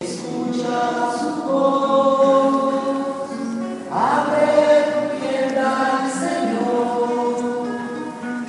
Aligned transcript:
Escucha 0.00 1.10
su 1.18 1.42
voz, 1.42 2.72
abre 3.90 4.84
tu 4.92 5.00
tienda 5.18 5.66
al 5.98 6.08
Señor, 6.12 7.66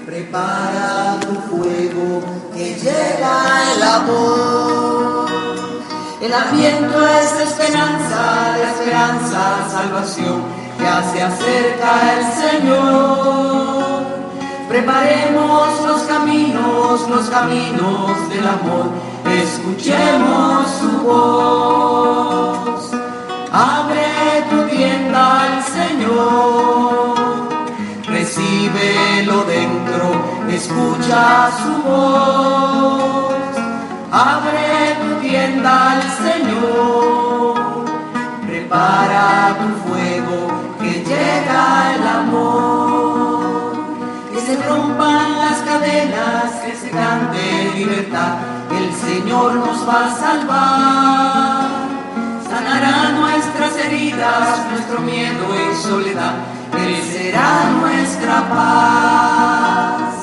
prepara 0.06 1.20
tu 1.22 1.34
fuego 1.50 2.22
que 2.54 2.76
llega 2.76 3.34
el 3.74 3.82
amor. 3.82 5.26
El 6.22 6.34
aliento 6.34 7.08
es 7.08 7.32
esperanza, 7.50 8.56
la 8.56 8.70
esperanza, 8.70 9.42
salvación, 9.72 10.44
ya 10.80 11.02
se 11.12 11.24
acerca 11.24 11.90
el 12.14 12.26
Señor. 12.62 14.20
Preparemos 14.70 15.82
los 15.88 16.02
caminos, 16.04 17.10
los 17.10 17.28
caminos 17.32 18.30
del 18.30 18.48
amor, 18.48 18.92
escuchemos 19.30 20.68
su 20.80 20.92
voz. 21.06 22.92
Abre 23.52 24.46
tu 24.50 24.76
tienda 24.76 25.42
al 25.42 25.64
Señor, 25.64 27.16
recíbelo 28.08 29.44
dentro, 29.46 30.06
escucha 30.50 31.50
su 31.62 31.74
voz. 31.84 33.34
Abre 34.12 34.98
tu 35.02 35.28
tienda 35.28 35.92
al 35.92 36.04
Señor, 36.04 37.86
prepara 38.46 39.56
tu 39.60 39.70
fuego, 39.90 40.38
que 40.80 40.92
llega 41.04 41.96
el 41.96 42.08
amor. 42.08 43.74
Que 44.32 44.40
se 44.42 44.56
rompan 44.68 45.38
las 45.38 45.60
cadenas, 45.60 46.52
que 46.66 46.76
se 46.76 46.90
cante 46.90 47.72
libertad, 47.76 48.59
el 48.80 48.94
Señor 48.94 49.56
nos 49.56 49.88
va 49.88 50.06
a 50.06 50.16
salvar. 50.16 51.70
Sanará 52.50 53.12
nuestras 53.20 53.76
heridas, 53.86 54.66
nuestro 54.72 55.02
miedo 55.02 55.46
y 55.54 55.76
soledad, 55.76 56.36
Él 56.78 56.96
nuestra 57.82 58.38
paz. 58.50 60.14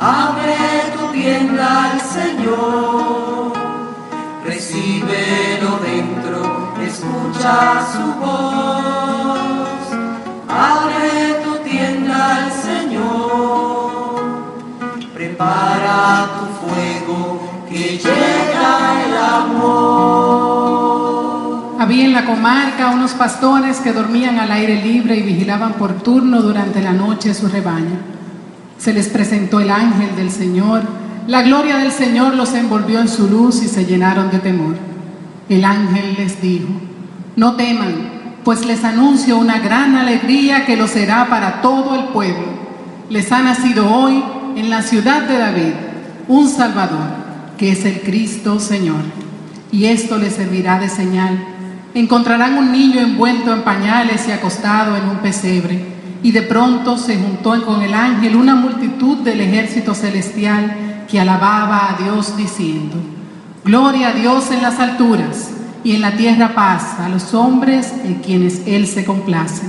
Abre 0.00 0.56
tu 0.96 1.12
tienda 1.12 1.90
al 1.90 2.00
Señor, 2.00 3.52
recíbelo 4.46 5.70
dentro, 5.90 6.72
escucha 6.80 7.84
su 7.92 8.06
voz. 8.22 9.82
Abre 10.48 11.42
tu 11.44 11.52
tienda 11.68 12.36
al 12.36 12.52
Señor, 12.52 14.20
prepara 15.14 16.37
Había 21.88 22.04
en 22.04 22.12
la 22.12 22.26
comarca 22.26 22.90
unos 22.90 23.12
pastores 23.12 23.78
que 23.78 23.94
dormían 23.94 24.38
al 24.38 24.52
aire 24.52 24.84
libre 24.84 25.16
y 25.16 25.22
vigilaban 25.22 25.72
por 25.72 26.02
turno 26.02 26.42
durante 26.42 26.82
la 26.82 26.92
noche 26.92 27.32
su 27.32 27.48
rebaño. 27.48 27.96
Se 28.76 28.92
les 28.92 29.08
presentó 29.08 29.58
el 29.58 29.70
ángel 29.70 30.14
del 30.14 30.30
Señor, 30.30 30.82
la 31.26 31.40
gloria 31.40 31.78
del 31.78 31.90
Señor 31.90 32.34
los 32.34 32.52
envolvió 32.52 33.00
en 33.00 33.08
su 33.08 33.26
luz 33.26 33.62
y 33.62 33.68
se 33.68 33.86
llenaron 33.86 34.30
de 34.30 34.38
temor. 34.38 34.76
El 35.48 35.64
ángel 35.64 36.14
les 36.18 36.42
dijo, 36.42 36.68
no 37.36 37.56
teman, 37.56 37.94
pues 38.44 38.66
les 38.66 38.84
anuncio 38.84 39.38
una 39.38 39.58
gran 39.58 39.96
alegría 39.96 40.66
que 40.66 40.76
lo 40.76 40.88
será 40.88 41.30
para 41.30 41.62
todo 41.62 41.94
el 41.94 42.08
pueblo. 42.08 42.48
Les 43.08 43.32
ha 43.32 43.40
nacido 43.40 43.90
hoy 43.90 44.22
en 44.56 44.68
la 44.68 44.82
ciudad 44.82 45.22
de 45.22 45.38
David 45.38 45.72
un 46.28 46.50
Salvador, 46.50 47.08
que 47.56 47.72
es 47.72 47.86
el 47.86 48.02
Cristo 48.02 48.60
Señor. 48.60 49.00
Y 49.72 49.86
esto 49.86 50.18
les 50.18 50.34
servirá 50.34 50.78
de 50.78 50.90
señal. 50.90 51.54
Encontrarán 51.94 52.58
un 52.58 52.70
niño 52.70 53.00
envuelto 53.00 53.52
en 53.52 53.62
pañales 53.62 54.28
y 54.28 54.32
acostado 54.32 54.96
en 54.96 55.08
un 55.08 55.18
pesebre. 55.18 55.84
Y 56.22 56.32
de 56.32 56.42
pronto 56.42 56.98
se 56.98 57.16
juntó 57.16 57.64
con 57.64 57.82
el 57.82 57.94
ángel 57.94 58.36
una 58.36 58.54
multitud 58.54 59.18
del 59.18 59.40
ejército 59.40 59.94
celestial 59.94 61.04
que 61.08 61.20
alababa 61.20 61.90
a 61.90 62.02
Dios 62.02 62.36
diciendo, 62.36 62.96
Gloria 63.64 64.08
a 64.08 64.12
Dios 64.12 64.50
en 64.50 64.62
las 64.62 64.78
alturas 64.78 65.50
y 65.84 65.94
en 65.94 66.00
la 66.00 66.12
tierra 66.12 66.54
paz 66.54 66.98
a 66.98 67.08
los 67.08 67.34
hombres 67.34 67.92
en 68.04 68.16
quienes 68.16 68.66
Él 68.66 68.86
se 68.86 69.04
complace. 69.04 69.66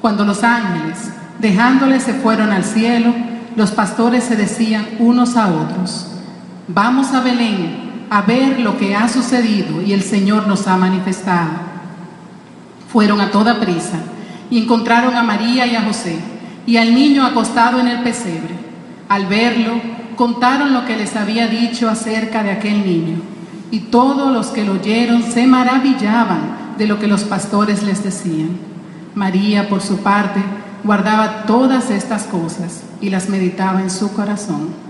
Cuando 0.00 0.24
los 0.24 0.42
ángeles, 0.42 1.10
dejándole, 1.38 2.00
se 2.00 2.14
fueron 2.14 2.50
al 2.50 2.64
cielo, 2.64 3.14
los 3.54 3.70
pastores 3.70 4.24
se 4.24 4.36
decían 4.36 4.86
unos 4.98 5.36
a 5.36 5.48
otros, 5.48 6.08
vamos 6.68 7.12
a 7.12 7.20
Belén 7.20 7.85
a 8.08 8.22
ver 8.22 8.60
lo 8.60 8.78
que 8.78 8.94
ha 8.94 9.08
sucedido 9.08 9.82
y 9.82 9.92
el 9.92 10.02
Señor 10.02 10.46
nos 10.46 10.66
ha 10.66 10.76
manifestado. 10.76 11.50
Fueron 12.88 13.20
a 13.20 13.30
toda 13.30 13.60
prisa 13.60 13.98
y 14.50 14.62
encontraron 14.62 15.14
a 15.14 15.22
María 15.22 15.66
y 15.66 15.74
a 15.74 15.82
José 15.82 16.18
y 16.66 16.76
al 16.76 16.94
niño 16.94 17.24
acostado 17.26 17.80
en 17.80 17.88
el 17.88 18.02
pesebre. 18.02 18.54
Al 19.08 19.26
verlo, 19.26 19.80
contaron 20.16 20.72
lo 20.72 20.84
que 20.84 20.96
les 20.96 21.16
había 21.16 21.46
dicho 21.46 21.88
acerca 21.88 22.42
de 22.42 22.52
aquel 22.52 22.84
niño 22.84 23.16
y 23.70 23.80
todos 23.80 24.32
los 24.32 24.48
que 24.48 24.64
lo 24.64 24.74
oyeron 24.74 25.22
se 25.22 25.46
maravillaban 25.46 26.74
de 26.78 26.86
lo 26.86 26.98
que 26.98 27.08
los 27.08 27.24
pastores 27.24 27.82
les 27.82 28.04
decían. 28.04 28.50
María, 29.14 29.68
por 29.68 29.80
su 29.80 29.98
parte, 29.98 30.40
guardaba 30.84 31.44
todas 31.44 31.90
estas 31.90 32.24
cosas 32.24 32.82
y 33.00 33.10
las 33.10 33.28
meditaba 33.28 33.80
en 33.80 33.90
su 33.90 34.12
corazón. 34.12 34.85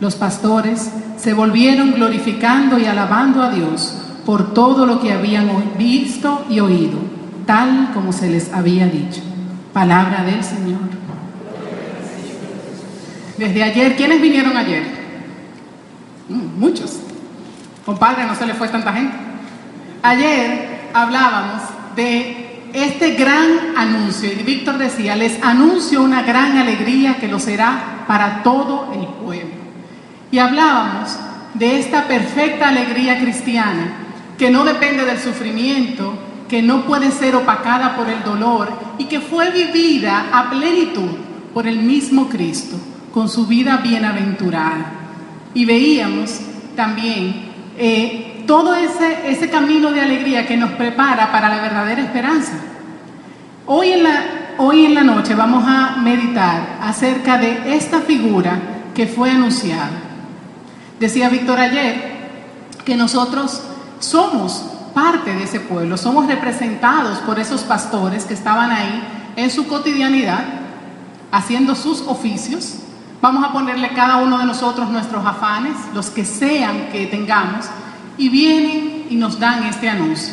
Los 0.00 0.14
pastores 0.14 0.90
se 1.16 1.32
volvieron 1.32 1.92
glorificando 1.92 2.78
y 2.78 2.84
alabando 2.84 3.42
a 3.42 3.50
Dios 3.50 3.96
por 4.26 4.52
todo 4.52 4.84
lo 4.84 5.00
que 5.00 5.12
habían 5.12 5.48
visto 5.78 6.44
y 6.50 6.60
oído, 6.60 6.98
tal 7.46 7.92
como 7.94 8.12
se 8.12 8.28
les 8.28 8.52
había 8.52 8.86
dicho. 8.86 9.22
Palabra 9.72 10.24
del 10.24 10.42
Señor. 10.42 10.80
Desde 13.38 13.62
ayer, 13.62 13.96
¿quiénes 13.96 14.20
vinieron 14.20 14.56
ayer? 14.56 14.82
Mm, 16.28 16.58
muchos. 16.58 16.98
Compadre, 17.84 18.26
no 18.26 18.34
se 18.34 18.46
le 18.46 18.54
fue 18.54 18.68
tanta 18.68 18.92
gente. 18.92 19.14
Ayer 20.02 20.88
hablábamos 20.92 21.62
de 21.94 22.62
este 22.72 23.14
gran 23.14 23.76
anuncio 23.76 24.30
y 24.32 24.42
Víctor 24.42 24.78
decía, 24.78 25.16
les 25.16 25.42
anuncio 25.42 26.02
una 26.02 26.22
gran 26.22 26.58
alegría 26.58 27.16
que 27.16 27.28
lo 27.28 27.38
será 27.38 28.04
para 28.06 28.42
todo 28.42 28.92
el 28.92 29.06
pueblo. 29.24 29.55
Y 30.36 30.38
hablábamos 30.38 31.16
de 31.54 31.78
esta 31.78 32.06
perfecta 32.06 32.68
alegría 32.68 33.18
cristiana 33.18 33.88
que 34.36 34.50
no 34.50 34.66
depende 34.66 35.06
del 35.06 35.18
sufrimiento, 35.18 36.12
que 36.46 36.60
no 36.60 36.82
puede 36.82 37.10
ser 37.10 37.34
opacada 37.34 37.96
por 37.96 38.10
el 38.10 38.22
dolor 38.22 38.68
y 38.98 39.06
que 39.06 39.22
fue 39.22 39.50
vivida 39.50 40.26
a 40.30 40.50
plenitud 40.50 41.08
por 41.54 41.66
el 41.66 41.78
mismo 41.78 42.28
Cristo, 42.28 42.76
con 43.14 43.30
su 43.30 43.46
vida 43.46 43.78
bienaventurada. 43.78 44.92
Y 45.54 45.64
veíamos 45.64 46.38
también 46.76 47.52
eh, 47.78 48.44
todo 48.46 48.74
ese, 48.74 49.48
camino 49.48 49.90
de 49.90 50.02
alegría 50.02 50.46
que 50.46 50.58
nos 50.58 50.72
prepara 50.72 51.32
para 51.32 51.48
la 51.48 51.62
verdadera 51.62 52.02
esperanza. 52.02 52.58
Hoy 53.64 53.88
en 54.84 54.94
la 54.94 55.02
noche 55.02 55.34
vamos 55.34 55.64
a 55.66 55.96
meditar 55.96 56.76
acerca 56.82 57.38
de 57.38 57.74
esta 57.74 58.00
figura 58.00 58.58
que 58.94 59.06
fue 59.06 59.30
anunciada. 59.30 60.05
Decía 61.00 61.28
Víctor 61.28 61.60
ayer 61.60 62.16
que 62.84 62.96
nosotros 62.96 63.60
somos 64.00 64.64
parte 64.94 65.34
de 65.34 65.44
ese 65.44 65.60
pueblo, 65.60 65.98
somos 65.98 66.26
representados 66.26 67.18
por 67.18 67.38
esos 67.38 67.62
pastores 67.62 68.24
que 68.24 68.32
estaban 68.32 68.70
ahí 68.70 69.02
en 69.36 69.50
su 69.50 69.66
cotidianidad, 69.66 70.42
haciendo 71.30 71.74
sus 71.74 72.00
oficios. 72.02 72.76
Vamos 73.20 73.44
a 73.44 73.52
ponerle 73.52 73.90
cada 73.90 74.16
uno 74.18 74.38
de 74.38 74.46
nosotros 74.46 74.88
nuestros 74.88 75.26
afanes, 75.26 75.76
los 75.92 76.08
que 76.08 76.24
sean 76.24 76.88
que 76.90 77.06
tengamos, 77.06 77.66
y 78.16 78.30
vienen 78.30 79.06
y 79.10 79.16
nos 79.16 79.38
dan 79.38 79.64
este 79.64 79.90
anuncio. 79.90 80.32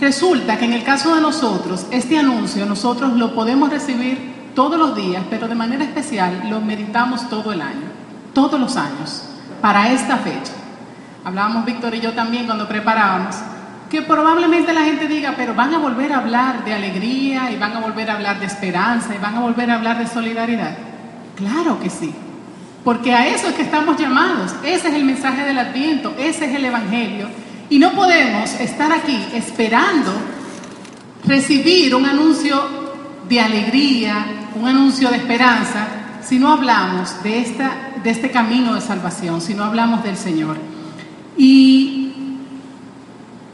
Resulta 0.00 0.56
que 0.56 0.64
en 0.64 0.72
el 0.72 0.82
caso 0.84 1.14
de 1.14 1.20
nosotros, 1.20 1.86
este 1.90 2.18
anuncio 2.18 2.64
nosotros 2.64 3.12
lo 3.14 3.34
podemos 3.34 3.68
recibir 3.68 4.52
todos 4.54 4.78
los 4.78 4.96
días, 4.96 5.24
pero 5.28 5.46
de 5.46 5.54
manera 5.54 5.84
especial 5.84 6.48
lo 6.48 6.62
meditamos 6.62 7.28
todo 7.28 7.52
el 7.52 7.60
año, 7.60 7.88
todos 8.32 8.58
los 8.58 8.76
años, 8.76 9.24
para 9.60 9.92
esta 9.92 10.16
fecha. 10.18 10.52
hablábamos 11.24 11.64
Víctor 11.64 11.94
y 11.94 12.00
yo 12.00 12.12
también 12.12 12.46
cuando 12.46 12.68
preparábamos, 12.68 13.36
que 13.90 14.02
probablemente 14.02 14.72
la 14.72 14.82
gente 14.82 15.08
diga, 15.08 15.34
pero 15.36 15.54
van 15.54 15.74
a 15.74 15.78
volver 15.78 16.12
a 16.12 16.18
hablar 16.18 16.64
de 16.64 16.74
alegría 16.74 17.50
y 17.50 17.56
van 17.56 17.76
a 17.76 17.80
volver 17.80 18.10
a 18.10 18.14
hablar 18.14 18.38
de 18.38 18.46
esperanza 18.46 19.14
y 19.14 19.18
van 19.18 19.36
a 19.36 19.40
volver 19.40 19.70
a 19.70 19.76
hablar 19.76 19.98
de 19.98 20.06
solidaridad. 20.06 20.76
Claro 21.36 21.80
que 21.80 21.88
sí, 21.88 22.14
porque 22.84 23.14
a 23.14 23.26
eso 23.28 23.48
es 23.48 23.54
que 23.54 23.62
estamos 23.62 23.96
llamados, 23.98 24.54
ese 24.62 24.88
es 24.88 24.94
el 24.94 25.04
mensaje 25.04 25.42
del 25.44 25.58
adviento, 25.58 26.14
ese 26.18 26.46
es 26.46 26.54
el 26.54 26.64
Evangelio. 26.64 27.28
Y 27.70 27.78
no 27.78 27.92
podemos 27.92 28.50
estar 28.60 28.92
aquí 28.92 29.26
esperando 29.34 30.12
recibir 31.26 31.94
un 31.94 32.06
anuncio 32.06 32.88
de 33.28 33.40
alegría, 33.40 34.24
un 34.54 34.66
anuncio 34.66 35.10
de 35.10 35.18
esperanza, 35.18 35.86
si 36.28 36.38
no 36.38 36.52
hablamos 36.52 37.22
de, 37.22 37.40
esta, 37.40 37.92
de 38.04 38.10
este 38.10 38.30
camino 38.30 38.74
de 38.74 38.82
salvación, 38.82 39.40
si 39.40 39.54
no 39.54 39.64
hablamos 39.64 40.02
del 40.02 40.16
Señor. 40.16 40.58
Y 41.38 42.12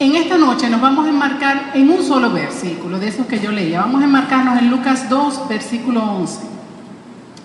en 0.00 0.16
esta 0.16 0.36
noche 0.36 0.68
nos 0.68 0.80
vamos 0.80 1.06
a 1.06 1.10
enmarcar 1.10 1.70
en 1.74 1.88
un 1.88 2.02
solo 2.02 2.30
versículo, 2.30 2.98
de 2.98 3.08
esos 3.08 3.26
que 3.26 3.38
yo 3.38 3.52
leía. 3.52 3.82
Vamos 3.82 4.02
a 4.02 4.06
enmarcarnos 4.06 4.58
en 4.58 4.70
Lucas 4.70 5.08
2, 5.08 5.48
versículo 5.48 6.02
11. 6.02 6.40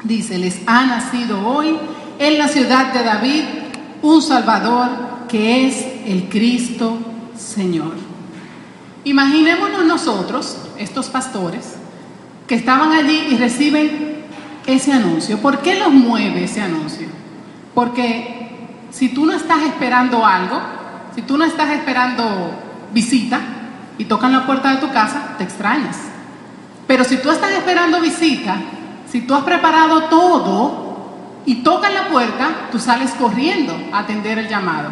Dice, 0.04 0.40
les 0.40 0.62
ha 0.66 0.86
nacido 0.86 1.48
hoy 1.48 1.78
en 2.18 2.40
la 2.40 2.48
ciudad 2.48 2.92
de 2.92 3.04
David 3.04 3.44
un 4.02 4.22
Salvador 4.24 4.90
que 5.28 5.68
es 5.68 5.86
el 6.08 6.28
Cristo 6.28 6.98
Señor. 7.38 7.94
Imaginémonos 9.04 9.86
nosotros, 9.86 10.58
estos 10.80 11.08
pastores, 11.10 11.76
que 12.48 12.56
estaban 12.56 12.94
allí 12.94 13.28
y 13.30 13.38
reciben 13.38 14.19
ese 14.74 14.92
anuncio. 14.92 15.40
¿Por 15.40 15.60
qué 15.60 15.80
los 15.80 15.92
mueve 15.92 16.44
ese 16.44 16.62
anuncio? 16.62 17.08
Porque 17.74 18.58
si 18.92 19.10
tú 19.10 19.26
no 19.26 19.34
estás 19.34 19.64
esperando 19.64 20.26
algo, 20.26 20.60
si 21.16 21.22
tú 21.22 21.38
no 21.38 21.46
estás 21.46 21.70
esperando 21.70 22.52
visita 22.94 23.40
y 23.98 24.06
tocan 24.06 24.32
la 24.32 24.46
puerta 24.46 24.72
de 24.72 24.78
tu 24.78 24.92
casa, 24.92 25.36
te 25.38 25.44
extrañas. 25.44 25.98
Pero 26.88 27.04
si 27.04 27.18
tú 27.18 27.30
estás 27.30 27.52
esperando 27.52 28.02
visita, 28.02 28.58
si 29.12 29.22
tú 29.22 29.36
has 29.36 29.44
preparado 29.44 30.04
todo 30.04 30.90
y 31.46 31.56
tocan 31.56 31.94
la 31.94 32.08
puerta, 32.08 32.68
tú 32.72 32.80
sales 32.80 33.12
corriendo 33.12 33.76
a 33.92 34.00
atender 34.00 34.40
el 34.40 34.48
llamado, 34.48 34.90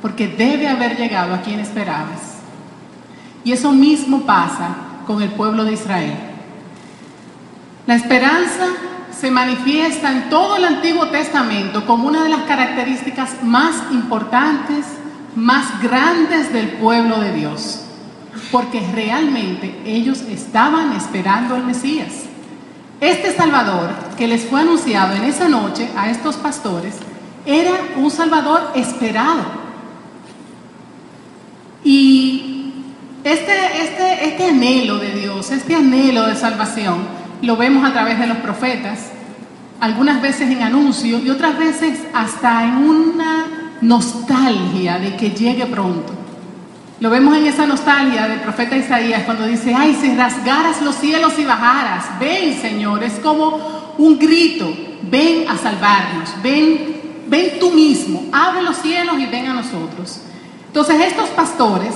porque 0.00 0.28
debe 0.28 0.68
haber 0.68 0.96
llegado 0.96 1.34
a 1.34 1.40
quien 1.40 1.60
esperabas. 1.60 2.38
Y 3.44 3.52
eso 3.52 3.72
mismo 3.72 4.22
pasa 4.22 4.68
con 5.06 5.20
el 5.22 5.30
pueblo 5.30 5.64
de 5.64 5.74
Israel. 5.74 6.16
La 7.86 7.94
esperanza 7.94 8.66
se 9.18 9.30
manifiesta 9.30 10.10
en 10.10 10.28
todo 10.28 10.56
el 10.56 10.64
Antiguo 10.64 11.08
Testamento 11.08 11.86
como 11.86 12.08
una 12.08 12.24
de 12.24 12.30
las 12.30 12.42
características 12.42 13.42
más 13.42 13.90
importantes, 13.90 14.84
más 15.36 15.80
grandes 15.80 16.52
del 16.52 16.68
pueblo 16.72 17.20
de 17.20 17.32
Dios, 17.32 17.80
porque 18.50 18.80
realmente 18.94 19.80
ellos 19.84 20.22
estaban 20.22 20.92
esperando 20.92 21.54
al 21.54 21.64
Mesías. 21.64 22.24
Este 23.00 23.34
Salvador 23.34 23.90
que 24.16 24.28
les 24.28 24.44
fue 24.44 24.60
anunciado 24.60 25.14
en 25.14 25.24
esa 25.24 25.48
noche 25.48 25.88
a 25.96 26.10
estos 26.10 26.36
pastores 26.36 26.96
era 27.46 27.72
un 27.96 28.10
Salvador 28.10 28.72
esperado. 28.74 29.42
Y 31.82 32.72
este, 33.24 33.52
este, 33.82 34.28
este 34.28 34.48
anhelo 34.48 34.98
de 34.98 35.14
Dios, 35.14 35.50
este 35.50 35.74
anhelo 35.74 36.26
de 36.26 36.36
salvación, 36.36 37.23
lo 37.44 37.56
vemos 37.56 37.84
a 37.84 37.92
través 37.92 38.18
de 38.18 38.26
los 38.26 38.38
profetas, 38.38 39.10
algunas 39.80 40.22
veces 40.22 40.50
en 40.50 40.62
anuncio 40.62 41.18
y 41.18 41.30
otras 41.30 41.58
veces 41.58 42.00
hasta 42.12 42.64
en 42.64 42.76
una 42.76 43.46
nostalgia 43.80 44.98
de 44.98 45.16
que 45.16 45.30
llegue 45.30 45.66
pronto. 45.66 46.12
Lo 47.00 47.10
vemos 47.10 47.36
en 47.36 47.46
esa 47.46 47.66
nostalgia 47.66 48.28
del 48.28 48.40
profeta 48.40 48.76
Isaías 48.76 49.24
cuando 49.24 49.46
dice, 49.46 49.74
ay, 49.74 49.96
si 50.00 50.14
rasgaras 50.14 50.80
los 50.80 50.94
cielos 50.94 51.38
y 51.38 51.44
bajaras, 51.44 52.18
ven 52.18 52.58
Señor, 52.60 53.02
es 53.02 53.14
como 53.14 53.94
un 53.98 54.18
grito, 54.18 54.72
ven 55.02 55.48
a 55.48 55.58
salvarnos, 55.58 56.30
ven, 56.42 57.24
ven 57.26 57.58
tú 57.60 57.72
mismo, 57.72 58.24
abre 58.32 58.62
los 58.62 58.76
cielos 58.76 59.18
y 59.18 59.26
ven 59.26 59.48
a 59.48 59.54
nosotros. 59.54 60.20
Entonces 60.66 61.00
estos 61.00 61.28
pastores, 61.30 61.94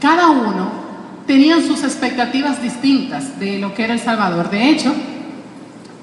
cada 0.00 0.28
uno 0.28 0.81
tenían 1.26 1.62
sus 1.62 1.82
expectativas 1.84 2.62
distintas 2.62 3.38
de 3.38 3.58
lo 3.58 3.74
que 3.74 3.84
era 3.84 3.94
el 3.94 4.00
Salvador. 4.00 4.50
De 4.50 4.70
hecho, 4.70 4.92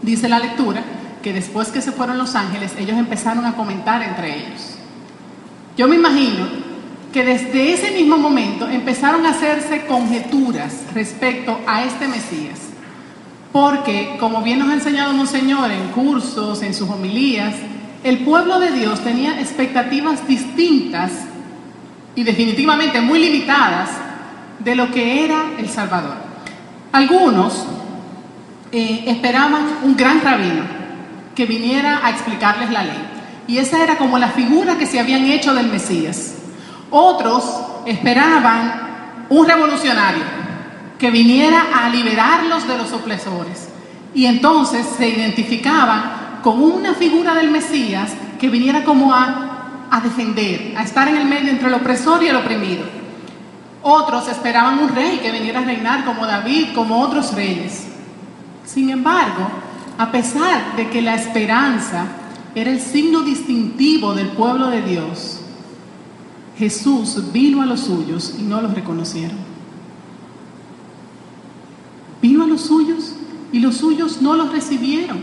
dice 0.02 0.30
la 0.30 0.40
lectura 0.40 0.84
que 1.22 1.34
después 1.34 1.70
que 1.70 1.82
se 1.82 1.92
fueron 1.92 2.18
los 2.18 2.36
ángeles, 2.36 2.74
ellos 2.78 2.98
empezaron 2.98 3.46
a 3.46 3.56
comentar 3.56 4.02
entre 4.02 4.38
ellos. 4.38 4.76
Yo 5.78 5.88
me 5.88 5.96
imagino 5.96 6.48
que 7.12 7.24
desde 7.24 7.74
ese 7.74 7.92
mismo 7.92 8.18
momento 8.18 8.68
empezaron 8.68 9.26
a 9.26 9.32
hacerse 9.32 9.86
conjeturas 9.86 10.84
respecto 10.94 11.60
a 11.66 11.84
este 11.84 12.08
Mesías. 12.08 12.60
Porque, 13.52 14.16
como 14.20 14.44
bien 14.44 14.60
nos 14.60 14.70
ha 14.70 14.76
enseñado 14.76 15.12
Monseñor 15.14 15.72
en 15.72 15.88
cursos, 15.88 16.62
en 16.62 16.74
sus 16.74 16.88
homilías, 16.88 17.56
el 18.04 18.20
pueblo 18.20 18.60
de 18.60 18.72
Dios 18.72 19.04
tenía 19.04 19.42
expectativas 19.42 20.26
distintas 20.28 21.12
y 22.16 22.24
definitivamente 22.24 23.02
muy 23.02 23.20
limitadas 23.20 23.90
de 24.60 24.76
lo 24.76 24.92
que 24.92 25.26
era 25.26 25.52
el 25.58 25.70
Salvador. 25.70 26.16
Algunos 26.92 27.66
eh, 28.72 29.04
esperaban 29.08 29.80
un 29.84 29.96
gran 29.96 30.22
rabino 30.22 30.64
que 31.36 31.46
viniera 31.46 32.06
a 32.06 32.10
explicarles 32.10 32.70
la 32.70 32.84
ley. 32.84 33.08
Y 33.48 33.58
esa 33.58 33.82
era 33.82 33.98
como 33.98 34.18
la 34.18 34.30
figura 34.30 34.78
que 34.78 34.86
se 34.86 35.00
habían 35.00 35.26
hecho 35.26 35.54
del 35.54 35.68
Mesías. 35.68 36.36
Otros 36.92 37.44
esperaban 37.86 39.26
un 39.30 39.48
revolucionario 39.48 40.24
que 41.00 41.10
viniera 41.12 41.68
a 41.74 41.90
liberarlos 41.90 42.68
de 42.68 42.78
los 42.78 42.92
opresores. 42.92 43.70
Y 44.14 44.26
entonces 44.26 44.86
se 44.98 45.08
identificaban 45.08 46.42
con 46.44 46.62
una 46.62 46.94
figura 46.94 47.34
del 47.36 47.50
Mesías 47.50 48.12
que 48.40 48.50
viniera 48.50 48.84
como 48.84 49.14
a, 49.14 49.88
a 49.90 50.02
defender, 50.02 50.74
a 50.78 50.84
estar 50.84 51.08
en 51.08 51.18
el 51.18 51.26
medio 51.26 51.50
entre 51.52 51.68
el 51.70 51.74
opresor 51.76 52.22
y 52.24 52.28
el 52.28 52.36
oprimido. 52.36 52.99
Otros 53.82 54.28
esperaban 54.28 54.80
un 54.80 54.90
rey 54.90 55.20
que 55.20 55.32
viniera 55.32 55.60
a 55.60 55.64
reinar 55.64 56.04
como 56.06 56.26
David, 56.26 56.70
como 56.76 57.02
otros 57.02 57.34
reyes. 57.34 57.86
Sin 58.66 58.90
embargo, 58.90 59.48
a 59.98 60.12
pesar 60.12 60.76
de 60.76 60.90
que 60.90 61.02
la 61.02 61.16
esperanza 61.16 62.06
era 62.56 62.72
el 62.72 62.80
signo 62.80 63.22
distintivo 63.22 64.14
del 64.14 64.30
pueblo 64.30 64.70
de 64.70 64.82
Dios, 64.82 65.42
Jesús 66.58 67.32
vino 67.32 67.62
a 67.62 67.66
los 67.66 67.82
suyos 67.82 68.36
y 68.38 68.44
no 68.44 68.62
los 68.62 68.74
reconocieron. 68.74 69.38
Vino 72.22 72.44
a 72.44 72.48
los 72.48 72.62
suyos 72.62 73.14
y 73.54 73.60
los 73.60 73.78
suyos 73.78 74.22
no 74.22 74.36
los 74.36 74.52
recibieron. 74.52 75.20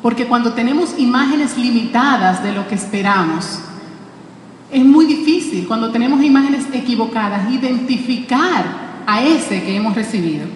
Porque 0.00 0.26
cuando 0.26 0.52
tenemos 0.52 0.98
imágenes 0.98 1.58
limitadas 1.58 2.42
de 2.42 2.52
lo 2.52 2.68
que 2.68 2.76
esperamos, 2.76 3.60
es 4.72 4.82
muy 4.82 5.04
difícil 5.04 5.66
cuando 5.68 5.90
tenemos 5.90 6.22
imágenes 6.24 6.64
equivocadas 6.72 7.52
identificar 7.52 8.64
a 9.06 9.22
ese 9.22 9.62
que 9.62 9.76
hemos 9.76 9.94
recibido. 9.94 10.46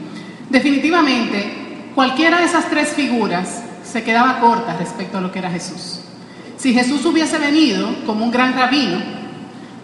Definitivamente, 0.48 1.90
cualquiera 1.94 2.38
de 2.38 2.46
esas 2.46 2.70
tres 2.70 2.94
figuras 2.94 3.62
se 3.84 4.02
quedaba 4.02 4.40
corta 4.40 4.74
respecto 4.78 5.18
a 5.18 5.20
lo 5.20 5.30
que 5.30 5.38
era 5.38 5.50
Jesús. 5.50 6.00
Si 6.56 6.72
Jesús 6.72 7.04
hubiese 7.04 7.38
venido 7.38 7.94
como 8.06 8.24
un 8.24 8.30
gran 8.30 8.54
rabino, 8.54 8.98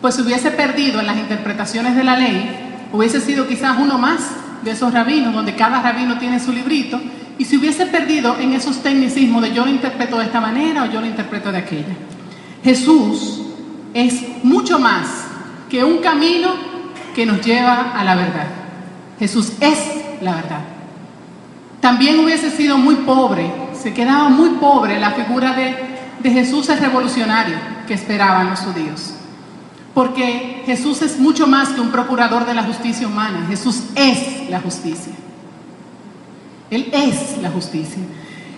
pues 0.01 0.15
se 0.15 0.23
hubiese 0.23 0.51
perdido 0.51 1.01
en 1.01 1.07
las 1.07 1.19
interpretaciones 1.19 1.95
de 1.95 2.03
la 2.03 2.17
ley, 2.17 2.89
hubiese 2.91 3.21
sido 3.21 3.47
quizás 3.47 3.77
uno 3.79 3.99
más 3.99 4.31
de 4.65 4.71
esos 4.71 4.95
rabinos, 4.95 5.35
donde 5.35 5.55
cada 5.55 5.83
rabino 5.83 6.19
tiene 6.19 6.41
su 6.41 6.53
librito, 6.53 6.99
y 7.37 7.45
se 7.45 7.59
hubiese 7.59 7.87
perdido 7.87 8.39
en 8.39 8.55
esos 8.55 8.83
tecnicismos 8.83 9.43
de 9.43 9.53
yo 9.53 9.65
lo 9.67 9.71
interpreto 9.71 10.19
de 10.19 10.25
esta 10.25 10.41
manera 10.41 10.85
o 10.85 10.87
yo 10.87 11.01
lo 11.01 11.07
interpreto 11.07 11.53
de 11.53 11.59
aquella. 11.59 11.95
Jesús 12.65 13.51
es 13.95 14.45
mucho 14.45 14.79
más 14.79 15.07
que 15.69 15.85
un 15.85 15.99
camino 15.99 16.51
que 17.15 17.27
nos 17.27 17.41
lleva 17.45 17.93
a 17.93 18.05
la 18.05 18.15
verdad. 18.15 18.47
Jesús 19.19 19.53
es 19.61 19.79
la 20.21 20.35
verdad. 20.37 20.61
También 21.81 22.21
hubiese 22.21 22.51
sido 22.51 22.79
muy 22.79 22.97
pobre, 22.97 23.51
se 23.75 23.93
quedaba 23.93 24.29
muy 24.29 24.51
pobre 24.51 25.01
la 25.01 25.11
figura 25.11 25.53
de, 25.55 25.93
Jesús 26.23 26.69
el 26.69 26.79
revolucionario 26.79 27.57
que 27.89 27.95
esperaban 27.95 28.51
los 28.51 28.61
judíos. 28.61 29.15
Porque 29.93 30.63
Jesús 30.65 31.03
es 31.03 31.19
mucho 31.19 31.47
más 31.47 31.71
que 31.71 31.81
un 31.81 31.91
procurador 31.91 32.47
de 32.47 32.55
la 32.55 32.63
justicia 32.63 33.07
humana. 33.07 33.47
Jesús 33.49 33.83
es 33.97 34.49
la 34.49 34.61
justicia. 34.61 35.13
Él 36.71 36.89
es 36.93 37.39
la 37.43 37.51
justicia. 37.51 38.03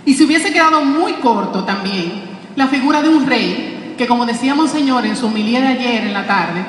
Y 0.04 0.14
se 0.14 0.24
hubiese 0.24 0.52
quedado 0.52 0.84
muy 0.84 1.14
corto 1.14 1.64
también 1.64 2.22
la 2.54 2.68
figura 2.68 3.00
de 3.02 3.08
un 3.08 3.26
rey 3.26 3.73
que 3.96 4.06
como 4.06 4.26
decía 4.26 4.54
Monseñor 4.54 5.06
en 5.06 5.16
su 5.16 5.26
homilía 5.26 5.60
de 5.60 5.68
ayer 5.68 6.04
en 6.04 6.12
la 6.12 6.26
tarde, 6.26 6.64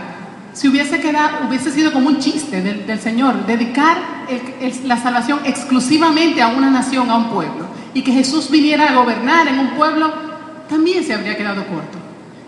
si 0.55 0.69
hubiese 0.69 1.01
quedado, 1.01 1.47
hubiese 1.47 1.69
sido 1.69 1.91
como 1.91 2.07
un 2.07 2.19
chiste 2.19 2.61
del, 2.61 2.99
Señor, 2.99 3.45
dedicar 3.45 3.97
la 4.85 4.95
salvación 4.95 5.39
exclusivamente 5.43 6.41
a 6.41 6.47
una 6.47 6.69
nación, 6.69 7.09
a 7.09 7.17
un 7.17 7.29
pueblo, 7.29 7.65
y 7.93 8.01
que 8.01 8.13
Jesús 8.13 8.49
viniera 8.49 8.89
a 8.89 8.95
gobernar 8.95 9.49
en 9.49 9.59
un 9.59 9.71
pueblo, 9.71 10.13
también 10.69 11.03
se 11.03 11.13
habría 11.13 11.35
quedado 11.35 11.65
corto. 11.67 11.97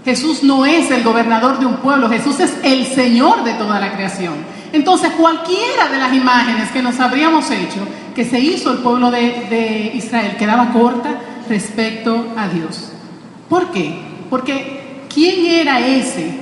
Jesús 0.05 0.41
no 0.41 0.65
es 0.65 0.89
el 0.89 1.03
gobernador 1.03 1.59
de 1.59 1.65
un 1.65 1.77
pueblo, 1.77 2.09
Jesús 2.09 2.39
es 2.39 2.55
el 2.63 2.85
Señor 2.85 3.43
de 3.43 3.55
toda 3.55 3.77
la 3.77 3.91
creación. 3.91 4.35
Entonces, 4.71 5.11
cualquiera 5.11 5.89
de 5.91 5.97
las 5.97 6.13
imágenes 6.13 6.71
que 6.71 6.81
nos 6.81 6.97
habríamos 7.01 7.51
hecho, 7.51 7.85
que 8.15 8.23
se 8.23 8.39
hizo 8.39 8.71
el 8.71 8.77
pueblo 8.77 9.11
de, 9.11 9.47
de 9.49 9.91
Israel, 9.95 10.37
quedaba 10.37 10.71
corta 10.71 11.09
respecto 11.49 12.27
a 12.37 12.47
Dios. 12.47 12.93
¿Por 13.49 13.71
qué? 13.71 14.16
Porque 14.29 15.05
¿quién 15.13 15.45
era 15.45 15.79
ese 15.79 16.39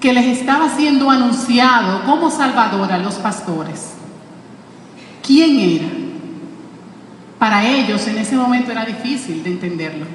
que 0.00 0.12
les 0.12 0.38
estaba 0.38 0.68
siendo 0.68 1.10
anunciado 1.10 2.02
como 2.04 2.30
Salvador 2.30 2.92
a 2.92 2.98
los 2.98 3.14
pastores? 3.14 3.94
¿Quién 5.24 5.58
era? 5.58 5.88
Para 7.38 7.66
ellos 7.66 8.06
en 8.06 8.18
ese 8.18 8.36
momento 8.36 8.70
era 8.70 8.84
difícil 8.84 9.42
de 9.42 9.50
entenderlo. 9.50 10.06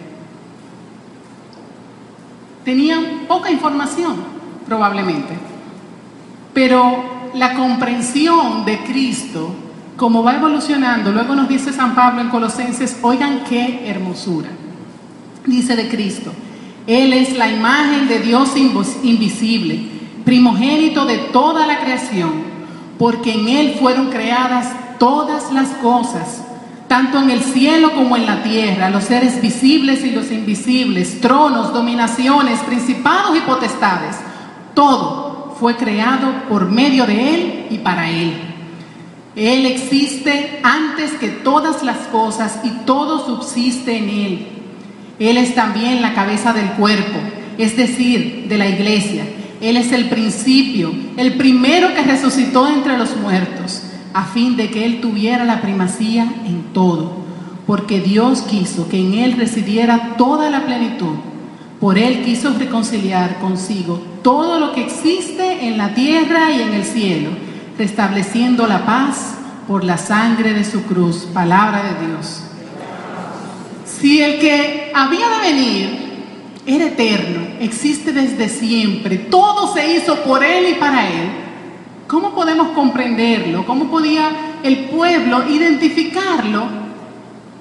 Tenían 2.63 3.25
poca 3.27 3.49
información, 3.49 4.15
probablemente, 4.65 5.33
pero 6.53 7.29
la 7.33 7.53
comprensión 7.53 8.65
de 8.65 8.79
Cristo, 8.83 9.53
como 9.95 10.23
va 10.23 10.35
evolucionando, 10.35 11.11
luego 11.11 11.35
nos 11.35 11.47
dice 11.47 11.71
San 11.71 11.95
Pablo 11.95 12.21
en 12.21 12.29
Colosenses, 12.29 12.97
oigan 13.01 13.43
qué 13.47 13.89
hermosura, 13.89 14.49
dice 15.45 15.75
de 15.75 15.87
Cristo, 15.87 16.33
Él 16.88 17.12
es 17.12 17.38
la 17.38 17.50
imagen 17.50 18.08
de 18.08 18.20
Dios 18.20 18.51
invisible, 18.56 19.77
primogénito 20.24 21.06
de 21.06 21.17
toda 21.17 21.67
la 21.67 21.82
creación, 21.82 22.32
porque 22.98 23.34
en 23.34 23.50
Él 23.50 23.75
fueron 23.77 24.10
creadas 24.10 24.74
todas 24.98 25.51
las 25.51 25.67
cosas, 25.82 26.41
tanto 26.88 27.20
en 27.20 27.29
el 27.29 27.44
cielo 27.44 27.94
como 27.94 28.15
en 28.15 28.25
la 28.25 28.41
tierra, 28.41 28.89
los 28.89 29.03
seres 29.03 29.41
visibles 29.41 30.06
y 30.06 30.12
los 30.12 30.32
invisibles, 30.32 31.20
tronos, 31.20 31.74
dominaciones, 31.74 32.60
principados 32.62 33.36
y 33.36 33.41
potestades. 33.41 34.15
Todo 34.74 35.58
fue 35.60 35.75
creado 35.75 36.48
por 36.48 36.72
medio 36.72 37.06
de 37.06 37.36
Él 37.36 37.67
y 37.70 37.79
para 37.79 38.10
Él. 38.10 38.34
Él 39.36 39.65
existe 39.65 40.62
antes 40.63 41.12
que 41.20 41.27
todas 41.27 41.84
las 41.84 41.98
cosas 42.08 42.62
y 42.63 42.70
todo 42.86 43.25
subsiste 43.25 43.98
en 43.98 44.10
Él. 44.10 44.56
Él 45.19 45.38
es 45.38 45.55
también 45.55 46.01
la 46.01 46.13
cabeza 46.13 46.53
del 46.53 46.69
cuerpo, 46.71 47.19
es 47.57 47.75
decir, 47.75 48.45
de 48.47 48.57
la 48.57 48.67
iglesia. 48.67 49.25
Él 49.62 49.77
es 49.77 49.91
el 49.91 50.09
principio, 50.09 50.93
el 51.17 51.33
primero 51.33 51.93
que 51.95 52.03
resucitó 52.03 52.67
entre 52.67 52.97
los 52.97 53.15
muertos 53.17 53.81
a 54.13 54.24
fin 54.24 54.55
de 54.55 54.69
que 54.69 54.86
Él 54.86 55.01
tuviera 55.01 55.43
la 55.43 55.62
primacía 55.62 56.24
en 56.45 56.74
todo, 56.74 57.17
porque 57.65 58.00
Dios 58.00 58.41
quiso 58.41 58.88
que 58.88 59.00
en 59.00 59.13
Él 59.15 59.33
residiera 59.33 60.15
toda 60.17 60.50
la 60.50 60.65
plenitud. 60.65 61.15
Por 61.79 61.97
Él 61.97 62.24
quiso 62.24 62.53
reconciliar 62.53 63.38
consigo 63.39 64.01
todo 64.24 64.59
lo 64.59 64.71
que 64.71 64.83
existe 64.83 65.67
en 65.67 65.77
la 65.77 65.93
tierra 65.93 66.51
y 66.51 66.62
en 66.62 66.74
el 66.74 66.83
cielo, 66.83 67.29
restableciendo 67.77 68.65
la 68.65 68.86
paz 68.86 69.36
por 69.67 69.83
la 69.83 69.97
sangre 69.97 70.53
de 70.53 70.63
su 70.63 70.83
cruz, 70.83 71.27
palabra 71.33 71.83
de 71.83 72.07
Dios. 72.07 72.47
Si 74.00 74.22
el 74.22 74.39
que 74.39 74.92
había 74.94 75.30
de 75.30 75.39
venir 75.39 76.08
era 76.66 76.86
eterno, 76.86 77.48
existe 77.60 78.12
desde 78.12 78.50
siempre, 78.50 79.18
todo 79.18 79.74
se 79.74 79.96
hizo 79.96 80.24
por 80.24 80.44
Él 80.44 80.70
y 80.70 80.74
para 80.75 81.08
Él, 81.08 81.30
¿Cómo 82.08 82.34
podemos 82.34 82.70
comprenderlo? 82.70 83.66
¿Cómo 83.66 83.92
podía 83.92 84.30
el 84.63 84.86
pueblo 84.86 85.48
identificarlo 85.50 86.66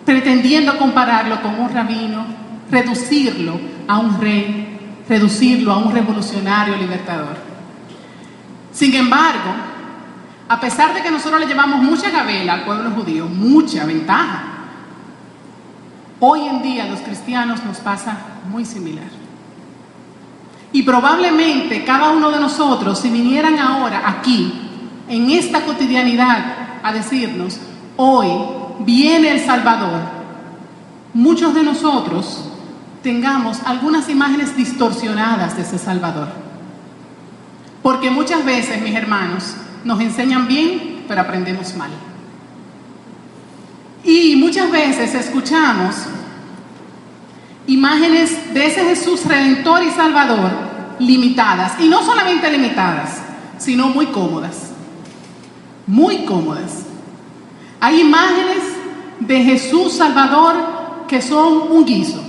pretendiendo 0.04 0.78
compararlo 0.78 1.42
con 1.42 1.58
un 1.58 1.68
rabino, 1.68 2.24
reducirlo 2.70 3.58
a 3.88 3.98
un 3.98 4.20
rey, 4.20 4.78
reducirlo 5.08 5.72
a 5.72 5.78
un 5.78 5.92
revolucionario 5.92 6.76
libertador? 6.76 7.36
Sin 8.70 8.94
embargo, 8.94 9.50
a 10.48 10.60
pesar 10.60 10.94
de 10.94 11.02
que 11.02 11.10
nosotros 11.10 11.40
le 11.40 11.48
llevamos 11.48 11.82
mucha 11.82 12.10
gabela 12.10 12.54
al 12.54 12.64
pueblo 12.64 12.92
judío, 12.92 13.26
mucha 13.26 13.84
ventaja, 13.84 14.55
hoy 16.20 16.46
en 16.46 16.62
día 16.62 16.86
los 16.86 17.00
cristianos 17.00 17.64
nos 17.64 17.78
pasa 17.78 18.16
muy 18.50 18.64
similar. 18.64 19.08
Y 20.72 20.82
probablemente 20.82 21.84
cada 21.84 22.10
uno 22.10 22.30
de 22.30 22.40
nosotros, 22.40 22.98
si 22.98 23.10
vinieran 23.10 23.58
ahora 23.58 24.02
aquí, 24.08 24.52
en 25.08 25.30
esta 25.30 25.64
cotidianidad, 25.64 26.80
a 26.82 26.92
decirnos, 26.92 27.58
hoy 27.96 28.28
viene 28.80 29.30
el 29.30 29.40
Salvador, 29.40 30.00
muchos 31.14 31.54
de 31.54 31.62
nosotros 31.62 32.50
tengamos 33.02 33.60
algunas 33.64 34.08
imágenes 34.08 34.56
distorsionadas 34.56 35.56
de 35.56 35.62
ese 35.62 35.78
Salvador. 35.78 36.28
Porque 37.82 38.10
muchas 38.10 38.44
veces, 38.44 38.82
mis 38.82 38.94
hermanos, 38.94 39.54
nos 39.84 40.00
enseñan 40.00 40.48
bien, 40.48 41.04
pero 41.06 41.20
aprendemos 41.20 41.74
mal. 41.76 41.90
Y 44.06 44.36
muchas 44.36 44.70
veces 44.70 45.14
escuchamos 45.14 45.96
imágenes 47.66 48.54
de 48.54 48.66
ese 48.66 48.84
Jesús 48.84 49.24
redentor 49.24 49.82
y 49.82 49.90
salvador 49.90 50.52
limitadas. 51.00 51.72
Y 51.80 51.88
no 51.88 52.04
solamente 52.04 52.48
limitadas, 52.50 53.20
sino 53.58 53.88
muy 53.88 54.06
cómodas. 54.06 54.70
Muy 55.88 56.18
cómodas. 56.18 56.84
Hay 57.80 58.00
imágenes 58.00 58.62
de 59.18 59.42
Jesús 59.42 59.94
salvador 59.94 60.54
que 61.08 61.20
son 61.20 61.72
un 61.72 61.84
guiso. 61.84 62.22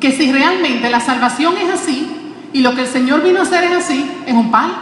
Que 0.00 0.10
si 0.10 0.32
realmente 0.32 0.90
la 0.90 0.98
salvación 0.98 1.54
es 1.56 1.72
así 1.72 2.10
y 2.52 2.62
lo 2.62 2.74
que 2.74 2.80
el 2.80 2.88
Señor 2.88 3.22
vino 3.22 3.38
a 3.38 3.42
hacer 3.44 3.62
es 3.62 3.72
así, 3.72 4.10
es 4.26 4.34
un 4.34 4.50
pal. 4.50 4.72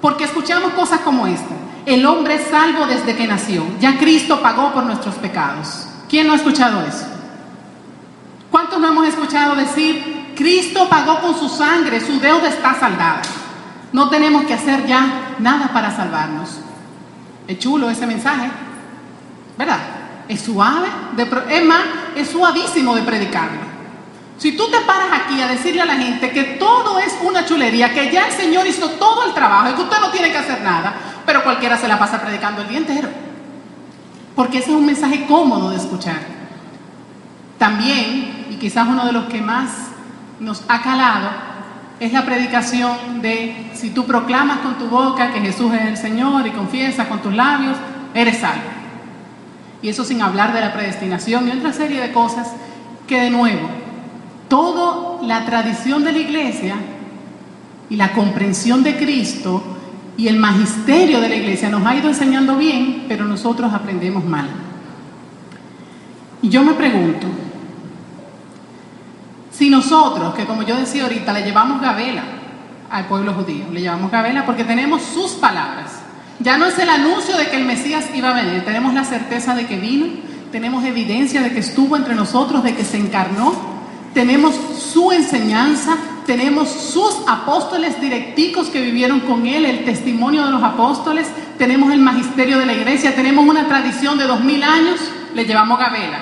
Porque 0.00 0.22
escuchamos 0.22 0.72
cosas 0.74 1.00
como 1.00 1.26
esta. 1.26 1.63
El 1.86 2.06
hombre 2.06 2.36
es 2.36 2.48
salvo 2.48 2.86
desde 2.86 3.14
que 3.14 3.26
nació. 3.26 3.64
Ya 3.80 3.98
Cristo 3.98 4.40
pagó 4.40 4.72
por 4.72 4.84
nuestros 4.84 5.14
pecados. 5.16 5.86
¿Quién 6.08 6.26
no 6.26 6.32
ha 6.32 6.36
escuchado 6.36 6.82
eso? 6.86 7.06
¿Cuántos 8.50 8.80
no 8.80 8.88
hemos 8.88 9.06
escuchado 9.08 9.54
decir, 9.56 10.32
Cristo 10.36 10.88
pagó 10.88 11.20
con 11.20 11.36
su 11.36 11.48
sangre, 11.48 12.00
su 12.00 12.20
deuda 12.20 12.48
está 12.48 12.74
saldada? 12.78 13.22
No 13.92 14.08
tenemos 14.08 14.44
que 14.44 14.54
hacer 14.54 14.86
ya 14.86 15.34
nada 15.38 15.72
para 15.72 15.94
salvarnos. 15.94 16.60
Es 17.46 17.58
chulo 17.58 17.90
ese 17.90 18.06
mensaje, 18.06 18.48
¿verdad? 19.58 19.78
Es 20.28 20.40
suave, 20.40 20.88
de, 21.16 21.28
es 21.50 21.64
más, 21.66 21.82
es 22.16 22.28
suavísimo 22.28 22.94
de 22.94 23.02
predicarlo. 23.02 23.73
Si 24.38 24.56
tú 24.56 24.68
te 24.68 24.80
paras 24.80 25.08
aquí 25.12 25.40
a 25.40 25.48
decirle 25.48 25.82
a 25.82 25.86
la 25.86 25.94
gente 25.94 26.30
que 26.30 26.42
todo 26.44 26.98
es 26.98 27.16
una 27.22 27.44
chulería, 27.44 27.92
que 27.92 28.10
ya 28.10 28.26
el 28.26 28.32
Señor 28.32 28.66
hizo 28.66 28.90
todo 28.90 29.26
el 29.26 29.32
trabajo 29.32 29.70
y 29.70 29.74
que 29.74 29.82
usted 29.82 30.00
no 30.00 30.10
tiene 30.10 30.32
que 30.32 30.38
hacer 30.38 30.60
nada, 30.62 30.94
pero 31.24 31.44
cualquiera 31.44 31.76
se 31.76 31.88
la 31.88 31.98
pasa 31.98 32.20
predicando 32.20 32.62
el 32.62 32.68
día 32.68 32.78
entero. 32.78 33.08
Porque 34.34 34.58
ese 34.58 34.70
es 34.70 34.76
un 34.76 34.86
mensaje 34.86 35.24
cómodo 35.26 35.70
de 35.70 35.76
escuchar. 35.76 36.18
También, 37.58 38.46
y 38.50 38.56
quizás 38.56 38.88
uno 38.88 39.06
de 39.06 39.12
los 39.12 39.26
que 39.26 39.40
más 39.40 39.70
nos 40.40 40.64
ha 40.68 40.82
calado, 40.82 41.30
es 42.00 42.12
la 42.12 42.24
predicación 42.24 43.22
de 43.22 43.70
si 43.72 43.90
tú 43.90 44.04
proclamas 44.04 44.58
con 44.58 44.74
tu 44.74 44.88
boca 44.88 45.32
que 45.32 45.40
Jesús 45.40 45.72
es 45.72 45.82
el 45.82 45.96
Señor 45.96 46.44
y 46.46 46.50
confiesas 46.50 47.06
con 47.06 47.20
tus 47.22 47.32
labios, 47.32 47.76
eres 48.12 48.38
salvo. 48.38 48.64
Y 49.80 49.88
eso 49.88 50.04
sin 50.04 50.20
hablar 50.20 50.52
de 50.52 50.60
la 50.60 50.72
predestinación 50.72 51.46
y 51.46 51.52
otra 51.52 51.72
serie 51.72 52.00
de 52.00 52.12
cosas 52.12 52.52
que 53.06 53.20
de 53.20 53.30
nuevo, 53.30 53.68
toda 54.54 55.20
la 55.26 55.44
tradición 55.44 56.04
de 56.04 56.12
la 56.12 56.18
iglesia 56.18 56.76
y 57.90 57.96
la 57.96 58.12
comprensión 58.12 58.84
de 58.84 58.96
Cristo 58.96 59.60
y 60.16 60.28
el 60.28 60.36
magisterio 60.36 61.20
de 61.20 61.28
la 61.28 61.34
iglesia 61.34 61.68
nos 61.68 61.84
ha 61.84 61.96
ido 61.96 62.08
enseñando 62.08 62.56
bien, 62.56 63.06
pero 63.08 63.24
nosotros 63.24 63.74
aprendemos 63.74 64.24
mal. 64.24 64.46
Y 66.40 66.50
yo 66.50 66.62
me 66.62 66.74
pregunto, 66.74 67.26
si 69.50 69.70
nosotros, 69.70 70.36
que 70.36 70.44
como 70.44 70.62
yo 70.62 70.76
decía 70.76 71.02
ahorita, 71.02 71.32
le 71.32 71.42
llevamos 71.42 71.80
gabela 71.80 72.22
al 72.92 73.06
pueblo 73.06 73.34
judío, 73.34 73.64
le 73.72 73.80
llevamos 73.80 74.12
gabela 74.12 74.46
porque 74.46 74.62
tenemos 74.62 75.02
sus 75.02 75.32
palabras. 75.32 76.00
Ya 76.38 76.58
no 76.58 76.66
es 76.66 76.78
el 76.78 76.90
anuncio 76.90 77.36
de 77.36 77.48
que 77.48 77.56
el 77.56 77.64
Mesías 77.64 78.06
iba 78.14 78.30
a 78.30 78.40
venir, 78.40 78.64
tenemos 78.64 78.94
la 78.94 79.02
certeza 79.02 79.56
de 79.56 79.66
que 79.66 79.80
vino, 79.80 80.06
tenemos 80.52 80.84
evidencia 80.84 81.42
de 81.42 81.52
que 81.52 81.58
estuvo 81.58 81.96
entre 81.96 82.14
nosotros, 82.14 82.62
de 82.62 82.76
que 82.76 82.84
se 82.84 82.98
encarnó, 82.98 83.73
tenemos 84.14 84.54
su 84.78 85.10
enseñanza, 85.12 85.96
tenemos 86.24 86.70
sus 86.70 87.16
apóstoles 87.26 88.00
directicos 88.00 88.68
que 88.68 88.80
vivieron 88.80 89.20
con 89.20 89.44
él, 89.44 89.66
el 89.66 89.84
testimonio 89.84 90.44
de 90.44 90.52
los 90.52 90.62
apóstoles, 90.62 91.26
tenemos 91.58 91.92
el 91.92 92.00
magisterio 92.00 92.58
de 92.58 92.64
la 92.64 92.72
iglesia, 92.72 93.14
tenemos 93.14 93.44
una 93.44 93.66
tradición 93.66 94.16
de 94.16 94.24
dos 94.24 94.40
mil 94.40 94.62
años, 94.62 95.00
le 95.34 95.44
llevamos 95.44 95.78
gabela 95.78 96.18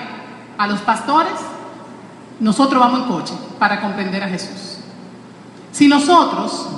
a 0.57 0.67
los 0.67 0.81
pastores, 0.81 1.35
nosotros 2.41 2.81
vamos 2.81 3.01
en 3.01 3.07
coche 3.07 3.35
para 3.59 3.81
comprender 3.81 4.25
a 4.25 4.29
Jesús. 4.29 4.79
Si 5.71 5.87
nosotros 5.87 6.69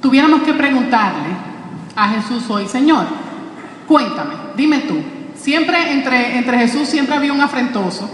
tuviéramos 0.00 0.42
que 0.42 0.52
preguntarle 0.52 1.30
a 1.96 2.08
Jesús 2.10 2.44
hoy, 2.50 2.68
Señor, 2.68 3.06
cuéntame, 3.88 4.34
dime 4.54 4.80
tú, 4.80 5.02
siempre 5.34 5.92
entre, 5.92 6.36
entre 6.36 6.58
Jesús 6.58 6.88
siempre 6.88 7.16
había 7.16 7.32
un 7.32 7.40
afrentoso 7.40 8.08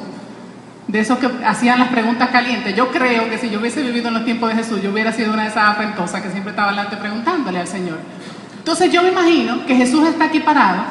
de 0.92 1.00
esos 1.00 1.18
que 1.18 1.30
hacían 1.46 1.78
las 1.78 1.88
preguntas 1.88 2.28
calientes. 2.28 2.76
Yo 2.76 2.90
creo 2.90 3.30
que 3.30 3.38
si 3.38 3.48
yo 3.48 3.60
hubiese 3.60 3.82
vivido 3.82 4.08
en 4.08 4.14
los 4.14 4.26
tiempos 4.26 4.50
de 4.50 4.56
Jesús, 4.56 4.82
yo 4.82 4.90
hubiera 4.90 5.10
sido 5.10 5.32
una 5.32 5.44
de 5.44 5.48
esas 5.48 5.70
afrentosas 5.70 6.20
que 6.20 6.30
siempre 6.30 6.50
estaba 6.50 6.68
delante 6.70 6.98
preguntándole 6.98 7.60
al 7.60 7.66
Señor. 7.66 7.98
Entonces 8.58 8.92
yo 8.92 9.02
me 9.02 9.08
imagino 9.08 9.64
que 9.64 9.74
Jesús 9.74 10.06
está 10.06 10.24
aquí 10.26 10.40
parado 10.40 10.84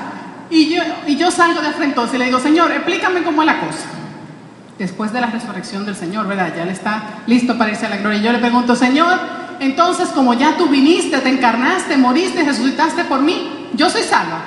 y 0.49 0.73
yo, 0.73 0.81
y 1.05 1.15
yo 1.17 1.29
salgo 1.29 1.61
de 1.61 1.67
afrentosa 1.67 2.15
y 2.15 2.17
le 2.19 2.25
digo, 2.25 2.39
Señor, 2.39 2.71
explícame 2.71 3.21
cómo 3.21 3.43
es 3.43 3.45
la 3.45 3.59
cosa. 3.59 3.85
Después 4.79 5.13
de 5.13 5.21
la 5.21 5.27
resurrección 5.27 5.85
del 5.85 5.95
Señor, 5.95 6.27
¿verdad? 6.27 6.51
Ya 6.57 6.63
Él 6.63 6.69
está 6.69 7.21
listo 7.27 7.55
para 7.55 7.69
irse 7.69 7.85
a 7.85 7.89
la 7.89 7.97
gloria. 7.97 8.17
Y 8.17 8.23
yo 8.23 8.31
le 8.31 8.39
pregunto, 8.39 8.75
Señor, 8.75 9.19
entonces 9.59 10.09
como 10.09 10.33
ya 10.33 10.57
tú 10.57 10.67
viniste, 10.67 11.19
te 11.19 11.29
encarnaste, 11.29 11.95
moriste, 11.95 12.43
resucitaste 12.43 13.03
por 13.03 13.21
mí, 13.21 13.69
yo 13.75 13.87
soy 13.87 14.01
salva. 14.01 14.41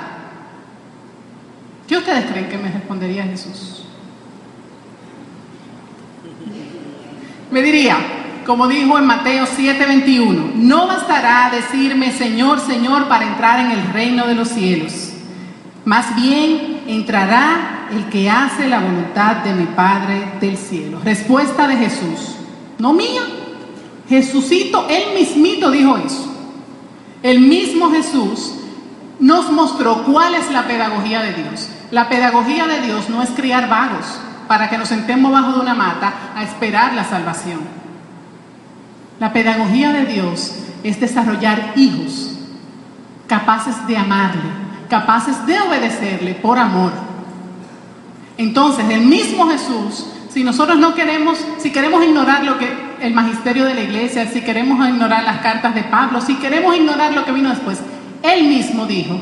¿Qué 1.87 1.95
ustedes 1.95 2.25
creen 2.29 2.49
que 2.49 2.57
me 2.57 2.69
respondería 2.69 3.23
Jesús? 3.23 3.84
Me 7.55 7.61
diría, 7.61 7.95
como 8.45 8.67
dijo 8.67 8.97
en 8.97 9.05
Mateo 9.05 9.45
7:21, 9.45 10.55
no 10.55 10.87
bastará 10.87 11.49
decirme 11.49 12.11
Señor, 12.11 12.59
Señor 12.59 13.07
para 13.07 13.25
entrar 13.25 13.61
en 13.61 13.71
el 13.71 13.93
reino 13.93 14.27
de 14.27 14.35
los 14.35 14.49
cielos. 14.49 15.13
Más 15.85 16.13
bien 16.17 16.81
entrará 16.85 17.87
el 17.91 18.09
que 18.09 18.29
hace 18.29 18.67
la 18.67 18.81
voluntad 18.81 19.37
de 19.37 19.53
mi 19.53 19.67
Padre 19.67 20.33
del 20.41 20.57
cielo. 20.57 20.99
Respuesta 21.01 21.65
de 21.65 21.77
Jesús, 21.77 22.35
no 22.77 22.91
mía. 22.91 23.21
Jesucito, 24.09 24.87
él 24.89 25.17
mismito 25.17 25.71
dijo 25.71 25.95
eso. 25.95 26.35
El 27.23 27.39
mismo 27.39 27.89
Jesús 27.89 28.51
nos 29.21 29.49
mostró 29.49 30.03
cuál 30.03 30.35
es 30.35 30.51
la 30.51 30.67
pedagogía 30.67 31.21
de 31.21 31.31
Dios. 31.35 31.69
La 31.91 32.09
pedagogía 32.09 32.67
de 32.67 32.81
Dios 32.81 33.07
no 33.07 33.23
es 33.23 33.29
criar 33.29 33.69
vagos 33.69 34.19
para 34.47 34.69
que 34.69 34.77
nos 34.77 34.89
sentemos 34.89 35.31
bajo 35.31 35.53
de 35.53 35.59
una 35.59 35.73
mata 35.73 36.13
a 36.35 36.43
esperar 36.43 36.93
la 36.93 37.03
salvación. 37.03 37.59
La 39.19 39.31
pedagogía 39.33 39.91
de 39.91 40.05
Dios 40.05 40.55
es 40.83 40.99
desarrollar 40.99 41.73
hijos 41.75 42.31
capaces 43.27 43.87
de 43.87 43.97
amarle, 43.97 44.43
capaces 44.89 45.45
de 45.45 45.59
obedecerle 45.59 46.35
por 46.35 46.59
amor. 46.59 46.91
Entonces, 48.37 48.85
el 48.89 49.01
mismo 49.01 49.47
Jesús, 49.49 50.05
si 50.29 50.43
nosotros 50.43 50.77
no 50.77 50.93
queremos, 50.93 51.39
si 51.57 51.71
queremos 51.71 52.03
ignorar 52.03 52.43
lo 52.43 52.57
que 52.57 52.85
el 53.01 53.13
magisterio 53.13 53.65
de 53.65 53.73
la 53.73 53.81
iglesia, 53.81 54.27
si 54.27 54.41
queremos 54.41 54.87
ignorar 54.87 55.23
las 55.23 55.39
cartas 55.39 55.73
de 55.73 55.83
Pablo, 55.83 56.21
si 56.21 56.35
queremos 56.35 56.75
ignorar 56.75 57.13
lo 57.13 57.25
que 57.25 57.31
vino 57.31 57.49
después, 57.49 57.79
él 58.21 58.47
mismo 58.47 58.85
dijo, 58.85 59.19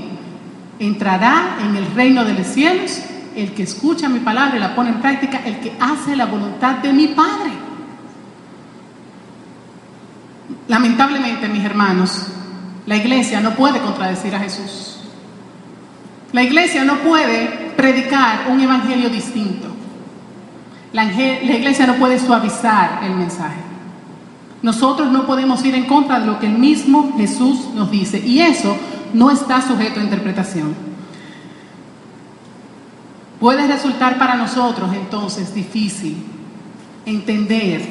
entrará 0.80 1.58
en 1.62 1.76
el 1.76 1.86
reino 1.94 2.26
de 2.26 2.34
los 2.34 2.48
cielos 2.48 3.02
el 3.36 3.54
que 3.54 3.64
escucha 3.64 4.10
mi 4.10 4.20
palabra 4.20 4.58
y 4.58 4.60
la 4.60 4.76
pone 4.76 4.90
en 4.90 5.02
práctica, 5.02 5.42
el 5.46 5.60
que 5.60 5.74
hace 5.80 6.16
la 6.16 6.26
voluntad 6.26 6.78
de 6.78 6.94
mi 6.94 7.08
Padre. 7.08 7.52
Lamentablemente, 10.68 11.48
mis 11.48 11.64
hermanos, 11.64 12.28
la 12.86 12.96
iglesia 12.98 13.40
no 13.42 13.52
puede 13.52 13.80
contradecir 13.80 14.36
a 14.36 14.40
Jesús. 14.40 15.00
La 16.32 16.44
iglesia 16.44 16.84
no 16.84 16.98
puede 16.98 17.74
predicar 17.78 18.48
un 18.50 18.60
evangelio 18.60 19.10
distinto. 19.10 19.68
La, 20.92 21.06
iglesia 21.06 21.88
no 21.88 21.96
puede 21.96 22.20
suavizar 22.20 23.02
el 23.04 23.16
mensaje. 23.16 23.62
Nosotros 24.62 25.12
no 25.12 25.26
podemos 25.26 25.64
ir 25.66 25.76
en 25.76 25.86
contra 25.86 26.20
de 26.20 26.26
lo 26.26 26.40
que 26.40 26.46
el 26.46 26.58
mismo 26.58 27.14
Jesús 27.18 27.70
nos 27.74 27.92
dice. 27.92 28.20
Y 28.20 28.40
eso 28.40 28.78
no 29.14 29.30
está 29.30 29.62
sujeto 29.62 30.00
a 30.00 30.04
interpretación. 30.04 30.93
Puede 33.44 33.68
resultar 33.68 34.18
para 34.18 34.36
nosotros 34.36 34.94
entonces 34.94 35.54
difícil 35.54 36.16
entender 37.06 37.82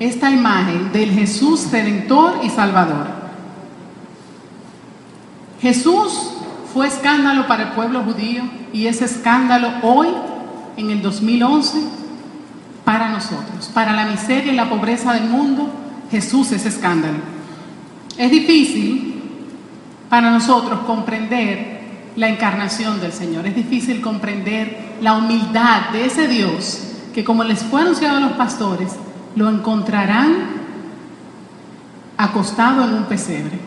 esta 0.00 0.30
imagen 0.30 0.92
del 0.92 1.10
Jesús 1.10 1.70
redentor 1.70 2.40
y 2.42 2.48
salvador. 2.48 3.08
Jesús 5.60 6.30
fue 6.72 6.86
escándalo 6.86 7.46
para 7.46 7.64
el 7.64 7.68
pueblo 7.72 8.02
judío 8.02 8.44
y 8.72 8.86
ese 8.86 9.04
escándalo 9.04 9.72
hoy, 9.82 10.08
en 10.78 10.88
el 10.88 11.02
2011, 11.02 11.82
para 12.82 13.10
nosotros, 13.10 13.70
para 13.74 13.92
la 13.92 14.06
miseria 14.06 14.54
y 14.54 14.56
la 14.56 14.70
pobreza 14.70 15.12
del 15.12 15.28
mundo, 15.28 15.68
Jesús 16.10 16.50
es 16.52 16.64
escándalo. 16.64 17.18
Es 18.16 18.30
difícil 18.30 19.20
para 20.08 20.30
nosotros 20.30 20.80
comprender 20.86 21.73
la 22.16 22.28
encarnación 22.28 23.00
del 23.00 23.12
Señor. 23.12 23.46
Es 23.46 23.54
difícil 23.54 24.00
comprender 24.00 24.96
la 25.00 25.14
humildad 25.14 25.90
de 25.92 26.06
ese 26.06 26.28
Dios 26.28 26.90
que 27.14 27.24
como 27.24 27.44
les 27.44 27.62
fue 27.62 27.82
anunciado 27.82 28.16
a 28.16 28.20
los 28.20 28.32
pastores, 28.32 28.92
lo 29.36 29.48
encontrarán 29.48 30.34
acostado 32.16 32.84
en 32.84 32.94
un 32.94 33.04
pesebre. 33.04 33.58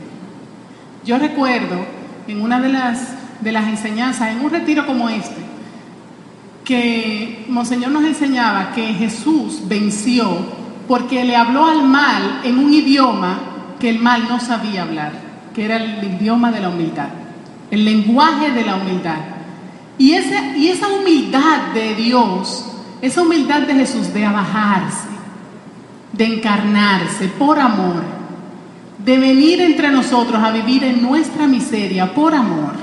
Yo 1.06 1.18
recuerdo 1.18 1.86
en 2.28 2.42
una 2.42 2.60
de 2.60 2.70
las, 2.70 3.16
de 3.42 3.52
las 3.52 3.68
enseñanzas, 3.68 4.32
en 4.32 4.44
un 4.44 4.50
retiro 4.50 4.86
como 4.86 5.08
este, 5.10 5.42
que 6.66 7.46
Monseñor 7.48 7.92
nos 7.92 8.04
enseñaba 8.04 8.74
que 8.74 8.94
Jesús 8.94 9.62
venció 9.66 10.28
porque 10.88 11.24
le 11.24 11.36
habló 11.36 11.66
al 11.66 11.84
mal 11.84 12.42
en 12.44 12.60
un 12.60 12.74
idioma 12.74 13.40
que 13.80 13.90
el 13.90 14.00
mal 14.00 14.28
no 14.28 14.40
sabía 14.40 14.82
hablar 14.82 15.28
que 15.58 15.66
era 15.66 15.78
el 15.78 16.04
idioma 16.04 16.52
de 16.52 16.60
la 16.60 16.70
humildad, 16.70 17.08
el 17.72 17.86
lenguaje 17.86 18.52
de 18.52 18.66
la 18.66 18.76
humildad. 18.76 19.20
Y, 19.98 20.14
ese, 20.14 20.58
y 20.58 20.68
esa 20.68 20.88
humildad 20.88 21.74
de 21.74 21.96
Dios, 21.96 22.66
esa 23.02 23.22
humildad 23.22 23.62
de 23.62 23.74
Jesús 23.74 24.14
de 24.14 24.26
abajarse, 24.26 25.08
de 26.14 26.26
encarnarse 26.26 27.28
por 27.28 27.60
amor, 27.60 28.04
de 29.04 29.18
venir 29.18 29.62
entre 29.62 29.90
nosotros 29.90 30.42
a 30.42 30.52
vivir 30.52 30.84
en 30.84 31.02
nuestra 31.02 31.48
miseria 31.48 32.14
por 32.14 32.34
amor, 32.34 32.74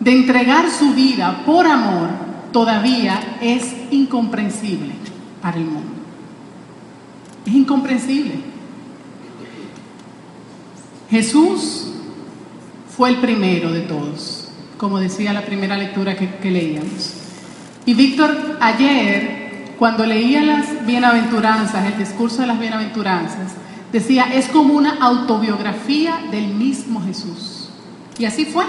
de 0.00 0.12
entregar 0.12 0.70
su 0.70 0.92
vida 0.92 1.42
por 1.44 1.66
amor, 1.66 2.08
todavía 2.52 3.38
es 3.40 3.74
incomprensible 3.90 4.92
para 5.42 5.58
el 5.58 5.64
mundo. 5.64 5.92
Es 7.46 7.54
incomprensible. 7.54 8.34
Jesús 11.10 11.92
fue 12.98 13.10
el 13.10 13.18
primero 13.18 13.70
de 13.70 13.82
todos, 13.82 14.48
como 14.76 14.98
decía 14.98 15.32
la 15.32 15.42
primera 15.42 15.76
lectura 15.76 16.16
que, 16.16 16.50
leíamos. 16.50 17.14
Y 17.86 17.94
Víctor, 17.94 18.58
ayer, 18.60 19.76
cuando 19.78 20.04
leía 20.04 20.42
las 20.42 20.84
bienaventuranzas, 20.84 21.86
el 21.86 21.96
discurso 21.96 22.40
de 22.40 22.48
las 22.48 22.58
bienaventuranzas, 22.58 23.52
decía, 23.92 24.24
es 24.34 24.48
como 24.48 24.74
una 24.74 24.96
autobiografía 25.00 26.22
del 26.32 26.48
mismo 26.48 27.00
Jesús. 27.00 27.68
Y 28.18 28.24
así 28.24 28.46
fue. 28.46 28.64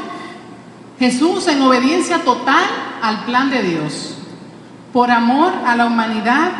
Jesús 1.00 1.48
en 1.48 1.64
obediencia 1.64 2.20
total 2.20 2.66
al 3.02 3.26
plan 3.26 3.50
de 3.50 3.64
Dios, 3.64 4.14
por 4.94 5.10
amor 5.10 5.52
a 5.66 5.76
la 5.76 5.88
humanidad, 5.88 6.52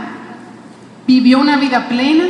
vivió 1.06 1.38
una 1.38 1.58
vida 1.58 1.88
plena, 1.88 2.30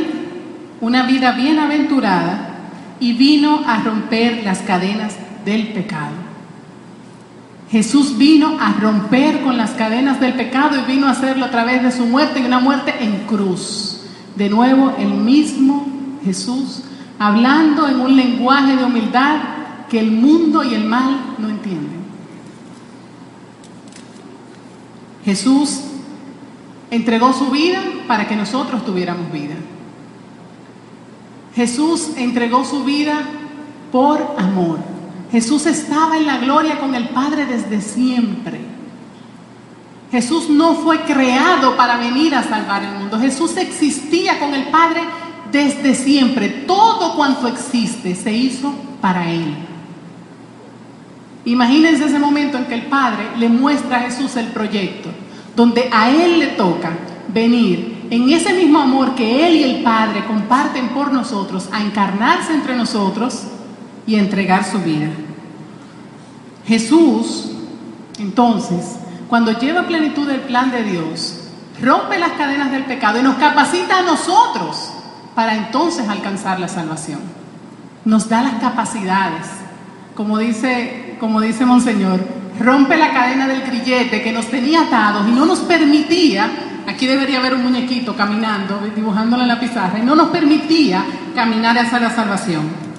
una 0.82 1.04
vida 1.04 1.32
bienaventurada 1.32 2.58
y 3.00 3.14
vino 3.14 3.62
a 3.66 3.78
romper 3.78 4.42
las 4.44 4.58
cadenas 4.58 5.16
del 5.44 5.68
pecado. 5.68 6.14
Jesús 7.70 8.18
vino 8.18 8.56
a 8.60 8.72
romper 8.72 9.42
con 9.42 9.56
las 9.56 9.70
cadenas 9.72 10.20
del 10.20 10.34
pecado 10.34 10.76
y 10.76 10.90
vino 10.90 11.06
a 11.06 11.10
hacerlo 11.10 11.44
a 11.44 11.50
través 11.50 11.82
de 11.82 11.92
su 11.92 12.04
muerte 12.06 12.40
y 12.40 12.44
una 12.44 12.58
muerte 12.58 12.94
en 13.00 13.26
cruz. 13.26 14.02
De 14.34 14.48
nuevo, 14.48 14.94
el 14.98 15.08
mismo 15.08 15.86
Jesús 16.24 16.82
hablando 17.20 17.86
en 17.86 18.00
un 18.00 18.16
lenguaje 18.16 18.76
de 18.76 18.82
humildad 18.82 19.36
que 19.90 20.00
el 20.00 20.10
mundo 20.10 20.64
y 20.64 20.74
el 20.74 20.84
mal 20.84 21.34
no 21.38 21.50
entienden. 21.50 22.00
Jesús 25.24 25.82
entregó 26.90 27.32
su 27.34 27.50
vida 27.50 27.82
para 28.08 28.26
que 28.26 28.34
nosotros 28.34 28.84
tuviéramos 28.86 29.30
vida. 29.30 29.54
Jesús 31.54 32.12
entregó 32.16 32.64
su 32.64 32.84
vida 32.84 33.20
por 33.92 34.34
amor. 34.38 34.78
Jesús 35.30 35.66
estaba 35.66 36.16
en 36.16 36.26
la 36.26 36.38
gloria 36.38 36.78
con 36.78 36.94
el 36.94 37.08
Padre 37.10 37.46
desde 37.46 37.80
siempre. 37.80 38.60
Jesús 40.10 40.48
no 40.48 40.74
fue 40.74 41.00
creado 41.02 41.76
para 41.76 41.96
venir 41.96 42.34
a 42.34 42.42
salvar 42.42 42.82
el 42.82 42.92
mundo. 42.92 43.18
Jesús 43.18 43.56
existía 43.56 44.40
con 44.40 44.54
el 44.54 44.64
Padre 44.64 45.02
desde 45.52 45.94
siempre. 45.94 46.48
Todo 46.48 47.14
cuanto 47.14 47.46
existe 47.46 48.16
se 48.16 48.32
hizo 48.32 48.74
para 49.00 49.30
Él. 49.30 49.54
Imagínense 51.44 52.06
ese 52.06 52.18
momento 52.18 52.58
en 52.58 52.64
que 52.64 52.74
el 52.74 52.86
Padre 52.86 53.28
le 53.38 53.48
muestra 53.48 53.98
a 53.98 54.00
Jesús 54.00 54.36
el 54.36 54.48
proyecto, 54.48 55.10
donde 55.54 55.88
a 55.92 56.10
Él 56.10 56.40
le 56.40 56.48
toca 56.48 56.90
venir 57.32 58.08
en 58.10 58.28
ese 58.30 58.52
mismo 58.52 58.80
amor 58.80 59.14
que 59.14 59.46
Él 59.46 59.54
y 59.54 59.62
el 59.62 59.82
Padre 59.84 60.24
comparten 60.26 60.88
por 60.88 61.12
nosotros, 61.12 61.68
a 61.70 61.80
encarnarse 61.80 62.52
entre 62.52 62.76
nosotros 62.76 63.44
y 64.10 64.16
a 64.16 64.18
entregar 64.18 64.64
su 64.64 64.80
vida. 64.80 65.06
Jesús, 66.66 67.52
entonces, 68.18 68.96
cuando 69.28 69.56
lleva 69.56 69.86
plenitud 69.86 70.28
el 70.28 70.40
plan 70.40 70.72
de 70.72 70.82
Dios, 70.82 71.48
rompe 71.80 72.18
las 72.18 72.32
cadenas 72.32 72.72
del 72.72 72.86
pecado 72.86 73.20
y 73.20 73.22
nos 73.22 73.36
capacita 73.36 74.00
a 74.00 74.02
nosotros 74.02 74.90
para 75.36 75.54
entonces 75.54 76.08
alcanzar 76.08 76.58
la 76.58 76.66
salvación. 76.66 77.20
Nos 78.04 78.28
da 78.28 78.42
las 78.42 78.54
capacidades. 78.54 79.46
Como 80.16 80.38
dice, 80.38 81.16
como 81.20 81.40
dice 81.40 81.64
Monseñor, 81.64 82.18
rompe 82.58 82.96
la 82.96 83.12
cadena 83.12 83.46
del 83.46 83.62
grillete 83.62 84.22
que 84.22 84.32
nos 84.32 84.46
tenía 84.46 84.88
atados 84.88 85.28
y 85.28 85.30
no 85.30 85.46
nos 85.46 85.60
permitía, 85.60 86.50
aquí 86.88 87.06
debería 87.06 87.38
haber 87.38 87.54
un 87.54 87.62
muñequito 87.62 88.16
caminando, 88.16 88.80
dibujándolo 88.92 89.42
en 89.42 89.48
la 89.48 89.60
pizarra, 89.60 90.00
y 90.00 90.02
no 90.02 90.16
nos 90.16 90.30
permitía 90.30 91.04
caminar 91.32 91.78
hacia 91.78 92.00
la 92.00 92.10
salvación. 92.10 92.89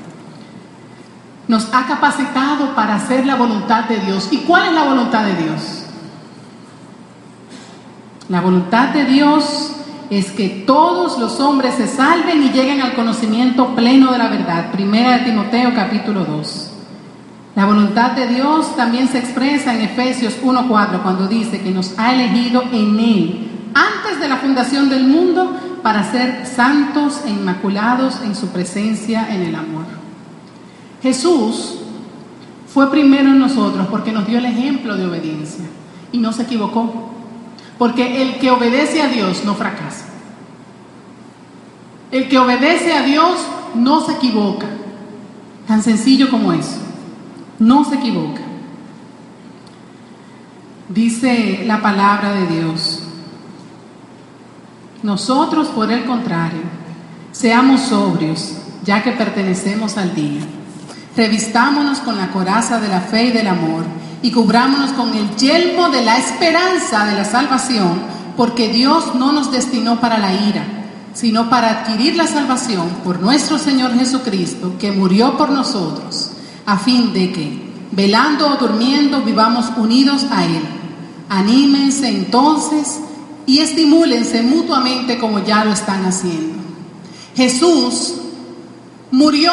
Nos 1.51 1.67
ha 1.73 1.85
capacitado 1.85 2.73
para 2.75 2.95
hacer 2.95 3.25
la 3.25 3.35
voluntad 3.35 3.83
de 3.83 3.99
Dios. 3.99 4.29
¿Y 4.31 4.37
cuál 4.37 4.67
es 4.67 4.71
la 4.71 4.85
voluntad 4.85 5.25
de 5.25 5.35
Dios? 5.35 5.83
La 8.29 8.39
voluntad 8.39 8.93
de 8.93 9.03
Dios 9.03 9.73
es 10.09 10.31
que 10.31 10.63
todos 10.65 11.19
los 11.19 11.41
hombres 11.41 11.75
se 11.75 11.89
salven 11.89 12.41
y 12.41 12.51
lleguen 12.51 12.79
al 12.79 12.93
conocimiento 12.93 13.75
pleno 13.75 14.13
de 14.13 14.17
la 14.17 14.29
verdad. 14.29 14.71
Primera 14.71 15.17
de 15.17 15.25
Timoteo 15.25 15.75
capítulo 15.75 16.23
2. 16.23 16.71
La 17.57 17.65
voluntad 17.65 18.11
de 18.11 18.27
Dios 18.27 18.73
también 18.77 19.09
se 19.09 19.17
expresa 19.17 19.73
en 19.73 19.81
Efesios 19.81 20.41
1.4 20.41 21.01
cuando 21.01 21.27
dice 21.27 21.59
que 21.59 21.71
nos 21.71 21.99
ha 21.99 22.13
elegido 22.13 22.63
en 22.71 22.97
Él 22.97 23.51
antes 23.73 24.21
de 24.21 24.29
la 24.29 24.37
fundación 24.37 24.87
del 24.87 25.03
mundo 25.05 25.53
para 25.83 26.09
ser 26.09 26.45
santos 26.45 27.19
e 27.25 27.29
inmaculados 27.29 28.21
en 28.23 28.35
su 28.37 28.47
presencia 28.47 29.27
en 29.29 29.41
el 29.41 29.55
amor. 29.55 30.00
Jesús 31.01 31.77
fue 32.73 32.89
primero 32.89 33.29
en 33.29 33.39
nosotros 33.39 33.87
porque 33.87 34.11
nos 34.11 34.27
dio 34.27 34.37
el 34.37 34.45
ejemplo 34.45 34.95
de 34.95 35.05
obediencia 35.05 35.65
y 36.11 36.17
no 36.19 36.31
se 36.31 36.43
equivocó. 36.43 37.09
Porque 37.77 38.21
el 38.21 38.37
que 38.37 38.51
obedece 38.51 39.01
a 39.01 39.07
Dios 39.07 39.43
no 39.43 39.55
fracasa. 39.55 40.05
El 42.11 42.29
que 42.29 42.37
obedece 42.37 42.93
a 42.93 43.01
Dios 43.01 43.39
no 43.73 44.01
se 44.05 44.13
equivoca. 44.13 44.67
Tan 45.67 45.81
sencillo 45.81 46.29
como 46.29 46.53
eso. 46.53 46.77
No 47.57 47.83
se 47.83 47.95
equivoca. 47.95 48.41
Dice 50.89 51.63
la 51.65 51.81
palabra 51.81 52.33
de 52.33 52.47
Dios. 52.47 53.01
Nosotros, 55.03 55.69
por 55.69 55.91
el 55.91 56.05
contrario, 56.05 56.61
seamos 57.31 57.81
sobrios, 57.81 58.57
ya 58.83 59.01
que 59.01 59.11
pertenecemos 59.11 59.97
al 59.97 60.13
día. 60.13 60.41
Revistámonos 61.15 61.99
con 61.99 62.17
la 62.17 62.31
coraza 62.31 62.79
de 62.79 62.87
la 62.87 63.01
fe 63.01 63.25
y 63.25 63.31
del 63.31 63.47
amor 63.47 63.83
y 64.21 64.31
cubrámonos 64.31 64.91
con 64.91 65.13
el 65.13 65.35
yelmo 65.35 65.89
de 65.89 66.03
la 66.03 66.17
esperanza 66.17 67.05
de 67.05 67.15
la 67.15 67.25
salvación, 67.25 68.01
porque 68.37 68.69
Dios 68.69 69.15
no 69.15 69.31
nos 69.31 69.51
destinó 69.51 69.99
para 69.99 70.17
la 70.17 70.33
ira, 70.33 70.63
sino 71.13 71.49
para 71.49 71.69
adquirir 71.69 72.15
la 72.15 72.27
salvación 72.27 72.87
por 73.03 73.19
nuestro 73.19 73.57
Señor 73.57 73.97
Jesucristo, 73.97 74.75
que 74.79 74.91
murió 74.91 75.37
por 75.37 75.49
nosotros, 75.49 76.31
a 76.65 76.77
fin 76.77 77.13
de 77.13 77.31
que, 77.31 77.71
velando 77.91 78.47
o 78.47 78.55
durmiendo, 78.57 79.21
vivamos 79.21 79.71
unidos 79.75 80.25
a 80.31 80.45
Él. 80.45 80.61
Anímense 81.27 82.07
entonces 82.07 82.99
y 83.45 83.59
estimúlense 83.59 84.43
mutuamente 84.43 85.17
como 85.17 85.43
ya 85.43 85.65
lo 85.65 85.73
están 85.73 86.05
haciendo. 86.05 86.61
Jesús 87.35 88.15
murió 89.11 89.51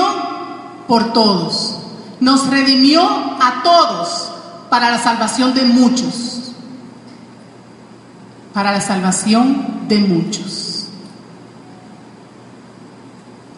por 0.89 1.13
todos, 1.13 1.77
nos 2.19 2.49
redimió 2.49 3.03
a 3.03 3.63
todos 3.63 4.31
para 4.71 4.91
la 4.91 4.99
salvación 4.99 5.55
de 5.55 5.65
muchos. 5.65 6.53
Para 8.55 8.73
la 8.73 8.81
salvación 8.81 9.87
de 9.87 9.99
muchos. 9.99 10.87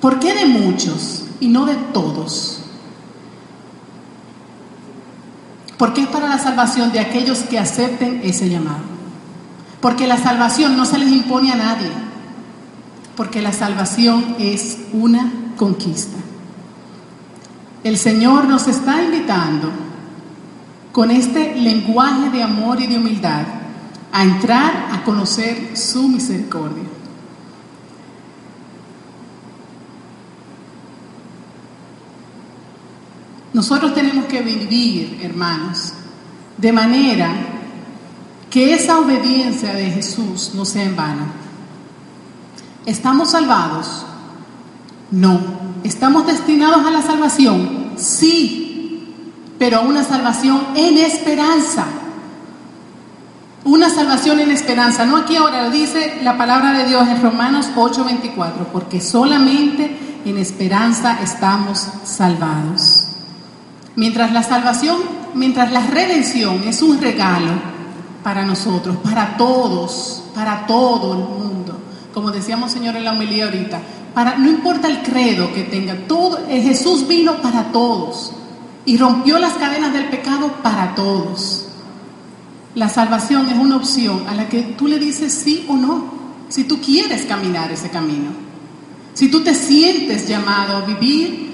¿Por 0.00 0.18
qué 0.18 0.34
de 0.34 0.46
muchos 0.46 1.22
y 1.38 1.48
no 1.48 1.64
de 1.66 1.76
todos? 1.76 2.58
Porque 5.78 6.02
es 6.02 6.08
para 6.08 6.28
la 6.28 6.38
salvación 6.38 6.92
de 6.92 7.00
aquellos 7.00 7.38
que 7.38 7.58
acepten 7.58 8.20
ese 8.24 8.48
llamado. 8.50 8.90
Porque 9.80 10.06
la 10.06 10.18
salvación 10.18 10.76
no 10.76 10.84
se 10.84 10.98
les 10.98 11.10
impone 11.10 11.52
a 11.52 11.56
nadie. 11.56 11.90
Porque 13.16 13.40
la 13.40 13.52
salvación 13.52 14.36
es 14.38 14.78
una 14.92 15.32
conquista. 15.56 16.18
El 17.82 17.96
Señor 17.96 18.44
nos 18.44 18.68
está 18.68 19.02
invitando 19.02 19.70
con 20.92 21.10
este 21.10 21.54
lenguaje 21.54 22.30
de 22.30 22.42
amor 22.42 22.80
y 22.80 22.86
de 22.86 22.96
humildad 22.96 23.44
a 24.12 24.22
entrar 24.22 24.88
a 24.92 25.02
conocer 25.04 25.76
su 25.76 26.08
misericordia. 26.08 26.84
Nosotros 33.52 33.94
tenemos 33.94 34.26
que 34.26 34.42
vivir, 34.42 35.20
hermanos, 35.22 35.92
de 36.56 36.72
manera 36.72 37.32
que 38.48 38.74
esa 38.74 38.98
obediencia 38.98 39.72
de 39.72 39.90
Jesús 39.90 40.52
no 40.54 40.64
sea 40.64 40.84
en 40.84 40.96
vano. 40.96 41.26
¿Estamos 42.86 43.30
salvados? 43.30 44.04
No. 45.10 45.59
¿Estamos 45.84 46.26
destinados 46.26 46.86
a 46.86 46.90
la 46.90 47.02
salvación? 47.02 47.92
Sí 47.96 48.60
pero 49.60 49.76
a 49.76 49.80
una 49.80 50.02
salvación 50.02 50.68
en 50.74 50.96
esperanza. 50.96 51.84
Una 53.62 53.90
salvación 53.90 54.40
en 54.40 54.50
esperanza. 54.50 55.04
No 55.04 55.18
aquí 55.18 55.36
ahora, 55.36 55.64
lo 55.64 55.70
dice 55.70 56.18
la 56.22 56.38
palabra 56.38 56.72
de 56.72 56.86
Dios 56.86 57.06
en 57.06 57.20
Romanos 57.20 57.68
8:24, 57.76 58.68
porque 58.72 59.02
solamente 59.02 59.98
en 60.24 60.38
esperanza 60.38 61.18
estamos 61.22 61.86
salvados. 62.04 63.08
Mientras 63.96 64.32
la 64.32 64.42
salvación, 64.42 64.96
mientras 65.34 65.70
la 65.72 65.86
redención 65.86 66.64
es 66.64 66.80
un 66.80 66.98
regalo 66.98 67.52
para 68.24 68.46
nosotros, 68.46 68.96
para 69.04 69.36
todos, 69.36 70.24
para 70.34 70.66
todo 70.66 71.12
el 71.12 71.18
mundo. 71.18 71.78
Como 72.14 72.30
decíamos, 72.30 72.72
Señor, 72.72 72.96
en 72.96 73.04
la 73.04 73.12
homilía 73.12 73.44
ahorita, 73.44 73.78
no 74.14 74.48
importa 74.48 74.88
el 74.88 75.02
credo 75.02 75.52
que 75.52 75.62
tenga, 75.64 75.94
todo, 76.06 76.38
eh, 76.48 76.60
Jesús 76.60 77.06
vino 77.06 77.40
para 77.40 77.72
todos 77.72 78.32
y 78.84 78.96
rompió 78.96 79.38
las 79.38 79.54
cadenas 79.54 79.92
del 79.92 80.08
pecado 80.08 80.52
para 80.62 80.94
todos. 80.94 81.66
La 82.74 82.88
salvación 82.88 83.48
es 83.48 83.56
una 83.56 83.76
opción 83.76 84.24
a 84.28 84.34
la 84.34 84.48
que 84.48 84.62
tú 84.62 84.86
le 84.86 84.98
dices 84.98 85.32
sí 85.32 85.66
o 85.68 85.76
no, 85.76 86.20
si 86.48 86.64
tú 86.64 86.80
quieres 86.80 87.22
caminar 87.22 87.70
ese 87.70 87.90
camino, 87.90 88.30
si 89.14 89.28
tú 89.28 89.40
te 89.42 89.54
sientes 89.54 90.26
llamado 90.28 90.76
a 90.76 90.80
vivir 90.80 91.50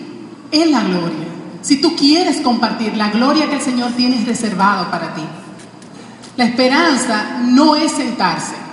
en 0.51 0.73
la 0.73 0.83
gloria, 0.83 1.27
si 1.62 1.81
tú 1.81 1.95
quieres 1.97 2.40
compartir 2.40 2.97
la 2.97 3.11
gloria 3.11 3.49
que 3.49 3.57
el 3.57 3.62
Señor 3.62 3.92
tiene 3.92 4.25
reservado 4.25 4.90
para 4.90 5.14
ti. 5.14 5.23
La 6.37 6.45
esperanza 6.45 7.38
no 7.42 7.77
es 7.77 7.92
sentarse. 7.92 8.65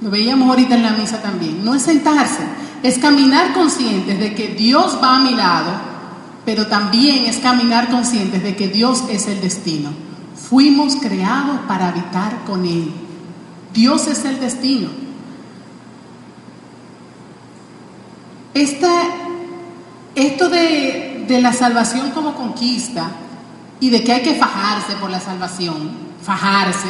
Lo 0.00 0.10
veíamos 0.10 0.48
ahorita 0.48 0.74
en 0.74 0.82
la 0.82 0.92
misa 0.92 1.20
también. 1.20 1.64
No 1.64 1.74
es 1.74 1.82
sentarse, 1.82 2.42
es 2.82 2.98
caminar 2.98 3.52
conscientes 3.52 4.18
de 4.18 4.34
que 4.34 4.48
Dios 4.48 4.98
va 5.02 5.16
a 5.16 5.20
mi 5.20 5.34
lado 5.34 5.90
pero 6.44 6.66
también 6.66 7.26
es 7.26 7.38
caminar 7.38 7.90
conscientes 7.90 8.42
de 8.42 8.56
que 8.56 8.68
Dios 8.68 9.04
es 9.10 9.28
el 9.28 9.40
destino. 9.40 9.90
Fuimos 10.34 10.96
creados 10.96 11.60
para 11.68 11.88
habitar 11.88 12.44
con 12.44 12.64
Él. 12.64 12.90
Dios 13.72 14.06
es 14.06 14.24
el 14.24 14.40
destino. 14.40 14.88
esto 18.52 20.48
de, 20.48 21.24
de 21.26 21.40
la 21.40 21.52
salvación 21.52 22.10
como 22.10 22.34
conquista 22.34 23.10
y 23.78 23.90
de 23.90 24.02
que 24.02 24.12
hay 24.12 24.22
que 24.22 24.34
fajarse 24.34 24.94
por 24.96 25.08
la 25.08 25.20
salvación, 25.20 25.92
fajarse, 26.22 26.88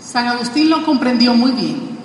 San 0.00 0.26
Agustín 0.26 0.70
lo 0.70 0.84
comprendió 0.84 1.34
muy 1.34 1.52
bien 1.52 1.98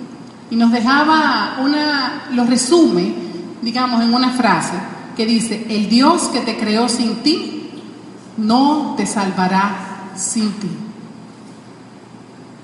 y 0.50 0.56
nos 0.56 0.70
dejaba 0.72 1.58
una, 1.62 2.24
lo 2.32 2.44
resume, 2.44 3.14
digamos, 3.62 4.02
en 4.02 4.12
una 4.12 4.30
frase 4.30 4.74
que 5.16 5.26
dice, 5.26 5.66
el 5.68 5.88
Dios 5.88 6.24
que 6.24 6.40
te 6.40 6.56
creó 6.56 6.88
sin 6.88 7.16
ti, 7.16 7.70
no 8.36 8.94
te 8.96 9.06
salvará 9.06 10.10
sin 10.16 10.52
ti. 10.52 10.70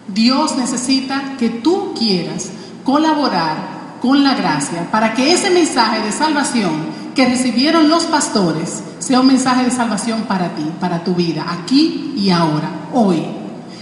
Dios 0.09 0.57
necesita 0.57 1.37
que 1.39 1.49
tú 1.49 1.95
quieras 1.97 2.51
colaborar 2.85 3.99
con 4.03 4.25
la 4.25 4.35
gracia 4.35 4.91
para 4.91 5.15
que 5.15 5.33
ese 5.33 5.51
mensaje 5.51 6.01
de 6.01 6.11
salvación 6.11 7.01
que 7.15 7.27
recibieron 7.27 7.89
los 7.89 8.05
pastores 8.05 8.83
sea 8.99 9.21
un 9.21 9.27
mensaje 9.27 9.65
de 9.65 9.71
salvación 9.71 10.23
para 10.23 10.55
ti, 10.55 10.67
para 10.81 11.05
tu 11.05 11.15
vida, 11.15 11.45
aquí 11.49 12.15
y 12.17 12.31
ahora, 12.31 12.71
hoy. 12.93 13.40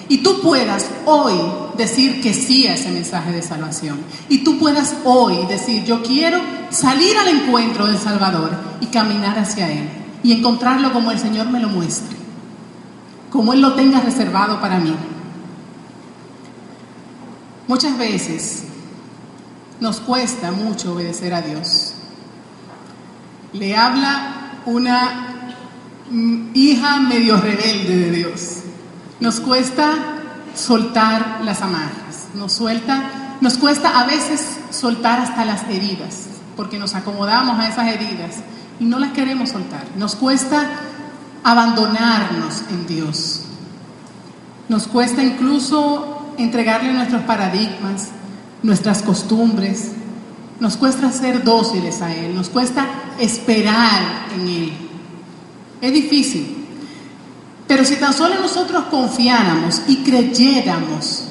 Y 0.09 0.18
tú 0.18 0.40
puedas 0.40 0.88
hoy 1.05 1.35
decir 1.77 2.21
que 2.23 2.33
sí 2.33 2.66
a 2.66 2.75
ese 2.75 2.90
mensaje 2.90 3.31
de 3.31 3.42
salvación. 3.42 3.99
Y 4.29 4.38
tú 4.38 4.59
puedas 4.59 4.97
hoy 5.05 5.47
decir, 5.47 5.85
yo 5.85 6.03
quiero 6.03 6.40
salir 6.71 7.16
al 7.16 7.29
encuentro 7.29 7.87
del 7.87 7.99
Salvador 7.99 8.51
y 8.81 8.87
caminar 8.87 9.38
hacia 9.38 9.71
Él. 9.71 9.88
Y 10.23 10.33
encontrarlo 10.33 10.92
como 10.92 11.11
el 11.11 11.18
Señor 11.18 11.49
me 11.51 11.61
lo 11.61 11.68
muestre. 11.68 12.16
Como 13.31 13.53
Él 13.53 13.61
lo 13.61 13.75
tenga 13.75 14.01
reservado 14.01 14.61
para 14.61 14.79
mí. 14.79 14.94
Muchas 17.66 17.99
veces 17.99 18.64
nos 19.79 20.01
cuesta 20.01 20.51
mucho 20.53 20.94
obedecer 20.94 21.35
a 21.35 21.42
Dios. 21.42 21.94
Le 23.53 23.77
habla 23.77 24.62
una 24.64 25.55
hija 26.55 27.01
medio 27.01 27.37
rebelde 27.38 27.97
de 27.97 28.11
Dios. 28.11 28.59
Nos 29.20 29.40
cuesta 29.40 29.92
soltar 30.54 31.40
las 31.44 31.61
amarras, 31.62 32.28
nos 32.35 32.52
suelta, 32.52 33.37
nos 33.40 33.59
cuesta 33.59 34.00
a 34.00 34.07
veces 34.07 34.59
soltar 34.70 35.20
hasta 35.20 35.44
las 35.44 35.64
heridas, 35.68 36.26
porque 36.57 36.78
nos 36.78 36.94
acomodamos 36.94 37.59
a 37.59 37.68
esas 37.68 37.88
heridas 37.88 38.37
y 38.78 38.85
no 38.85 38.98
las 38.98 39.12
queremos 39.12 39.50
soltar. 39.50 39.85
Nos 39.96 40.14
cuesta 40.14 40.66
abandonarnos 41.42 42.62
en 42.70 42.87
Dios. 42.87 43.42
Nos 44.68 44.87
cuesta 44.87 45.22
incluso 45.22 46.33
entregarle 46.37 46.92
nuestros 46.92 47.22
paradigmas, 47.22 48.09
nuestras 48.62 49.02
costumbres. 49.02 49.92
Nos 50.61 50.76
cuesta 50.76 51.11
ser 51.11 51.42
dóciles 51.42 52.02
a 52.02 52.14
Él, 52.14 52.35
nos 52.35 52.48
cuesta 52.48 52.87
esperar 53.18 54.02
en 54.35 54.48
Él. 54.48 54.72
Es 55.81 55.92
difícil. 55.92 56.58
Pero 57.68 57.85
si 57.85 57.96
tan 57.96 58.14
solo 58.14 58.40
nosotros 58.40 58.85
confiáramos 58.90 59.83
y 59.87 59.98
creyéramos 59.98 61.24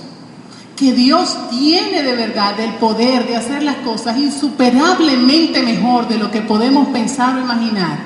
que 0.76 0.94
Dios 0.94 1.36
tiene 1.50 2.04
de 2.04 2.16
verdad 2.16 2.60
el 2.60 2.76
poder 2.76 3.28
de 3.28 3.36
hacer 3.36 3.64
las 3.64 3.78
cosas 3.78 4.16
insuperablemente 4.20 5.64
mejor 5.64 6.08
de 6.08 6.20
lo 6.20 6.30
que 6.30 6.42
podemos 6.42 6.90
pensar 6.90 7.36
o 7.36 7.42
imaginar, 7.42 7.98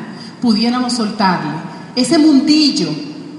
pudiéramos 0.41 0.94
soltarle 0.94 1.52
ese 1.94 2.17
mundillo 2.17 2.88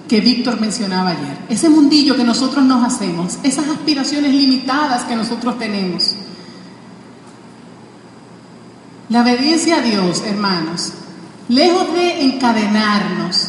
que 0.06 0.20
Víctor 0.20 0.60
mencionaba 0.60 1.10
ayer, 1.10 1.38
ese 1.48 1.70
mundillo 1.70 2.14
que 2.14 2.24
nosotros 2.24 2.62
nos 2.62 2.84
hacemos, 2.84 3.38
esas 3.42 3.66
aspiraciones 3.68 4.34
limitadas 4.34 5.04
que 5.04 5.16
nosotros 5.16 5.58
tenemos. 5.58 6.14
La 9.08 9.22
obediencia 9.22 9.76
a 9.76 9.80
Dios, 9.80 10.22
hermanos, 10.26 10.92
lejos 11.48 11.94
de 11.94 12.24
encadenarnos, 12.24 13.48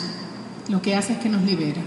lo 0.67 0.82
que 0.82 0.95
hace 0.95 1.13
es 1.13 1.19
que 1.19 1.30
nos 1.30 1.43
libera. 1.43 1.82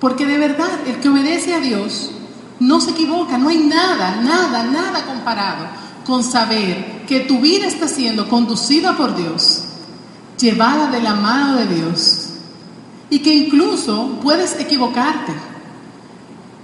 Porque 0.00 0.26
de 0.26 0.38
verdad, 0.38 0.70
el 0.86 0.96
que 0.96 1.08
obedece 1.08 1.54
a 1.54 1.60
Dios 1.60 2.10
no 2.58 2.80
se 2.80 2.90
equivoca, 2.90 3.38
no 3.38 3.48
hay 3.48 3.58
nada, 3.58 4.20
nada, 4.22 4.62
nada 4.64 5.04
comparado 5.04 5.66
con 6.04 6.24
saber 6.24 7.04
que 7.06 7.20
tu 7.20 7.40
vida 7.40 7.66
está 7.66 7.86
siendo 7.86 8.28
conducida 8.28 8.96
por 8.96 9.16
Dios, 9.16 9.64
llevada 10.38 10.90
de 10.90 11.00
la 11.00 11.14
mano 11.14 11.56
de 11.56 11.66
Dios, 11.66 12.30
y 13.10 13.18
que 13.18 13.34
incluso 13.34 14.18
puedes 14.22 14.58
equivocarte. 14.58 15.32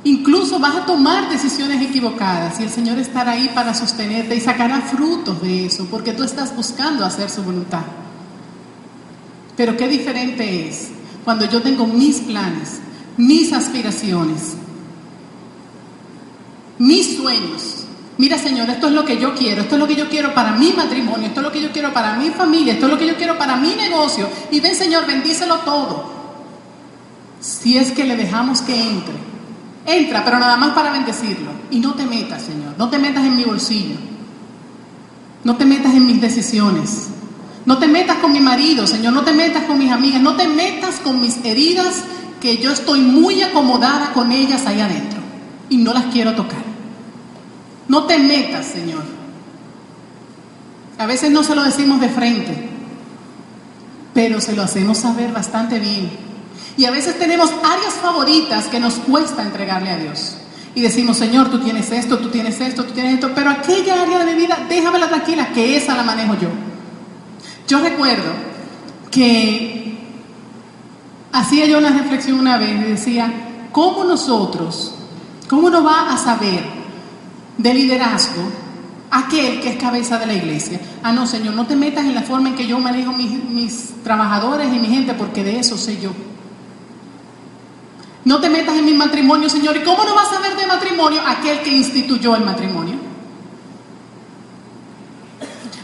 Incluso 0.05 0.61
vas 0.61 0.77
a 0.77 0.87
tomar 0.87 1.29
decisiones 1.29 1.83
equivocadas 1.83 2.61
y 2.61 2.62
el 2.62 2.70
Señor 2.70 2.96
estará 2.99 3.33
ahí 3.33 3.51
para 3.53 3.75
sostenerte 3.75 4.37
y 4.37 4.40
sacará 4.40 4.81
frutos 4.81 5.42
de 5.42 5.66
eso, 5.66 5.87
porque 5.90 6.12
tú 6.12 6.22
estás 6.22 6.55
buscando 6.55 7.05
hacer 7.05 7.29
su 7.29 7.42
voluntad. 7.42 7.83
Pero 9.57 9.77
qué 9.77 9.88
diferente 9.88 10.69
es 10.69 10.88
cuando 11.25 11.47
yo 11.47 11.62
tengo 11.62 11.87
mis 11.87 12.19
planes, 12.21 12.81
mis 13.16 13.53
aspiraciones, 13.53 14.55
mis 16.79 17.16
sueños. 17.16 17.85
Mira, 18.19 18.38
Señor, 18.38 18.69
esto 18.71 18.87
es 18.87 18.92
lo 18.92 19.05
que 19.05 19.19
yo 19.19 19.35
quiero, 19.35 19.62
esto 19.62 19.75
es 19.75 19.81
lo 19.81 19.87
que 19.87 19.97
yo 19.97 20.09
quiero 20.09 20.33
para 20.35 20.53
mi 20.53 20.73
matrimonio, 20.73 21.27
esto 21.27 21.40
es 21.40 21.47
lo 21.47 21.53
que 21.53 21.61
yo 21.61 21.71
quiero 21.71 21.92
para 21.92 22.16
mi 22.16 22.31
familia, 22.31 22.75
esto 22.75 22.87
es 22.87 22.92
lo 22.92 22.99
que 22.99 23.07
yo 23.07 23.16
quiero 23.16 23.37
para 23.37 23.57
mi 23.57 23.75
negocio. 23.75 24.29
Y 24.51 24.61
ven, 24.61 24.75
Señor, 24.75 25.07
bendícelo 25.07 25.57
todo. 25.59 26.16
Si 27.40 27.77
es 27.77 27.92
que 27.92 28.05
le 28.05 28.16
dejamos 28.16 28.62
que 28.62 28.75
entre. 28.75 29.14
Entra, 29.87 30.25
pero 30.25 30.38
nada 30.38 30.57
más 30.57 30.71
para 30.71 30.90
bendecirlo. 30.90 31.51
Y 31.71 31.79
no 31.79 31.95
te 31.95 32.05
metas, 32.07 32.42
Señor. 32.42 32.75
No 32.79 32.88
te 32.88 32.99
metas 32.99 33.25
en 33.25 33.37
mi 33.37 33.45
bolsillo. 33.45 33.97
No 35.45 35.57
te 35.57 35.64
metas 35.64 35.95
en 35.95 36.07
mis 36.07 36.21
decisiones. 36.21 37.09
No 37.66 37.79
te 37.79 37.88
metas 37.88 38.18
con 38.18 38.33
mi 38.33 38.40
marido, 38.40 38.87
Señor. 38.87 39.12
No 39.12 39.22
te 39.22 39.33
metas 39.33 39.64
con 39.64 39.76
mis 39.76 39.90
amigas. 39.90 40.22
No 40.22 40.37
te 40.37 40.46
metas 40.46 41.00
con 41.00 41.20
mis 41.20 41.44
heridas 41.44 42.05
que 42.40 42.59
yo 42.59 42.70
estoy 42.70 43.00
muy 43.00 43.42
acomodada 43.42 44.12
con 44.12 44.33
ellas 44.33 44.64
ahí 44.66 44.81
adentro. 44.81 45.20
Y 45.68 45.76
no 45.76 45.92
las 45.92 46.05
quiero 46.07 46.35
tocar. 46.35 46.64
No 47.88 48.05
te 48.05 48.18
metas, 48.18 48.66
Señor. 48.66 49.02
A 50.98 51.07
veces 51.07 51.31
no 51.31 51.42
se 51.42 51.55
lo 51.55 51.62
decimos 51.62 52.00
de 52.00 52.09
frente, 52.09 52.68
pero 54.14 54.40
se 54.40 54.55
lo 54.55 54.62
hacemos 54.62 54.98
saber 54.98 55.33
bastante 55.33 55.79
bien. 55.79 56.11
Y 56.76 56.85
a 56.85 56.90
veces 56.90 57.18
tenemos 57.18 57.50
áreas 57.50 57.94
favoritas 58.00 58.66
que 58.66 58.81
nos 58.81 58.94
cuesta 58.94 59.42
entregarle 59.42 59.90
a 59.90 59.96
Dios. 59.96 60.37
Y 60.74 60.81
decimos, 60.81 61.16
Señor, 61.16 61.50
tú 61.50 61.59
tienes 61.61 61.90
esto, 61.90 62.18
tú 62.18 62.29
tienes 62.29 62.61
esto, 62.61 62.85
tú 62.85 62.92
tienes 62.92 63.14
esto, 63.14 63.31
pero 63.35 63.50
aquella 63.50 64.02
área 64.02 64.24
de 64.24 64.35
mi 64.35 64.40
vida, 64.40 64.66
déjamela 64.68 65.09
tranquila, 65.09 65.52
que 65.52 65.76
esa 65.76 65.94
la 65.94 66.02
manejo 66.02 66.35
yo. 66.38 66.48
Yo 67.66 67.81
recuerdo 67.81 68.33
que 69.11 69.98
hacía 71.33 71.66
yo 71.66 71.79
una 71.79 71.90
reflexión 71.90 72.38
una 72.38 72.59
vez 72.59 72.70
y 72.70 72.90
decía, 72.90 73.33
¿cómo 73.72 74.05
nosotros, 74.05 74.94
cómo 75.48 75.66
uno 75.66 75.83
va 75.83 76.12
a 76.12 76.16
saber 76.16 76.64
de 77.59 77.74
liderazgo 77.74 78.42
aquel 79.11 79.61
que 79.61 79.70
es 79.70 79.76
cabeza 79.76 80.18
de 80.18 80.26
la 80.26 80.35
iglesia? 80.35 80.81
Ah, 81.02 81.12
no, 81.12 81.26
Señor, 81.26 81.55
no 81.55 81.66
te 81.66 81.74
metas 81.74 82.05
en 82.05 82.14
la 82.14 82.22
forma 82.22 82.50
en 82.50 82.55
que 82.55 82.66
yo 82.66 82.79
manejo 82.79 83.12
mis, 83.12 83.33
mis 83.44 83.94
trabajadores 84.05 84.72
y 84.72 84.79
mi 84.79 84.88
gente, 84.88 85.14
porque 85.14 85.42
de 85.42 85.59
eso 85.59 85.76
sé 85.76 86.00
yo. 86.00 86.12
No 88.24 88.40
te 88.40 88.48
metas 88.48 88.76
en 88.76 88.85
mi 88.85 88.92
matrimonio, 88.92 89.48
Señor. 89.48 89.76
¿Y 89.76 89.85
cómo 89.85 90.05
no 90.05 90.14
vas 90.14 90.29
a 90.33 90.35
saber 90.35 90.57
de 90.57 90.66
matrimonio 90.66 91.22
aquel 91.24 91.61
que 91.61 91.70
instituyó 91.70 92.35
el 92.35 92.44
matrimonio? 92.44 92.95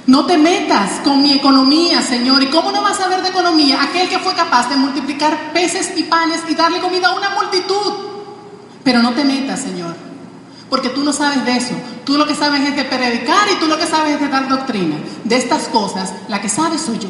No 0.07 0.27
te 0.27 0.37
metas 0.37 1.01
con 1.05 1.23
mi 1.23 1.33
economía, 1.33 2.03
Señor. 2.03 2.43
¿Y 2.43 2.49
cómo 2.49 2.73
no 2.73 2.83
vas 2.83 2.99
a 2.99 3.05
saber 3.05 3.23
de 3.23 3.29
economía 3.29 3.83
aquel 3.83 4.09
que 4.09 4.19
fue 4.19 4.35
capaz 4.35 4.69
de 4.69 4.77
multiplicar 4.77 5.53
peces 5.53 5.93
y 5.97 6.05
panes 6.05 6.41
y 6.49 6.55
darle 6.55 6.81
comida 6.81 7.09
a 7.09 7.17
una 7.17 7.31
multitud? 7.31 7.93
Pero 8.83 9.01
no 9.01 9.13
te 9.13 9.25
metas, 9.25 9.61
Señor. 9.61 9.95
Porque 10.69 10.89
tú 10.89 11.05
no 11.05 11.13
sabes 11.13 11.45
de 11.45 11.57
eso. 11.57 11.75
Tú 12.05 12.17
lo 12.17 12.27
que 12.27 12.35
sabes 12.35 12.63
es 12.63 12.75
de 12.75 12.85
predicar 12.85 13.47
y 13.53 13.61
tú 13.61 13.67
lo 13.67 13.79
que 13.79 13.87
sabes 13.87 14.15
es 14.15 14.21
de 14.21 14.29
dar 14.29 14.49
doctrina. 14.49 14.97
De 15.23 15.37
estas 15.37 15.69
cosas, 15.69 16.13
la 16.29 16.41
que 16.41 16.49
sabe 16.49 16.79
soy 16.79 16.99
yo. 16.99 17.09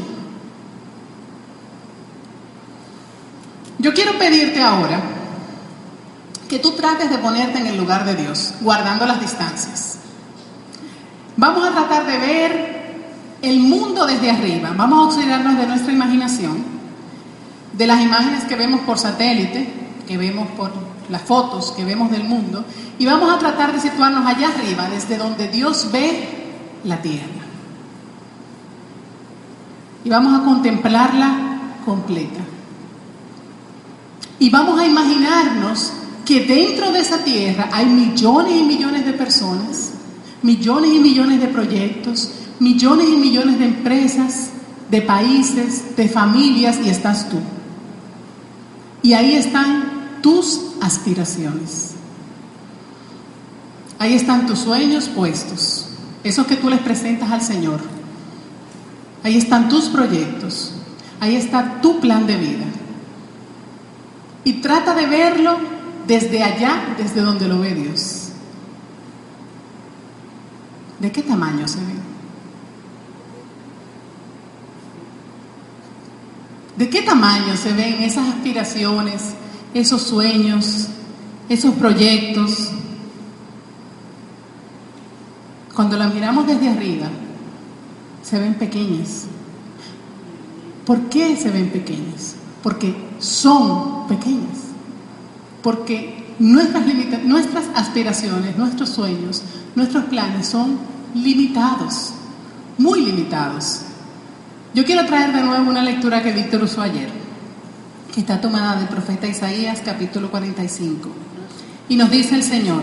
Yo 3.78 3.94
quiero 3.94 4.18
pedirte 4.18 4.62
ahora 4.62 5.00
que 6.48 6.58
tú 6.58 6.72
trates 6.72 7.08
de 7.08 7.18
ponerte 7.18 7.58
en 7.58 7.68
el 7.68 7.78
lugar 7.78 8.04
de 8.04 8.14
Dios, 8.16 8.52
guardando 8.60 9.06
las 9.06 9.20
distancias. 9.20 9.98
Vamos 11.36 11.66
a 11.66 11.72
tratar 11.72 12.06
de 12.06 12.18
ver 12.18 12.81
el 13.42 13.58
mundo 13.58 14.06
desde 14.06 14.30
arriba, 14.30 14.72
vamos 14.76 14.98
a 14.98 15.02
auxiliarnos 15.02 15.58
de 15.58 15.66
nuestra 15.66 15.92
imaginación, 15.92 16.58
de 17.72 17.86
las 17.86 18.00
imágenes 18.00 18.44
que 18.44 18.54
vemos 18.54 18.80
por 18.82 18.98
satélite, 18.98 19.68
que 20.06 20.16
vemos 20.16 20.46
por 20.56 20.70
las 21.08 21.22
fotos 21.22 21.72
que 21.72 21.84
vemos 21.84 22.10
del 22.10 22.24
mundo, 22.24 22.64
y 22.98 23.04
vamos 23.04 23.32
a 23.32 23.38
tratar 23.38 23.72
de 23.72 23.80
situarnos 23.80 24.24
allá 24.24 24.48
arriba, 24.48 24.88
desde 24.88 25.18
donde 25.18 25.48
Dios 25.48 25.88
ve 25.92 26.28
la 26.84 27.02
tierra. 27.02 27.26
Y 30.04 30.08
vamos 30.08 30.40
a 30.40 30.44
contemplarla 30.44 31.36
completa. 31.84 32.40
Y 34.38 34.50
vamos 34.50 34.78
a 34.78 34.86
imaginarnos 34.86 35.92
que 36.24 36.44
dentro 36.44 36.92
de 36.92 37.00
esa 37.00 37.18
tierra 37.18 37.70
hay 37.72 37.86
millones 37.86 38.54
y 38.54 38.62
millones 38.62 39.04
de 39.04 39.12
personas, 39.12 39.92
millones 40.42 40.92
y 40.94 40.98
millones 40.98 41.40
de 41.40 41.48
proyectos, 41.48 42.30
millones 42.62 43.08
y 43.08 43.16
millones 43.16 43.58
de 43.58 43.64
empresas, 43.64 44.50
de 44.88 45.02
países, 45.02 45.96
de 45.96 46.08
familias 46.08 46.78
y 46.84 46.88
estás 46.88 47.28
tú. 47.28 47.38
Y 49.02 49.14
ahí 49.14 49.34
están 49.34 50.20
tus 50.22 50.60
aspiraciones. 50.80 51.94
Ahí 53.98 54.14
están 54.14 54.46
tus 54.46 54.60
sueños 54.60 55.08
puestos, 55.08 55.88
esos 56.24 56.46
que 56.46 56.56
tú 56.56 56.70
les 56.70 56.80
presentas 56.80 57.30
al 57.30 57.42
Señor. 57.42 57.80
Ahí 59.24 59.36
están 59.36 59.68
tus 59.68 59.88
proyectos. 59.88 60.72
Ahí 61.20 61.36
está 61.36 61.80
tu 61.80 62.00
plan 62.00 62.26
de 62.26 62.36
vida. 62.36 62.64
Y 64.44 64.54
trata 64.54 64.94
de 64.94 65.06
verlo 65.06 65.56
desde 66.06 66.42
allá, 66.42 66.94
desde 66.98 67.20
donde 67.20 67.46
lo 67.46 67.60
ve 67.60 67.74
Dios. 67.74 68.30
¿De 70.98 71.10
qué 71.10 71.22
tamaño 71.22 71.66
se 71.66 71.78
ve? 71.78 72.11
¿De 76.76 76.88
qué 76.88 77.02
tamaño 77.02 77.56
se 77.56 77.72
ven 77.72 78.02
esas 78.02 78.28
aspiraciones, 78.28 79.22
esos 79.74 80.02
sueños, 80.02 80.88
esos 81.48 81.74
proyectos? 81.74 82.70
Cuando 85.74 85.96
las 85.96 86.12
miramos 86.14 86.46
desde 86.46 86.68
arriba, 86.68 87.08
se 88.22 88.38
ven 88.38 88.54
pequeñas. 88.54 89.24
¿Por 90.86 91.00
qué 91.08 91.36
se 91.36 91.50
ven 91.50 91.70
pequeñas? 91.70 92.36
Porque 92.62 92.94
son 93.18 94.06
pequeñas 94.08 94.72
porque 95.62 96.34
nuestras, 96.38 96.84
nuestras 97.24 97.64
aspiraciones, 97.74 98.56
nuestros 98.58 98.90
sueños, 98.90 99.42
nuestros 99.74 100.04
planes 100.04 100.48
son 100.48 100.78
limitados, 101.14 102.12
muy 102.78 103.04
limitados. 103.04 103.82
Yo 104.74 104.86
quiero 104.86 105.04
traer 105.04 105.34
de 105.34 105.42
nuevo 105.42 105.68
una 105.68 105.82
lectura 105.82 106.22
que 106.22 106.32
Víctor 106.32 106.62
usó 106.62 106.80
ayer, 106.80 107.10
que 108.14 108.20
está 108.20 108.40
tomada 108.40 108.76
del 108.76 108.88
profeta 108.88 109.26
Isaías 109.26 109.82
capítulo 109.84 110.30
45. 110.30 111.10
Y 111.90 111.96
nos 111.96 112.10
dice 112.10 112.36
el 112.36 112.42
Señor, 112.42 112.82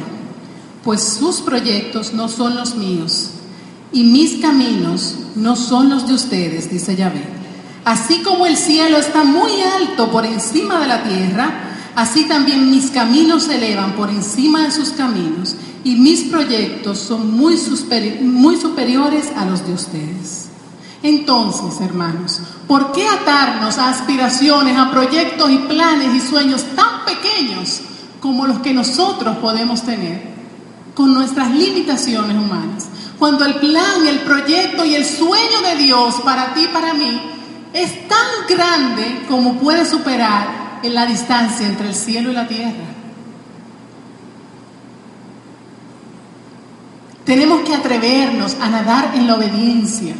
pues 0.84 1.02
sus 1.02 1.42
proyectos 1.42 2.14
no 2.14 2.30
son 2.30 2.56
los 2.56 2.76
míos 2.76 3.32
y 3.92 4.04
mis 4.04 4.40
caminos 4.40 5.16
no 5.36 5.56
son 5.56 5.90
los 5.90 6.08
de 6.08 6.14
ustedes, 6.14 6.70
dice 6.70 6.96
Yahvé. 6.96 7.24
Así 7.86 8.22
como 8.22 8.46
el 8.46 8.56
cielo 8.56 8.98
está 8.98 9.24
muy 9.24 9.52
alto 9.64 10.12
por 10.12 10.28
encima 10.28 10.80
de 10.80 10.88
la 10.88 11.02
tierra, 11.02 11.52
así 11.96 12.26
también 12.28 12.70
mis 12.70 12.92
caminos 12.92 13.44
se 13.46 13.56
elevan 13.56 13.94
por 13.94 14.12
encima 14.12 14.62
de 14.62 14.72
sus 14.72 14.90
caminos 14.90 15.56
y 15.84 15.96
mis 15.96 16.26
proyectos 16.26 17.00
son 17.00 17.36
muy, 17.36 17.56
muy 18.22 18.58
superiores 18.58 19.32
a 19.36 19.46
los 19.46 19.66
de 19.66 19.74
ustedes. 19.74 20.49
Entonces, 21.02 21.80
hermanos, 21.80 22.42
¿por 22.68 22.92
qué 22.92 23.08
atarnos 23.08 23.78
a 23.78 23.90
aspiraciones, 23.90 24.78
a 24.78 24.92
proyectos 24.92 25.50
y 25.50 25.58
planes 25.60 26.14
y 26.14 26.20
sueños 26.20 26.66
tan 26.76 27.06
pequeños 27.06 27.82
como 28.20 28.46
los 28.46 28.60
que 28.60 28.74
nosotros 28.74 29.38
podemos 29.38 29.84
tener 29.84 30.22
con 30.94 31.14
nuestras 31.14 31.52
limitaciones 31.52 32.36
humanas? 32.36 32.90
Cuando 33.18 33.46
el 33.46 33.56
plan, 33.56 34.08
el 34.08 34.20
proyecto 34.20 34.84
y 34.84 34.96
el 34.96 35.06
sueño 35.06 35.62
de 35.64 35.84
Dios 35.84 36.16
para 36.24 36.54
ti 36.54 36.64
y 36.64 36.68
para 36.68 36.94
mí 36.94 37.22
es 37.74 38.08
tan 38.08 38.18
grande 38.50 39.26
como 39.30 39.56
puede 39.56 39.86
superar 39.86 40.80
en 40.84 40.94
la 40.94 41.06
distancia 41.06 41.68
entre 41.68 41.88
el 41.88 41.96
cielo 41.96 42.32
y 42.32 42.34
la 42.34 42.48
tierra. 42.48 42.86
Tenemos 47.26 47.62
que 47.62 47.76
atrevernos 47.76 48.58
a 48.60 48.70
nadar 48.70 49.12
en 49.14 49.28
la 49.28 49.36
obediencia. 49.36 50.16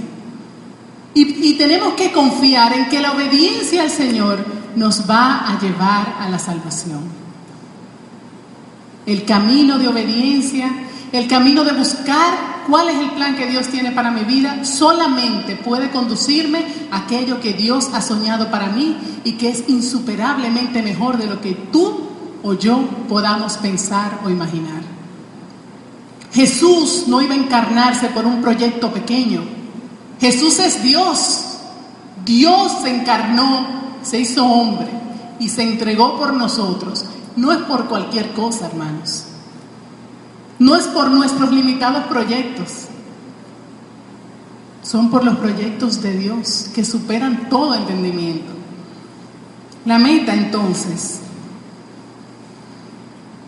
Y, 1.14 1.54
tenemos 1.56 1.94
que 1.96 2.12
confiar 2.12 2.72
en 2.74 2.88
que 2.88 3.02
la 3.02 3.12
obediencia 3.12 3.82
al 3.82 3.90
Señor 3.90 4.46
nos 4.76 5.10
va 5.10 5.50
a 5.50 5.60
llevar 5.60 6.16
a 6.20 6.30
la 6.30 6.40
salvación. 6.40 7.02
El 9.06 9.26
camino 9.26 9.80
de 9.80 9.88
obediencia, 9.88 10.70
el 11.12 11.28
camino 11.28 11.64
de 11.64 11.74
buscar 11.74 12.64
cuál 12.70 12.90
es 12.90 13.00
el 13.00 13.10
plan 13.12 13.36
que 13.36 13.48
Dios 13.48 13.68
tiene 13.68 13.92
para 13.92 14.12
mi 14.12 14.24
vida, 14.24 14.64
solamente 14.64 15.56
puede 15.56 15.90
conducirme 15.90 16.64
a 16.92 17.00
aquello 17.00 17.42
que 17.42 17.54
Dios 17.54 17.90
ha 17.94 18.02
soñado 18.02 18.52
para 18.52 18.68
mí 18.68 18.96
y 19.24 19.34
que 19.34 19.50
es 19.50 19.68
insuperablemente 19.68 20.84
mejor 20.84 21.18
de 21.18 21.28
lo 21.28 21.42
que 21.42 21.54
tú 21.72 22.02
o 22.44 22.54
yo 22.54 22.80
podamos 23.10 23.58
pensar 23.58 24.20
o 24.24 24.30
imaginar. 24.30 24.82
Jesús 26.32 27.06
no 27.08 27.22
iba 27.22 27.34
a 27.34 27.38
encarnarse 27.38 28.10
por 28.10 28.26
un 28.26 28.42
proyecto 28.42 28.92
pequeño. 28.92 29.59
Jesús 30.20 30.60
es 30.60 30.84
Dios. 30.84 31.46
Dios 32.26 32.74
se 32.84 32.96
encarnó, 32.96 33.98
se 34.04 34.20
hizo 34.20 34.46
hombre 34.46 34.88
y 35.40 35.50
se 35.50 35.64
entregó 35.64 36.18
por 36.18 36.34
nosotros. 36.34 37.06
No 37.36 37.52
es 37.52 37.60
por 37.60 37.88
cualquier 37.88 38.34
cosa, 38.34 38.68
hermanos. 38.68 39.26
No 40.60 40.76
es 40.76 40.88
por 40.88 41.10
nuestros 41.10 41.52
limitados 41.52 42.04
proyectos, 42.06 42.88
son 44.84 45.10
por 45.10 45.24
los 45.24 45.38
proyectos 45.38 46.02
de 46.02 46.18
Dios 46.18 46.70
que 46.76 46.84
superan 46.84 47.48
todo 47.50 47.76
entendimiento. 47.76 48.52
La 49.86 49.98
meta 49.98 50.34
entonces 50.34 51.20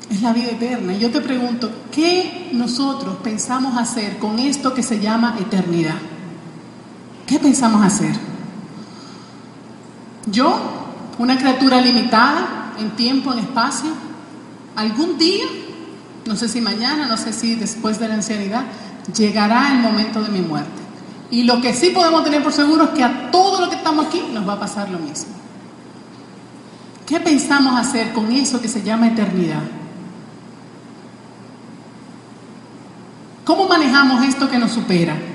es 0.10 0.21
la 0.21 0.31
vida 0.31 0.51
eterna. 0.51 0.93
Y 0.93 0.99
yo 0.99 1.12
te 1.12 1.19
pregunto, 1.19 1.69
¿qué 1.91 2.49
nosotros 2.53 3.17
pensamos 3.23 3.77
hacer 3.77 4.17
con 4.17 4.39
esto 4.39 4.73
que 4.73 4.84
se 4.84 4.99
llama 4.99 5.36
eternidad? 5.39 5.97
¿Qué 7.32 7.39
pensamos 7.39 7.82
hacer? 7.82 8.13
Yo, 10.26 10.54
una 11.17 11.38
criatura 11.38 11.80
limitada 11.80 12.74
en 12.78 12.91
tiempo, 12.98 13.32
en 13.32 13.39
espacio, 13.39 13.89
algún 14.76 15.17
día 15.17 15.46
no 16.26 16.36
sé 16.36 16.50
si 16.50 16.60
mañana, 16.60 17.08
no 17.08 17.15
sé 17.15 17.32
si 17.32 17.56
después 17.56 18.00
de 18.00 18.10
la 18.10 18.15
ancianidad, 18.15 18.65
llegará 19.15 19.72
el 19.72 19.80
momento 19.80 20.22
de 20.22 20.28
mi 20.28 20.41
muerte. 20.41 20.82
Y 21.30 21.44
lo 21.44 21.62
que 21.62 21.74
sí 21.74 21.91
podemos 21.91 22.26
tener 22.26 22.44
por 22.44 22.52
seguro 22.52 22.84
es 22.84 22.89
que 22.89 23.04
a 23.06 23.32
todo 23.32 23.62
lo 23.62 23.70
que 23.70 23.78
estamos 23.78 24.08
aquí 24.08 24.22
nos 24.34 24.46
va 24.46 24.56
a 24.56 24.60
pasar 24.60 24.89
lo 24.89 25.00
mismo. 25.00 25.32
¿Qué 27.06 27.17
pensamos 27.22 27.80
hacer 27.80 28.12
con 28.12 28.30
eso 28.34 28.60
que 28.60 28.67
se 28.67 28.84
llama 28.84 29.08
eternidad? 29.08 29.63
¿Cómo 33.46 33.70
manejamos 33.70 34.22
esto 34.26 34.50
que 34.50 34.60
nos 34.60 34.72
supera? 34.72 35.31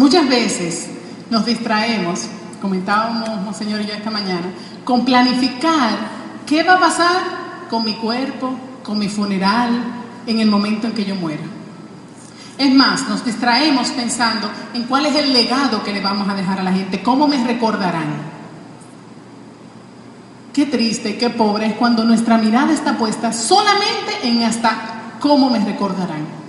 Muchas 0.00 0.26
veces 0.30 0.86
nos 1.28 1.44
distraemos, 1.44 2.26
comentábamos 2.58 3.42
Monseñor 3.42 3.82
y 3.82 3.86
yo 3.86 3.92
esta 3.92 4.10
mañana, 4.10 4.46
con 4.82 5.04
planificar 5.04 5.90
qué 6.46 6.62
va 6.62 6.76
a 6.76 6.80
pasar 6.80 7.20
con 7.68 7.84
mi 7.84 7.92
cuerpo, 7.92 8.50
con 8.82 8.98
mi 8.98 9.10
funeral, 9.10 9.68
en 10.26 10.40
el 10.40 10.48
momento 10.48 10.86
en 10.86 10.94
que 10.94 11.04
yo 11.04 11.14
muera. 11.16 11.42
Es 12.56 12.74
más, 12.74 13.10
nos 13.10 13.22
distraemos 13.26 13.90
pensando 13.90 14.50
en 14.72 14.84
cuál 14.84 15.04
es 15.04 15.16
el 15.16 15.34
legado 15.34 15.84
que 15.84 15.92
le 15.92 16.00
vamos 16.00 16.26
a 16.30 16.34
dejar 16.34 16.60
a 16.60 16.62
la 16.62 16.72
gente, 16.72 17.02
cómo 17.02 17.28
me 17.28 17.44
recordarán. 17.44 18.22
Qué 20.54 20.64
triste, 20.64 21.18
qué 21.18 21.28
pobre 21.28 21.66
es 21.66 21.74
cuando 21.74 22.04
nuestra 22.04 22.38
mirada 22.38 22.72
está 22.72 22.96
puesta 22.96 23.34
solamente 23.34 24.14
en 24.22 24.44
hasta 24.44 25.18
cómo 25.20 25.50
me 25.50 25.62
recordarán. 25.62 26.39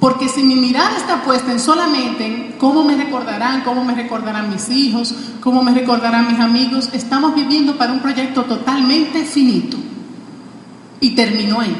Porque 0.00 0.30
si 0.30 0.42
mi 0.42 0.56
mirada 0.56 0.96
está 0.96 1.22
puesta 1.22 1.52
en 1.52 1.60
solamente 1.60 2.24
en 2.24 2.52
cómo 2.52 2.82
me 2.82 2.96
recordarán, 2.96 3.60
cómo 3.60 3.84
me 3.84 3.94
recordarán 3.94 4.48
mis 4.48 4.70
hijos, 4.70 5.14
cómo 5.42 5.62
me 5.62 5.74
recordarán 5.74 6.26
mis 6.26 6.40
amigos, 6.40 6.88
estamos 6.94 7.34
viviendo 7.34 7.76
para 7.76 7.92
un 7.92 8.00
proyecto 8.00 8.44
totalmente 8.44 9.24
finito. 9.24 9.76
Y 11.00 11.10
terminó 11.14 11.60
ahí. 11.60 11.76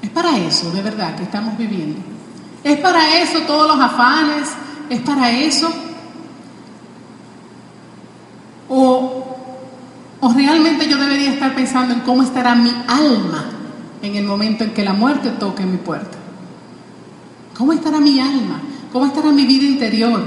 Es 0.00 0.08
para 0.08 0.38
eso, 0.38 0.70
de 0.72 0.80
verdad, 0.80 1.14
que 1.14 1.24
estamos 1.24 1.56
viviendo. 1.58 2.00
Es 2.64 2.78
para 2.78 3.18
eso 3.20 3.40
todos 3.40 3.68
los 3.68 3.78
afanes, 3.78 4.48
es 4.88 5.00
para 5.02 5.30
eso. 5.30 5.70
O, 8.66 9.36
o 10.20 10.32
realmente 10.32 10.88
yo 10.88 10.96
debería 10.96 11.32
estar 11.34 11.54
pensando 11.54 11.92
en 11.92 12.00
cómo 12.00 12.22
estará 12.22 12.54
mi 12.54 12.72
alma 12.88 13.59
en 14.02 14.16
el 14.16 14.24
momento 14.24 14.64
en 14.64 14.72
que 14.72 14.84
la 14.84 14.92
muerte 14.92 15.30
toque 15.30 15.64
mi 15.64 15.76
puerta. 15.76 16.18
¿Cómo 17.56 17.72
estará 17.72 18.00
mi 18.00 18.18
alma? 18.20 18.60
¿Cómo 18.92 19.06
estará 19.06 19.30
mi 19.30 19.44
vida 19.44 19.64
interior? 19.64 20.22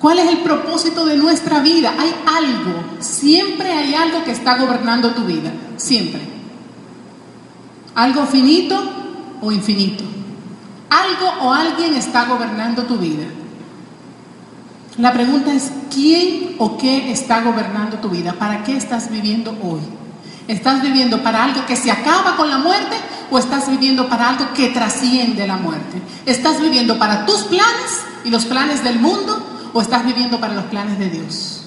¿Cuál 0.00 0.18
es 0.18 0.28
el 0.28 0.38
propósito 0.38 1.04
de 1.04 1.16
nuestra 1.16 1.60
vida? 1.60 1.94
Hay 1.98 2.14
algo, 2.26 2.84
siempre 3.00 3.72
hay 3.72 3.94
algo 3.94 4.22
que 4.22 4.32
está 4.32 4.58
gobernando 4.58 5.10
tu 5.12 5.24
vida, 5.24 5.52
siempre. 5.76 6.20
Algo 7.94 8.26
finito 8.26 8.78
o 9.40 9.50
infinito. 9.50 10.04
Algo 10.90 11.46
o 11.46 11.52
alguien 11.52 11.94
está 11.94 12.26
gobernando 12.26 12.82
tu 12.84 12.98
vida. 12.98 13.24
La 14.98 15.12
pregunta 15.12 15.52
es, 15.52 15.72
¿quién 15.92 16.54
o 16.58 16.78
qué 16.78 17.10
está 17.10 17.42
gobernando 17.42 17.96
tu 17.96 18.08
vida? 18.08 18.32
¿Para 18.34 18.62
qué 18.62 18.76
estás 18.76 19.10
viviendo 19.10 19.50
hoy? 19.62 19.80
¿Estás 20.46 20.82
viviendo 20.82 21.22
para 21.22 21.44
algo 21.44 21.64
que 21.66 21.76
se 21.76 21.90
acaba 21.90 22.36
con 22.36 22.50
la 22.50 22.58
muerte 22.58 22.96
o 23.30 23.38
estás 23.38 23.68
viviendo 23.70 24.08
para 24.08 24.28
algo 24.28 24.52
que 24.52 24.68
trasciende 24.68 25.46
la 25.46 25.56
muerte? 25.56 26.02
¿Estás 26.26 26.60
viviendo 26.60 26.98
para 26.98 27.24
tus 27.24 27.44
planes 27.44 28.02
y 28.24 28.30
los 28.30 28.44
planes 28.44 28.84
del 28.84 28.98
mundo 28.98 29.70
o 29.72 29.80
estás 29.80 30.04
viviendo 30.04 30.38
para 30.38 30.54
los 30.54 30.64
planes 30.64 30.98
de 30.98 31.10
Dios? 31.10 31.64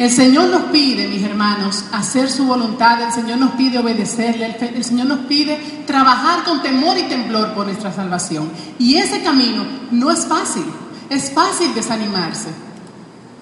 El 0.00 0.10
Señor 0.10 0.48
nos 0.48 0.62
pide, 0.70 1.08
mis 1.08 1.22
hermanos, 1.22 1.84
hacer 1.92 2.30
su 2.30 2.46
voluntad, 2.46 3.02
el 3.02 3.12
Señor 3.12 3.36
nos 3.36 3.50
pide 3.50 3.78
obedecerle, 3.78 4.56
el, 4.74 4.82
Señor 4.82 5.08
nos 5.08 5.18
pide 5.26 5.84
trabajar 5.86 6.42
con 6.42 6.62
temor 6.62 6.96
y 6.96 7.02
temblor 7.02 7.52
por 7.52 7.66
nuestra 7.66 7.92
salvación. 7.92 8.50
Y 8.78 8.94
ese 8.94 9.22
camino 9.22 9.62
no 9.90 10.10
es 10.10 10.24
fácil, 10.24 10.64
es 11.10 11.30
fácil 11.32 11.74
desanimarse, 11.74 12.48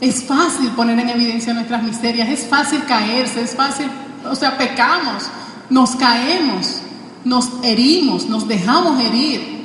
es 0.00 0.24
fácil 0.24 0.70
poner 0.70 0.98
en 0.98 1.08
evidencia 1.08 1.52
nuestras 1.54 1.82
miserias, 1.82 2.28
es 2.28 2.46
fácil 2.46 2.84
caerse, 2.84 3.42
es 3.42 3.54
fácil, 3.54 3.90
o 4.30 4.34
sea, 4.34 4.56
pecamos, 4.56 5.24
nos 5.70 5.96
caemos, 5.96 6.80
nos 7.24 7.50
herimos, 7.62 8.28
nos 8.28 8.46
dejamos 8.46 9.00
herir. 9.00 9.58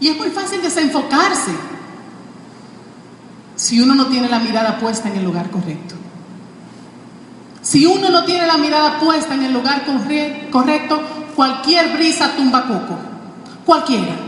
Y 0.00 0.08
es 0.08 0.16
muy 0.16 0.30
fácil 0.30 0.62
desenfocarse 0.62 1.50
si 3.56 3.80
uno 3.80 3.94
no 3.94 4.06
tiene 4.06 4.28
la 4.28 4.38
mirada 4.38 4.78
puesta 4.78 5.08
en 5.08 5.16
el 5.16 5.24
lugar 5.24 5.50
correcto. 5.50 5.96
Si 7.60 7.84
uno 7.84 8.08
no 8.08 8.24
tiene 8.24 8.46
la 8.46 8.56
mirada 8.56 9.00
puesta 9.00 9.34
en 9.34 9.42
el 9.42 9.52
lugar 9.52 9.84
correcto, 10.50 11.02
cualquier 11.34 11.92
brisa 11.96 12.36
tumba 12.36 12.66
coco. 12.66 12.96
Cualquiera. 13.66 14.27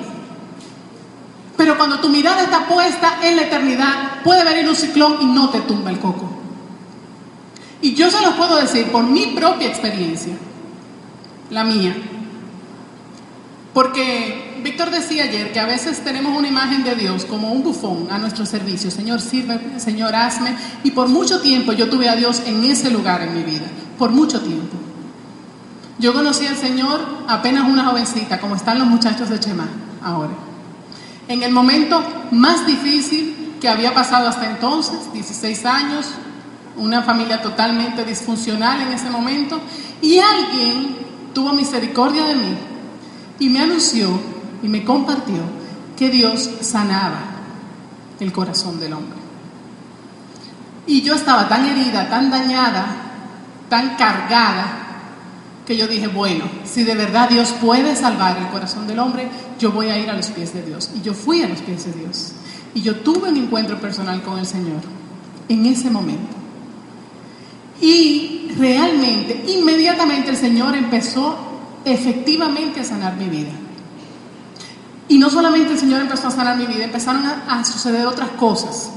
Pero 1.60 1.76
cuando 1.76 2.00
tu 2.00 2.08
mirada 2.08 2.42
está 2.42 2.66
puesta 2.66 3.18
en 3.22 3.36
la 3.36 3.42
eternidad, 3.42 4.22
puede 4.24 4.44
venir 4.44 4.66
un 4.66 4.74
ciclón 4.74 5.18
y 5.20 5.26
no 5.26 5.50
te 5.50 5.60
tumba 5.60 5.90
el 5.90 5.98
coco. 5.98 6.26
Y 7.82 7.92
yo 7.92 8.10
se 8.10 8.22
los 8.22 8.32
puedo 8.32 8.56
decir 8.56 8.90
por 8.90 9.04
mi 9.04 9.26
propia 9.36 9.68
experiencia, 9.68 10.32
la 11.50 11.62
mía. 11.64 11.94
Porque 13.74 14.58
Víctor 14.64 14.90
decía 14.90 15.24
ayer 15.24 15.52
que 15.52 15.60
a 15.60 15.66
veces 15.66 16.02
tenemos 16.02 16.34
una 16.34 16.48
imagen 16.48 16.82
de 16.82 16.94
Dios 16.94 17.26
como 17.26 17.52
un 17.52 17.62
bufón 17.62 18.08
a 18.10 18.16
nuestro 18.16 18.46
servicio. 18.46 18.90
Señor, 18.90 19.20
sirve, 19.20 19.60
Señor, 19.76 20.14
hazme. 20.14 20.56
Y 20.82 20.92
por 20.92 21.08
mucho 21.08 21.42
tiempo 21.42 21.72
yo 21.72 21.90
tuve 21.90 22.08
a 22.08 22.16
Dios 22.16 22.40
en 22.46 22.64
ese 22.64 22.90
lugar 22.90 23.20
en 23.20 23.34
mi 23.34 23.42
vida. 23.42 23.66
Por 23.98 24.12
mucho 24.12 24.40
tiempo. 24.40 24.78
Yo 25.98 26.14
conocí 26.14 26.46
al 26.46 26.56
Señor 26.56 27.00
apenas 27.28 27.68
una 27.68 27.84
jovencita, 27.84 28.40
como 28.40 28.56
están 28.56 28.78
los 28.78 28.88
muchachos 28.88 29.28
de 29.28 29.38
Chema 29.38 29.68
ahora. 30.02 30.49
En 31.30 31.44
el 31.44 31.52
momento 31.52 32.02
más 32.32 32.66
difícil 32.66 33.54
que 33.60 33.68
había 33.68 33.94
pasado 33.94 34.26
hasta 34.26 34.50
entonces, 34.50 35.12
16 35.12 35.64
años, 35.64 36.06
una 36.76 37.02
familia 37.02 37.40
totalmente 37.40 38.04
disfuncional 38.04 38.80
en 38.80 38.92
ese 38.94 39.08
momento, 39.10 39.60
y 40.02 40.18
alguien 40.18 40.96
tuvo 41.32 41.52
misericordia 41.52 42.24
de 42.24 42.34
mí 42.34 42.58
y 43.38 43.48
me 43.48 43.60
anunció 43.60 44.08
y 44.60 44.66
me 44.66 44.84
compartió 44.84 45.36
que 45.96 46.10
Dios 46.10 46.50
sanaba 46.62 47.20
el 48.18 48.32
corazón 48.32 48.80
del 48.80 48.94
hombre. 48.94 49.20
Y 50.88 51.00
yo 51.02 51.14
estaba 51.14 51.48
tan 51.48 51.64
herida, 51.64 52.08
tan 52.10 52.28
dañada, 52.28 52.86
tan 53.68 53.94
cargada, 53.94 54.79
que 55.70 55.76
yo 55.76 55.86
dije, 55.86 56.08
bueno, 56.08 56.46
si 56.64 56.82
de 56.82 56.96
verdad 56.96 57.28
Dios 57.28 57.52
puede 57.60 57.94
salvar 57.94 58.36
el 58.36 58.48
corazón 58.48 58.88
del 58.88 58.98
hombre, 58.98 59.28
yo 59.56 59.70
voy 59.70 59.88
a 59.88 59.96
ir 59.96 60.10
a 60.10 60.14
los 60.14 60.26
pies 60.26 60.52
de 60.52 60.62
Dios. 60.62 60.90
Y 60.96 61.00
yo 61.00 61.14
fui 61.14 61.42
a 61.42 61.48
los 61.48 61.60
pies 61.60 61.84
de 61.84 61.92
Dios. 61.92 62.32
Y 62.74 62.82
yo 62.82 62.96
tuve 62.96 63.28
un 63.28 63.36
encuentro 63.36 63.80
personal 63.80 64.20
con 64.20 64.40
el 64.40 64.46
Señor 64.46 64.80
en 65.48 65.66
ese 65.66 65.88
momento. 65.88 66.34
Y 67.80 68.48
realmente, 68.58 69.44
inmediatamente 69.46 70.30
el 70.30 70.36
Señor 70.36 70.74
empezó 70.74 71.38
efectivamente 71.84 72.80
a 72.80 72.84
sanar 72.84 73.16
mi 73.16 73.28
vida. 73.28 73.52
Y 75.06 75.18
no 75.18 75.30
solamente 75.30 75.74
el 75.74 75.78
Señor 75.78 76.00
empezó 76.00 76.26
a 76.26 76.30
sanar 76.32 76.56
mi 76.56 76.66
vida, 76.66 76.82
empezaron 76.82 77.24
a, 77.24 77.64
suceder 77.64 78.08
otras 78.08 78.30
cosas 78.30 78.90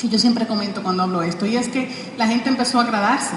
que 0.00 0.08
yo 0.08 0.18
siempre 0.18 0.44
comento 0.48 0.82
cuando 0.82 1.04
hablo 1.04 1.22
esto, 1.22 1.46
y 1.46 1.56
es 1.56 1.68
que 1.68 1.88
la 2.18 2.26
gente 2.26 2.48
empezó 2.48 2.80
a 2.80 2.82
agradarse. 2.82 3.36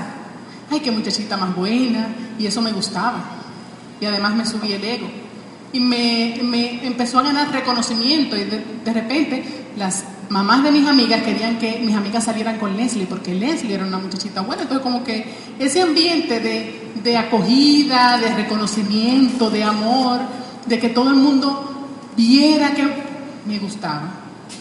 Ay, 0.70 0.80
qué 0.82 0.92
muchachita 0.92 1.38
más 1.38 1.56
buena, 1.56 2.08
y 2.38 2.46
eso 2.46 2.62
me 2.62 2.72
gustaba. 2.72 3.24
Y 4.00 4.06
además 4.06 4.36
me 4.36 4.46
subí 4.46 4.74
el 4.74 4.84
ego. 4.84 5.08
Y 5.74 5.80
me, 5.80 6.40
me 6.44 6.86
empezó 6.86 7.20
a 7.20 7.24
ganar 7.24 7.52
reconocimiento, 7.52 8.36
y 8.36 8.44
de, 8.44 8.64
de 8.84 8.94
repente 8.94 9.44
las 9.78 10.06
mamás 10.30 10.64
de 10.64 10.72
mis 10.72 10.88
amigas 10.88 11.24
querían 11.24 11.58
que 11.58 11.80
mis 11.80 11.96
amigas 11.96 12.26
salieran 12.26 12.58
con 12.58 12.76
Leslie, 12.76 13.06
porque 13.06 13.34
Leslie 13.34 13.76
era 13.76 13.86
una 13.86 13.98
muchachita 13.98 14.42
buena. 14.42 14.64
Entonces, 14.64 14.84
como 14.84 15.04
que 15.04 15.34
ese 15.60 15.82
ambiente 15.82 16.40
de, 16.40 16.92
de 17.04 17.18
acogida, 17.18 18.18
de 18.18 18.34
reconocimiento, 18.34 19.50
de 19.50 19.64
amor, 19.64 20.20
de 20.66 20.80
que 20.80 20.90
todo 20.90 21.10
el 21.10 21.16
mundo 21.16 21.88
viera 22.16 22.74
que 22.74 22.84
me 23.46 23.60
gustaba. 23.60 24.12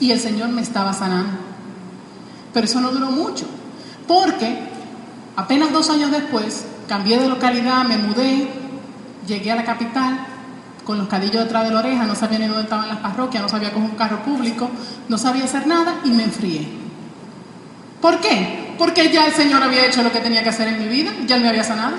Y 0.00 0.10
el 0.10 0.20
Señor 0.20 0.50
me 0.50 0.62
estaba 0.62 0.92
sanando. 0.92 1.38
Pero 2.52 2.64
eso 2.64 2.80
no 2.80 2.90
duró 2.90 3.10
mucho, 3.10 3.46
porque 4.06 4.65
apenas 5.36 5.72
dos 5.72 5.88
años 5.90 6.10
después 6.10 6.64
cambié 6.88 7.18
de 7.18 7.28
localidad, 7.28 7.84
me 7.84 7.98
mudé, 7.98 8.48
llegué 9.26 9.52
a 9.52 9.56
la 9.56 9.64
capital 9.64 10.18
con 10.84 10.98
los 10.98 11.08
cadillos 11.08 11.44
detrás 11.44 11.64
de 11.64 11.72
la 11.72 11.80
oreja, 11.80 12.04
no 12.04 12.14
sabía 12.14 12.38
ni 12.38 12.46
dónde 12.46 12.62
estaban 12.62 12.88
las 12.88 12.98
parroquias, 12.98 13.42
no 13.42 13.48
sabía 13.48 13.72
coger 13.72 13.90
un 13.90 13.96
carro 13.96 14.22
público, 14.22 14.70
no 15.08 15.18
sabía 15.18 15.44
hacer 15.44 15.66
nada 15.66 15.96
y 16.04 16.10
me 16.10 16.22
enfrié. 16.22 16.66
¿Por 18.00 18.20
qué? 18.20 18.74
Porque 18.78 19.10
ya 19.10 19.26
el 19.26 19.32
Señor 19.32 19.62
había 19.62 19.86
hecho 19.86 20.02
lo 20.02 20.12
que 20.12 20.20
tenía 20.20 20.42
que 20.42 20.50
hacer 20.50 20.68
en 20.68 20.78
mi 20.78 20.88
vida, 20.88 21.12
ya 21.26 21.36
Él 21.36 21.42
me 21.42 21.48
había 21.48 21.64
sanado. 21.64 21.96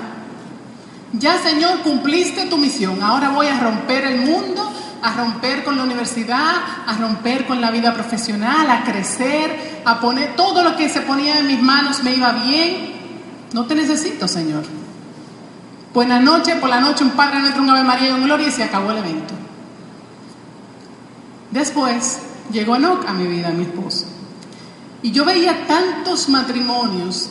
Ya 1.12 1.38
Señor, 1.38 1.80
cumpliste 1.80 2.46
tu 2.46 2.56
misión, 2.56 3.02
ahora 3.02 3.28
voy 3.30 3.46
a 3.46 3.60
romper 3.60 4.04
el 4.04 4.20
mundo, 4.20 4.72
a 5.02 5.12
romper 5.12 5.64
con 5.64 5.76
la 5.76 5.84
universidad, 5.84 6.56
a 6.86 6.96
romper 6.98 7.46
con 7.46 7.60
la 7.60 7.70
vida 7.70 7.92
profesional, 7.92 8.70
a 8.70 8.84
crecer, 8.84 9.82
a 9.84 10.00
poner 10.00 10.34
todo 10.34 10.62
lo 10.62 10.76
que 10.76 10.88
se 10.88 11.02
ponía 11.02 11.38
en 11.38 11.46
mis 11.46 11.60
manos 11.60 12.02
me 12.02 12.14
iba 12.14 12.32
bien. 12.32 12.97
No 13.52 13.66
te 13.66 13.74
necesito, 13.74 14.28
Señor. 14.28 14.64
Buenas 15.94 16.22
noches, 16.22 16.56
por 16.56 16.68
la 16.68 16.80
noche 16.80 17.04
un 17.04 17.10
Padre 17.10 17.40
Nuestro, 17.40 17.62
un 17.62 17.70
Ave 17.70 17.82
María 17.82 18.10
y 18.10 18.12
un 18.12 18.24
Gloria 18.24 18.48
y 18.48 18.50
se 18.50 18.62
acabó 18.62 18.90
el 18.90 18.98
evento. 18.98 19.34
Después 21.50 22.18
llegó 22.52 22.76
Enoch 22.76 23.06
a 23.06 23.12
mi 23.12 23.26
vida, 23.26 23.50
mi 23.50 23.64
esposo. 23.64 24.06
Y 25.02 25.12
yo 25.12 25.24
veía 25.24 25.66
tantos 25.66 26.28
matrimonios 26.28 27.30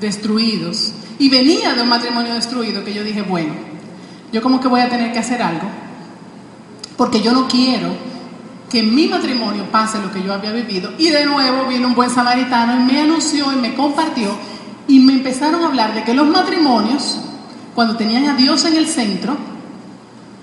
destruidos 0.00 0.92
y 1.18 1.28
venía 1.28 1.74
de 1.74 1.82
un 1.82 1.88
matrimonio 1.88 2.34
destruido 2.34 2.84
que 2.84 2.94
yo 2.94 3.02
dije, 3.02 3.22
bueno, 3.22 3.54
yo 4.32 4.40
como 4.42 4.60
que 4.60 4.68
voy 4.68 4.80
a 4.80 4.88
tener 4.88 5.12
que 5.12 5.18
hacer 5.18 5.42
algo 5.42 5.66
porque 6.96 7.20
yo 7.20 7.32
no 7.32 7.46
quiero 7.46 7.90
que 8.70 8.80
en 8.80 8.94
mi 8.94 9.06
matrimonio 9.06 9.64
pase 9.70 9.98
lo 10.00 10.12
que 10.12 10.22
yo 10.22 10.32
había 10.32 10.52
vivido. 10.52 10.92
Y 10.98 11.10
de 11.10 11.24
nuevo 11.24 11.66
vino 11.66 11.88
un 11.88 11.94
buen 11.94 12.10
samaritano 12.10 12.80
y 12.80 12.92
me 12.92 13.00
anunció 13.00 13.52
y 13.52 13.56
me 13.56 13.74
compartió 13.74 14.36
y 14.88 15.00
me 15.00 15.14
empezaron 15.14 15.62
a 15.62 15.66
hablar 15.66 15.94
de 15.94 16.04
que 16.04 16.14
los 16.14 16.26
matrimonios 16.26 17.18
cuando 17.76 17.94
tenían 17.94 18.26
a 18.26 18.34
Dios 18.34 18.64
en 18.64 18.74
el 18.74 18.88
centro, 18.88 19.36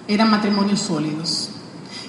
eran 0.07 0.29
matrimonios 0.29 0.81
sólidos. 0.81 1.49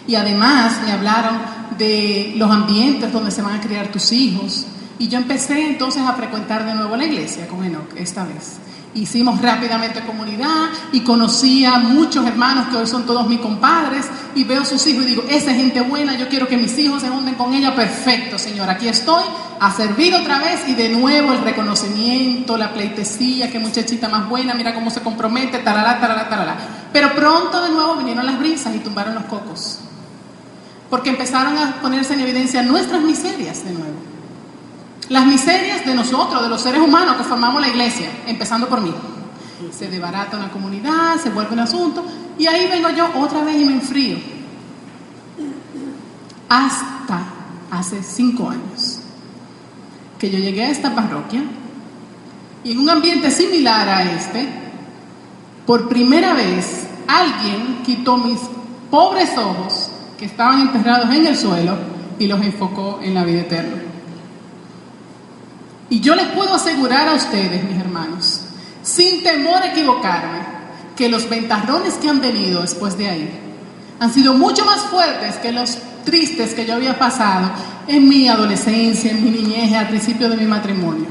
Y 0.07 0.17
además 0.17 0.81
me 0.85 0.93
hablaron 0.93 1.39
de 1.79 2.35
los 2.37 2.51
ambientes 2.51 3.11
donde 3.11 3.31
se 3.31 3.41
van 3.41 3.55
a 3.55 3.61
criar 3.61 3.89
tus 3.89 4.13
hijos. 4.13 4.67
Y 4.99 5.09
yo 5.09 5.17
empecé 5.19 5.67
entonces 5.67 6.03
a 6.03 6.13
frecuentar 6.13 6.67
de 6.67 6.75
nuevo 6.75 6.95
la 6.95 7.07
iglesia 7.07 7.49
con 7.49 7.65
Enoch 7.65 7.89
esta 7.97 8.25
vez. 8.25 8.59
Hicimos 8.95 9.41
rápidamente 9.41 10.05
comunidad 10.05 10.69
y 10.93 11.01
conocí 11.01 11.65
a 11.65 11.79
muchos 11.79 12.25
hermanos 12.27 12.69
que 12.69 12.77
hoy 12.77 12.87
son 12.87 13.07
todos 13.07 13.27
mis 13.27 13.41
compadres 13.41 14.05
y 14.35 14.45
veo 14.45 14.63
sus 14.65 14.87
hijos 14.87 15.05
y 15.05 15.07
digo, 15.07 15.25
esa 15.29 15.55
gente 15.55 15.81
buena, 15.81 16.17
yo 16.19 16.29
quiero 16.29 16.47
que 16.47 16.59
mis 16.59 16.79
hijos 16.79 17.01
se 17.01 17.11
unen 17.11 17.35
con 17.35 17.55
ella, 17.55 17.75
perfecto, 17.75 18.39
Señor, 18.39 18.69
aquí 18.69 18.87
estoy 18.87 19.25
a 19.65 19.71
servir 19.71 20.15
otra 20.15 20.41
vez 20.41 20.69
y 20.69 20.75
de 20.75 20.91
nuevo 20.91 21.33
el 21.33 21.41
reconocimiento, 21.41 22.59
la 22.59 22.75
pleitesía, 22.75 23.51
qué 23.51 23.59
muchachita 23.59 24.11
más 24.11 24.29
buena, 24.29 24.53
mira 24.53 24.75
cómo 24.75 24.91
se 24.91 25.01
compromete, 25.01 25.61
tarará. 25.61 26.57
Pero 26.93 27.15
pronto 27.15 27.63
de 27.63 27.71
nuevo 27.71 27.97
vinieron 27.97 28.27
las 28.27 28.39
brisas 28.39 28.75
y 28.75 28.81
tumbaron 28.81 29.15
los 29.15 29.25
cocos, 29.25 29.79
porque 30.91 31.09
empezaron 31.09 31.57
a 31.57 31.81
ponerse 31.81 32.13
en 32.13 32.21
evidencia 32.21 32.63
nuestras 32.63 33.01
miserias 33.01 33.65
de 33.65 33.73
nuevo. 33.73 33.97
Las 35.09 35.25
miserias 35.25 35.87
de 35.87 35.95
nosotros, 35.95 36.43
de 36.43 36.51
los 36.51 36.61
seres 36.61 36.83
humanos 36.83 37.17
que 37.17 37.25
formamos 37.25 37.63
la 37.63 37.69
iglesia, 37.69 38.11
empezando 38.27 38.69
por 38.69 38.83
mí. 38.83 38.93
Se 39.73 39.89
debarata 39.89 40.37
una 40.37 40.51
comunidad, 40.51 41.17
se 41.23 41.31
vuelve 41.31 41.55
un 41.55 41.61
asunto, 41.61 42.05
y 42.39 42.47
ahí 42.47 42.69
vengo 42.69 42.91
yo 42.91 43.09
otra 43.19 43.43
vez 43.43 43.57
y 43.57 43.65
me 43.65 43.73
enfrío. 43.73 44.19
Hasta 46.51 47.23
hace 47.71 48.03
cinco 48.03 48.51
años 48.51 48.94
que 50.19 50.31
yo 50.31 50.39
llegué 50.39 50.65
a 50.65 50.71
esta 50.71 50.95
parroquia 50.95 51.43
y 52.63 52.73
en 52.73 52.79
un 52.79 52.91
ambiente 52.91 53.31
similar 53.31 53.89
a 53.89 54.03
este, 54.13 54.49
por 55.67 55.89
primera 55.89 56.35
vez 56.35 56.87
alguien 57.07 57.83
quitó 57.85 58.17
mis 58.17 58.39
pobres 58.91 59.37
ojos 59.37 59.91
que 60.19 60.27
estaban 60.27 60.61
enterrados 60.61 61.15
en 61.15 61.27
el 61.27 61.37
suelo 61.37 61.77
y 62.19 62.27
los 62.27 62.41
enfocó 62.41 63.01
en 63.03 63.15
la 63.15 63.25
vida 63.25 63.41
eterna. 63.43 63.83
Y 65.91 66.01
yo 66.01 66.15
les 66.15 66.27
puedo 66.29 66.55
asegurar 66.55 67.09
a 67.09 67.15
ustedes, 67.15 67.63
mis 67.65 67.79
hermanos, 67.79 68.41
sin 68.83 69.23
temor 69.23 69.63
a 69.63 69.73
equivocarme, 69.73 70.39
que 70.97 71.09
los 71.09 71.29
ventarrones 71.29 71.95
que 71.95 72.09
han 72.09 72.21
venido 72.21 72.63
después 72.63 72.97
de 72.97 73.09
ahí 73.09 73.31
han 73.99 74.13
sido 74.13 74.35
mucho 74.35 74.65
más 74.65 74.81
fuertes 74.83 75.37
que 75.37 75.53
los 75.53 75.79
tristes 76.05 76.55
que 76.55 76.67
yo 76.67 76.75
había 76.75 76.99
pasado 76.99 77.51
en 77.87 78.09
mi 78.09 78.29
adolescencia, 78.29 79.11
en 79.11 79.25
mi 79.25 79.31
niñez, 79.31 79.73
al 79.75 79.89
principio 79.89 80.29
de 80.29 80.37
mi 80.37 80.47
matrimonio. 80.47 81.07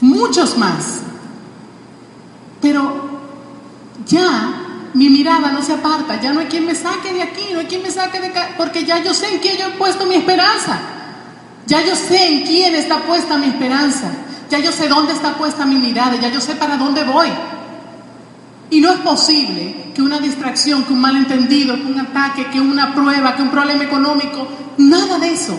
Muchos 0.00 0.56
más. 0.56 1.00
Pero 2.60 3.20
ya 4.06 4.90
mi 4.94 5.08
mirada 5.10 5.52
no 5.52 5.62
se 5.62 5.74
aparta, 5.74 6.20
ya 6.20 6.32
no 6.32 6.40
hay 6.40 6.46
quien 6.46 6.66
me 6.66 6.74
saque 6.74 7.12
de 7.12 7.22
aquí, 7.22 7.48
no 7.52 7.60
hay 7.60 7.66
quien 7.66 7.82
me 7.82 7.90
saque 7.90 8.20
de 8.20 8.28
acá, 8.28 8.50
porque 8.56 8.84
ya 8.84 9.02
yo 9.02 9.14
sé 9.14 9.34
en 9.34 9.40
quién 9.40 9.56
yo 9.56 9.68
he 9.68 9.70
puesto 9.72 10.06
mi 10.06 10.14
esperanza. 10.14 10.78
Ya 11.68 11.84
yo 11.84 11.94
sé 11.94 12.26
en 12.26 12.46
quién 12.46 12.74
está 12.74 13.02
puesta 13.02 13.36
mi 13.36 13.46
esperanza. 13.46 14.10
Ya 14.48 14.58
yo 14.58 14.72
sé 14.72 14.88
dónde 14.88 15.12
está 15.12 15.34
puesta 15.34 15.66
mi 15.66 15.76
mirada. 15.76 16.16
Ya 16.16 16.30
yo 16.30 16.40
sé 16.40 16.54
para 16.54 16.78
dónde 16.78 17.04
voy. 17.04 17.28
Y 18.70 18.80
no 18.80 18.90
es 18.90 18.98
posible 18.98 19.92
que 19.94 20.02
una 20.02 20.18
distracción, 20.18 20.84
que 20.84 20.92
un 20.92 21.00
malentendido, 21.00 21.74
que 21.76 21.86
un 21.86 22.00
ataque, 22.00 22.46
que 22.46 22.60
una 22.60 22.94
prueba, 22.94 23.34
que 23.34 23.42
un 23.42 23.50
problema 23.50 23.84
económico, 23.84 24.46
nada 24.78 25.18
de 25.18 25.32
eso, 25.32 25.58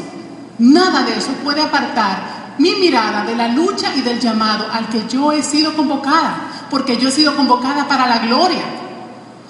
nada 0.60 1.04
de 1.04 1.18
eso 1.18 1.32
puede 1.44 1.62
apartar 1.62 2.56
mi 2.60 2.76
mirada 2.76 3.26
de 3.26 3.36
la 3.36 3.48
lucha 3.48 3.96
y 3.96 4.02
del 4.02 4.20
llamado 4.20 4.68
al 4.72 4.90
que 4.90 5.08
yo 5.08 5.32
he 5.32 5.42
sido 5.42 5.74
convocada, 5.76 6.68
porque 6.70 6.98
yo 6.98 7.10
he 7.10 7.12
sido 7.12 7.36
convocada 7.36 7.88
para 7.88 8.08
la 8.08 8.20
gloria. 8.20 8.64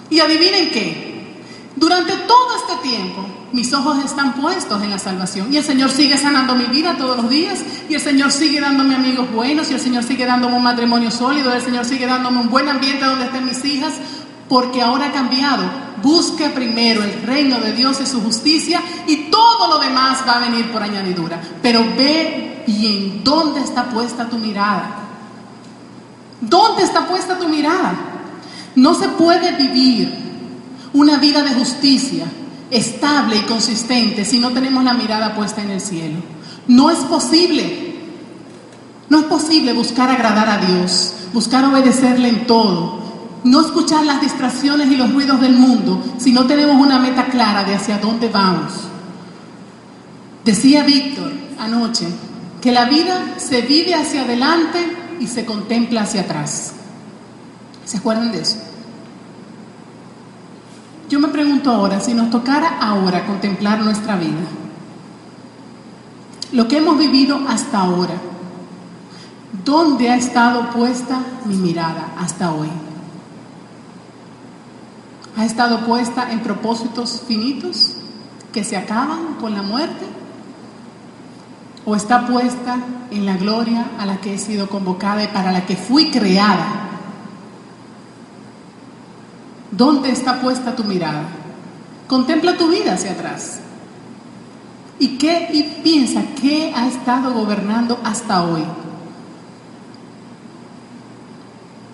Y 0.10 0.20
adivinen 0.20 0.72
qué, 0.72 1.10
Durante 1.76 2.14
todo 2.28 2.56
este 2.58 2.90
tiempo, 2.90 3.26
mis 3.52 3.74
ojos 3.74 4.04
están 4.04 4.34
puestos 4.34 4.82
en 4.84 4.92
la 4.92 5.00
salvación 5.00 5.52
y 5.52 5.58
el 5.58 5.64
Señor 5.64 5.90
sigue 5.90 6.18
sanando 6.18 6.56
mi 6.56 6.66
vida 6.66 6.96
todos 6.98 7.18
los 7.18 7.30
días 7.30 7.60
y 7.90 7.96
el 7.96 8.02
Señor 8.02 8.32
sigue 8.32 8.60
dándome 8.60 8.96
amigos 8.96 9.32
buenos 9.32 9.72
y 9.72 9.74
el 9.74 9.80
Señor 9.80 10.04
sigue 10.04 10.26
dándome 10.26 10.56
un 10.56 10.64
matrimonio 10.64 11.12
sólido, 11.12 11.54
el 11.54 11.62
Señor 11.62 11.86
sigue 11.86 12.06
dándome 12.06 12.42
un 12.42 12.50
buen 12.50 12.68
ambiente 12.70 13.06
donde 13.06 13.26
estén 13.26 13.46
mis 13.46 13.64
hijas, 13.66 13.94
porque 14.48 14.82
ahora 14.82 15.08
ha 15.08 15.12
cambiado. 15.12 15.64
Busque 16.02 16.50
primero 16.50 17.04
el 17.04 17.22
reino 17.24 17.60
de 17.60 17.74
Dios 17.74 18.00
y 18.02 18.06
su 18.06 18.22
justicia 18.22 18.82
y 19.06 19.30
todo 19.30 19.68
lo 19.68 19.80
demás 19.80 20.24
va 20.28 20.38
a 20.38 20.40
venir 20.40 20.72
por 20.72 20.82
añadidura. 20.82 21.42
Pero 21.62 21.84
ve 21.98 22.64
bien 22.66 23.22
dónde 23.24 23.62
está 23.62 23.86
puesta 23.86 24.26
tu 24.30 24.38
mirada. 24.38 24.96
¿Dónde 26.42 26.84
está 26.84 27.06
puesta 27.06 27.38
tu 27.38 27.48
mirada? 27.48 27.94
No 28.76 28.94
se 28.94 29.10
puede 29.10 29.52
vivir 29.58 30.14
una 30.94 31.18
vida 31.18 31.44
de 31.44 31.54
justicia 31.54 32.26
estable 32.72 33.38
y 33.38 33.42
consistente 33.42 34.26
si 34.26 34.40
no 34.40 34.52
tenemos 34.52 34.84
la 34.84 34.94
mirada 34.94 35.36
puesta 35.36 35.62
en 35.62 35.72
el 35.72 35.82
cielo. 35.82 36.20
No 36.68 36.90
es 36.90 37.00
posible. 37.00 37.90
No 39.10 39.20
es 39.20 39.26
posible 39.26 39.74
buscar 39.74 40.10
agradar 40.10 40.50
a 40.50 40.58
Dios, 40.60 41.14
buscar 41.34 41.66
obedecerle 41.66 42.30
en 42.30 42.46
todo, 42.46 43.00
no 43.44 43.62
escuchar 43.62 44.06
las 44.06 44.22
distracciones 44.22 44.92
y 44.92 44.98
los 44.98 45.12
ruidos 45.12 45.42
del 45.42 45.54
mundo 45.54 46.04
si 46.20 46.32
no 46.32 46.46
tenemos 46.46 46.76
una 46.76 47.00
meta 47.00 47.26
clara 47.26 47.64
de 47.64 47.74
hacia 47.74 47.98
dónde 47.98 48.30
vamos. 48.30 48.72
Decía 50.46 50.84
Víctor 50.84 51.32
anoche 51.58 52.08
que 52.62 52.72
la 52.72 52.86
vida 52.86 53.36
se 53.38 53.62
vive 53.62 53.96
hacia 53.96 54.22
adelante 54.22 54.96
y 55.20 55.28
se 55.28 55.44
contempla 55.44 56.02
hacia 56.02 56.22
atrás. 56.22 56.74
¿Se 57.86 57.98
acuerdan 57.98 58.32
de 58.32 58.42
eso? 58.42 58.58
Yo 61.10 61.20
me 61.20 61.30
pregunto 61.30 61.72
ahora, 61.72 62.00
si 62.00 62.14
nos 62.14 62.30
tocara 62.30 62.78
ahora 62.80 63.26
contemplar 63.26 63.80
nuestra 63.80 64.16
vida, 64.16 64.46
lo 66.52 66.68
que 66.68 66.78
hemos 66.78 67.00
vivido 67.00 67.40
hasta 67.48 67.80
ahora, 67.80 68.14
¿dónde 69.66 70.12
ha 70.12 70.16
estado 70.16 70.70
puesta 70.70 71.20
mi 71.46 71.56
mirada 71.56 72.14
hasta 72.16 72.52
hoy? 72.52 72.70
¿Ha 75.36 75.46
estado 75.46 75.84
puesta 75.86 76.32
en 76.32 76.42
propósitos 76.42 77.24
finitos 77.28 77.94
que 78.54 78.64
se 78.64 78.78
acaban 78.78 79.36
con 79.42 79.56
la 79.56 79.64
muerte? 79.64 80.06
¿O 81.86 81.96
está 81.96 82.28
puesta 82.28 82.78
en 83.10 83.26
la 83.26 83.36
gloria 83.36 83.92
a 83.98 84.06
la 84.06 84.22
que 84.22 84.36
he 84.36 84.38
sido 84.38 84.70
convocada 84.70 85.24
y 85.24 85.28
para 85.30 85.52
la 85.52 85.66
que 85.66 85.76
fui 85.76 86.12
creada? 86.12 86.89
¿Dónde 89.80 90.12
está 90.12 90.42
puesta 90.42 90.76
tu 90.76 90.84
mirada? 90.84 91.24
Contempla 92.06 92.58
tu 92.58 92.68
vida 92.68 92.96
hacia 92.96 93.14
atrás. 93.14 93.62
¿Y 95.00 95.18
qué 95.18 95.48
y 95.54 95.64
piensa 95.82 96.22
qué 96.42 96.74
ha 96.76 96.86
estado 96.86 97.32
gobernando 97.32 97.98
hasta 98.04 98.44
hoy? 98.44 98.64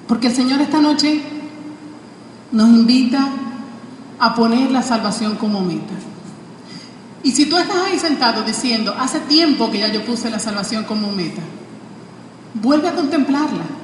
Porque 0.07 0.27
el 0.27 0.35
Señor 0.35 0.61
esta 0.61 0.81
noche 0.81 1.21
nos 2.51 2.69
invita 2.69 3.29
a 4.17 4.33
poner 4.33 4.71
la 4.71 4.81
salvación 4.81 5.35
como 5.35 5.61
meta. 5.61 5.93
Y 7.21 7.33
si 7.33 7.45
tú 7.45 7.55
estás 7.55 7.77
ahí 7.85 7.99
sentado 7.99 8.41
diciendo, 8.41 8.95
hace 8.97 9.19
tiempo 9.19 9.69
que 9.69 9.77
ya 9.77 9.89
yo 9.89 10.03
puse 10.03 10.31
la 10.31 10.39
salvación 10.39 10.85
como 10.85 11.11
meta, 11.11 11.43
vuelve 12.55 12.87
a 12.87 12.95
contemplarla. 12.95 13.74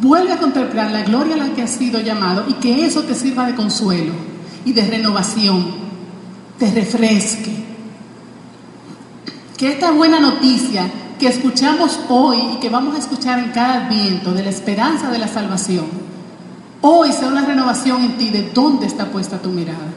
Vuelve 0.00 0.32
a 0.32 0.38
contemplar 0.38 0.90
la 0.90 1.02
gloria 1.02 1.36
a 1.36 1.38
la 1.38 1.54
que 1.54 1.62
has 1.62 1.70
sido 1.70 2.00
llamado 2.00 2.44
y 2.46 2.54
que 2.54 2.84
eso 2.84 3.04
te 3.04 3.14
sirva 3.14 3.46
de 3.46 3.54
consuelo 3.54 4.12
y 4.66 4.74
de 4.74 4.84
renovación, 4.84 5.74
te 6.58 6.70
refresque. 6.70 7.64
Que 9.56 9.72
esta 9.72 9.92
buena 9.92 10.20
noticia 10.20 10.90
que 11.18 11.28
escuchamos 11.28 11.98
hoy 12.10 12.36
y 12.52 12.56
que 12.56 12.68
vamos 12.68 12.94
a 12.94 12.98
escuchar 12.98 13.38
en 13.38 13.52
cada 13.52 13.88
viento 13.88 14.34
de 14.34 14.42
la 14.42 14.50
esperanza 14.50 15.10
de 15.10 15.18
la 15.18 15.28
salvación, 15.28 15.86
hoy 16.82 17.10
sea 17.14 17.28
una 17.28 17.46
renovación 17.46 18.04
en 18.04 18.18
ti 18.18 18.28
de 18.28 18.50
dónde 18.50 18.84
está 18.84 19.06
puesta 19.06 19.40
tu 19.40 19.48
mirada. 19.48 19.94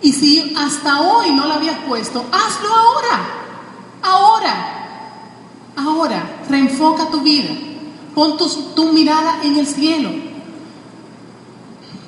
Y 0.00 0.12
si 0.14 0.54
hasta 0.56 1.02
hoy 1.02 1.30
no 1.32 1.46
la 1.46 1.56
habías 1.56 1.78
puesto, 1.80 2.24
hazlo 2.32 2.74
ahora, 2.74 3.26
ahora, 4.02 4.54
ahora, 5.76 6.22
reenfoca 6.48 7.10
tu 7.10 7.20
vida. 7.20 7.67
Pon 8.18 8.36
tu, 8.36 8.92
mirada 8.92 9.44
en 9.44 9.58
el 9.58 9.66
cielo. 9.68 10.10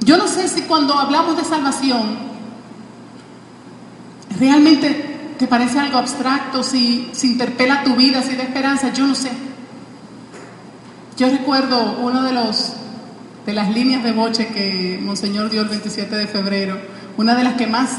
Yo 0.00 0.16
no 0.16 0.26
sé 0.26 0.48
si 0.48 0.62
cuando 0.62 0.94
hablamos 0.94 1.36
de 1.36 1.44
salvación, 1.44 2.18
realmente 4.40 5.36
te 5.38 5.46
parece 5.46 5.78
algo 5.78 5.98
abstracto, 5.98 6.64
si, 6.64 7.11
si 7.12 7.30
interpela 7.30 7.84
tu 7.84 7.94
vida, 7.94 8.22
si 8.22 8.34
da 8.34 8.42
esperanza, 8.42 8.92
yo 8.92 9.06
no 9.06 9.14
sé. 9.14 9.30
Yo 11.16 11.28
recuerdo 11.28 11.98
uno 12.00 12.24
de 12.24 12.32
los 12.32 12.72
de 13.46 13.52
las 13.52 13.70
líneas 13.70 14.02
de 14.02 14.11
boche 14.11 14.48
que 14.48 14.98
Monseñor 15.00 15.48
dio 15.48 15.62
el 15.62 15.68
27 15.68 16.16
de 16.16 16.26
febrero, 16.26 16.76
una 17.18 17.36
de 17.36 17.44
las 17.44 17.54
que 17.54 17.68
más 17.68 17.98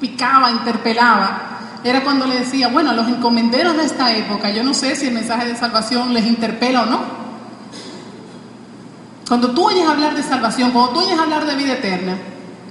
picaba, 0.00 0.50
interpelaba, 0.50 1.60
era 1.84 2.04
cuando 2.04 2.26
le 2.26 2.40
decía, 2.40 2.68
bueno, 2.68 2.90
a 2.90 2.94
los 2.94 3.08
encomenderos 3.08 3.76
de 3.76 3.84
esta 3.84 4.14
época, 4.16 4.50
yo 4.50 4.62
no 4.62 4.72
sé 4.72 4.94
si 4.94 5.06
el 5.06 5.14
mensaje 5.14 5.46
de 5.46 5.56
salvación 5.56 6.14
les 6.14 6.26
interpela 6.26 6.82
o 6.82 6.86
no. 6.86 7.00
Cuando 9.26 9.50
tú 9.52 9.66
oyes 9.66 9.88
hablar 9.88 10.14
de 10.14 10.22
salvación, 10.22 10.70
cuando 10.70 10.92
tú 10.92 11.00
oyes 11.00 11.18
hablar 11.18 11.44
de 11.46 11.56
vida 11.56 11.72
eterna, 11.74 12.18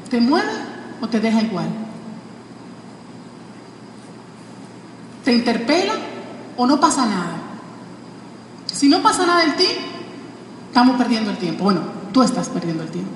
¿te 0.10 0.22
mueve 0.22 0.52
o 1.02 1.08
te 1.08 1.20
deja 1.20 1.42
igual? 1.42 1.68
¿Te 5.26 5.34
interpela 5.34 5.94
o 6.56 6.66
no 6.66 6.80
pasa 6.80 7.06
nada? 7.06 7.38
Si 8.68 8.88
no 8.88 9.02
pasa 9.02 9.26
nada 9.26 9.44
en 9.44 9.56
ti, 9.56 9.68
estamos 10.68 10.98
perdiendo 10.98 11.32
el 11.32 11.38
tiempo. 11.38 11.66
Bueno, 11.66 11.82
tú 12.14 12.24
estás 12.24 12.48
perdiendo 12.50 12.84
el 12.84 12.90
tiempo. 12.90 13.12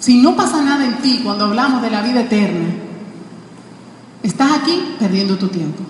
Si 0.00 0.20
no 0.20 0.34
pasa 0.34 0.62
nada 0.62 0.84
en 0.84 0.96
ti 0.98 1.20
cuando 1.24 1.46
hablamos 1.46 1.82
de 1.82 1.90
la 1.90 2.02
vida 2.02 2.20
eterna, 2.20 2.87
Estás 4.22 4.52
aquí 4.52 4.96
perdiendo 4.98 5.36
tu 5.36 5.48
tiempo. 5.48 5.82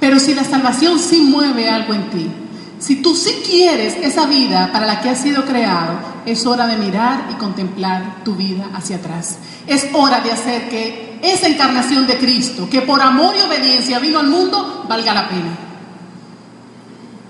Pero 0.00 0.18
si 0.18 0.34
la 0.34 0.44
salvación 0.44 0.98
sí 0.98 1.20
mueve 1.20 1.68
algo 1.68 1.94
en 1.94 2.10
ti, 2.10 2.30
si 2.78 2.96
tú 2.96 3.14
sí 3.14 3.42
quieres 3.46 3.96
esa 4.02 4.26
vida 4.26 4.70
para 4.70 4.84
la 4.84 5.00
que 5.00 5.08
has 5.08 5.22
sido 5.22 5.44
creado, 5.44 5.98
es 6.26 6.44
hora 6.44 6.66
de 6.66 6.76
mirar 6.76 7.28
y 7.30 7.34
contemplar 7.34 8.22
tu 8.24 8.34
vida 8.34 8.68
hacia 8.74 8.96
atrás. 8.96 9.38
Es 9.66 9.88
hora 9.94 10.20
de 10.20 10.32
hacer 10.32 10.68
que 10.68 11.18
esa 11.22 11.48
encarnación 11.48 12.06
de 12.06 12.18
Cristo, 12.18 12.68
que 12.68 12.82
por 12.82 13.00
amor 13.00 13.34
y 13.34 13.40
obediencia 13.40 13.98
vino 13.98 14.18
al 14.18 14.26
mundo, 14.26 14.84
valga 14.86 15.14
la 15.14 15.28
pena. 15.28 15.58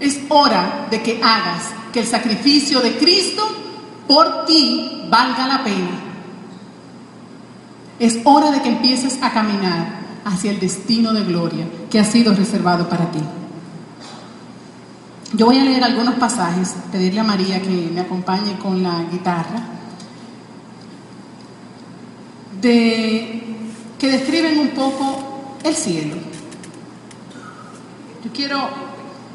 Es 0.01 0.19
hora 0.29 0.89
de 0.91 1.01
que 1.01 1.21
hagas 1.23 1.71
que 1.93 2.01
el 2.01 2.07
sacrificio 2.07 2.81
de 2.81 2.97
Cristo 2.97 3.47
por 4.09 4.45
ti 4.47 5.05
valga 5.09 5.47
la 5.47 5.63
pena. 5.63 6.04
Es 7.99 8.19
hora 8.25 8.51
de 8.51 8.61
que 8.61 8.69
empieces 8.71 9.23
a 9.23 9.33
caminar 9.33 10.05
hacia 10.25 10.51
el 10.51 10.59
destino 10.59 11.13
de 11.13 11.23
gloria 11.23 11.67
que 11.91 12.01
ha 12.01 12.05
sido 12.05 12.35
reservado 12.35 12.89
para 12.89 13.11
ti. 13.11 13.21
Yo 15.35 15.47
voy 15.47 15.59
a 15.59 15.65
leer 15.65 15.83
algunos 15.83 16.15
pasajes, 16.15 16.75
pedirle 16.93 17.21
a 17.21 17.25
María 17.25 17.61
que 17.61 17.91
me 17.93 18.01
acompañe 18.01 18.57
con 18.59 18.83
la 18.83 19.05
guitarra, 19.11 19.63
de, 22.61 23.43
que 23.99 24.09
describen 24.09 24.59
un 24.61 24.69
poco 24.69 25.57
el 25.65 25.75
cielo. 25.75 26.15
Yo 28.25 28.33
quiero 28.33 28.69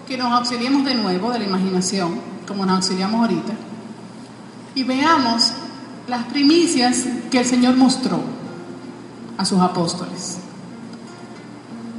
que 0.07 0.17
nos 0.17 0.31
auxiliemos 0.31 0.85
de 0.85 0.95
nuevo 0.95 1.31
de 1.31 1.39
la 1.39 1.45
imaginación, 1.45 2.19
como 2.47 2.65
nos 2.65 2.77
auxiliamos 2.77 3.21
ahorita, 3.21 3.53
y 4.75 4.83
veamos 4.83 5.53
las 6.07 6.23
primicias 6.25 7.05
que 7.29 7.39
el 7.39 7.45
Señor 7.45 7.75
mostró 7.75 8.38
a 9.39 9.45
sus 9.45 9.59
apóstoles. 9.61 10.37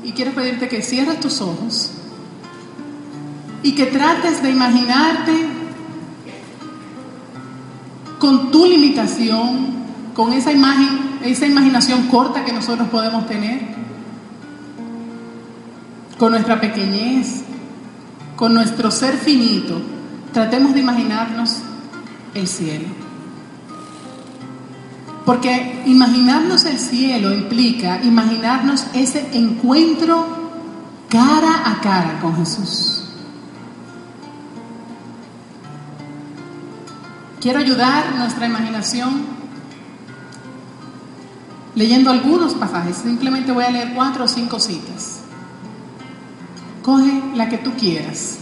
Y 0.05 0.13
quiero 0.13 0.33
pedirte 0.33 0.69
que 0.69 0.83
cierres 0.83 1.19
tus 1.21 1.41
ojos 1.41 1.91
y 3.63 3.75
que 3.75 3.87
trates 3.87 4.43
de 4.43 4.51
imaginarte 4.51 5.49
con 8.19 8.51
tu 8.51 8.67
limitación, 8.67 9.69
con 10.15 10.35
esa 10.35 10.53
imagen, 10.53 11.19
esa 11.25 11.47
imaginación 11.47 12.09
corta 12.09 12.45
que 12.45 12.53
nosotros 12.53 12.89
podemos 12.91 13.27
tener, 13.27 13.75
con 16.19 16.33
nuestra 16.33 16.61
pequeñez, 16.61 17.41
con 18.37 18.53
nuestro 18.53 18.91
ser 18.91 19.15
finito, 19.15 19.81
tratemos 20.35 20.75
de 20.75 20.81
imaginarnos 20.81 21.61
el 22.35 22.47
cielo. 22.47 23.10
Porque 25.31 25.85
imaginarnos 25.87 26.65
el 26.65 26.77
cielo 26.77 27.33
implica 27.33 28.03
imaginarnos 28.03 28.87
ese 28.93 29.31
encuentro 29.33 30.27
cara 31.09 31.71
a 31.71 31.81
cara 31.81 32.19
con 32.21 32.35
Jesús. 32.35 33.05
Quiero 37.41 37.61
ayudar 37.61 38.17
nuestra 38.17 38.47
imaginación 38.47 39.25
leyendo 41.77 42.11
algunos 42.11 42.55
pasajes. 42.55 42.97
Simplemente 42.97 43.53
voy 43.53 43.63
a 43.63 43.71
leer 43.71 43.93
cuatro 43.95 44.25
o 44.25 44.29
cinco 44.29 44.59
citas. 44.59 45.21
Coge 46.83 47.23
la 47.37 47.49
que 47.49 47.59
tú 47.59 47.71
quieras, 47.79 48.39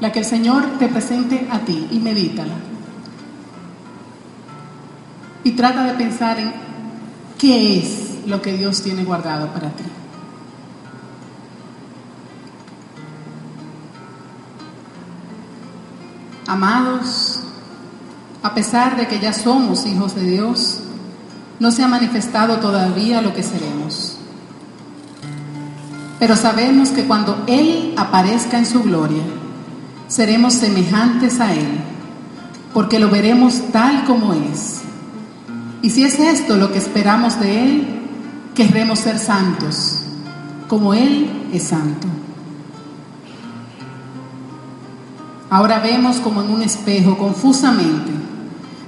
la 0.00 0.10
que 0.10 0.20
el 0.20 0.24
Señor 0.24 0.78
te 0.78 0.88
presente 0.88 1.46
a 1.50 1.58
ti 1.58 1.86
y 1.90 1.98
medítala. 1.98 2.54
Y 5.44 5.52
trata 5.52 5.84
de 5.84 5.94
pensar 5.94 6.38
en 6.38 6.52
qué 7.38 7.78
es 7.78 8.26
lo 8.26 8.42
que 8.42 8.52
Dios 8.52 8.82
tiene 8.82 9.04
guardado 9.04 9.48
para 9.48 9.70
ti. 9.70 9.84
Amados, 16.46 17.40
a 18.42 18.54
pesar 18.54 18.96
de 18.96 19.06
que 19.06 19.20
ya 19.20 19.32
somos 19.32 19.86
hijos 19.86 20.14
de 20.14 20.22
Dios, 20.22 20.80
no 21.60 21.70
se 21.70 21.84
ha 21.84 21.88
manifestado 21.88 22.56
todavía 22.58 23.22
lo 23.22 23.32
que 23.34 23.42
seremos. 23.42 24.16
Pero 26.18 26.36
sabemos 26.36 26.90
que 26.90 27.04
cuando 27.04 27.44
Él 27.46 27.94
aparezca 27.96 28.58
en 28.58 28.66
su 28.66 28.82
gloria, 28.82 29.22
seremos 30.08 30.54
semejantes 30.54 31.38
a 31.40 31.54
Él, 31.54 31.80
porque 32.74 32.98
lo 32.98 33.10
veremos 33.10 33.62
tal 33.72 34.04
como 34.04 34.34
es. 34.34 34.80
Y 35.82 35.90
si 35.90 36.04
es 36.04 36.18
esto 36.18 36.56
lo 36.56 36.72
que 36.72 36.78
esperamos 36.78 37.40
de 37.40 37.64
Él, 37.64 37.88
querremos 38.54 38.98
ser 38.98 39.18
santos, 39.18 40.02
como 40.68 40.92
Él 40.92 41.48
es 41.52 41.64
santo. 41.64 42.06
Ahora 45.48 45.80
vemos 45.80 46.20
como 46.20 46.42
en 46.42 46.50
un 46.50 46.62
espejo, 46.62 47.16
confusamente. 47.18 48.12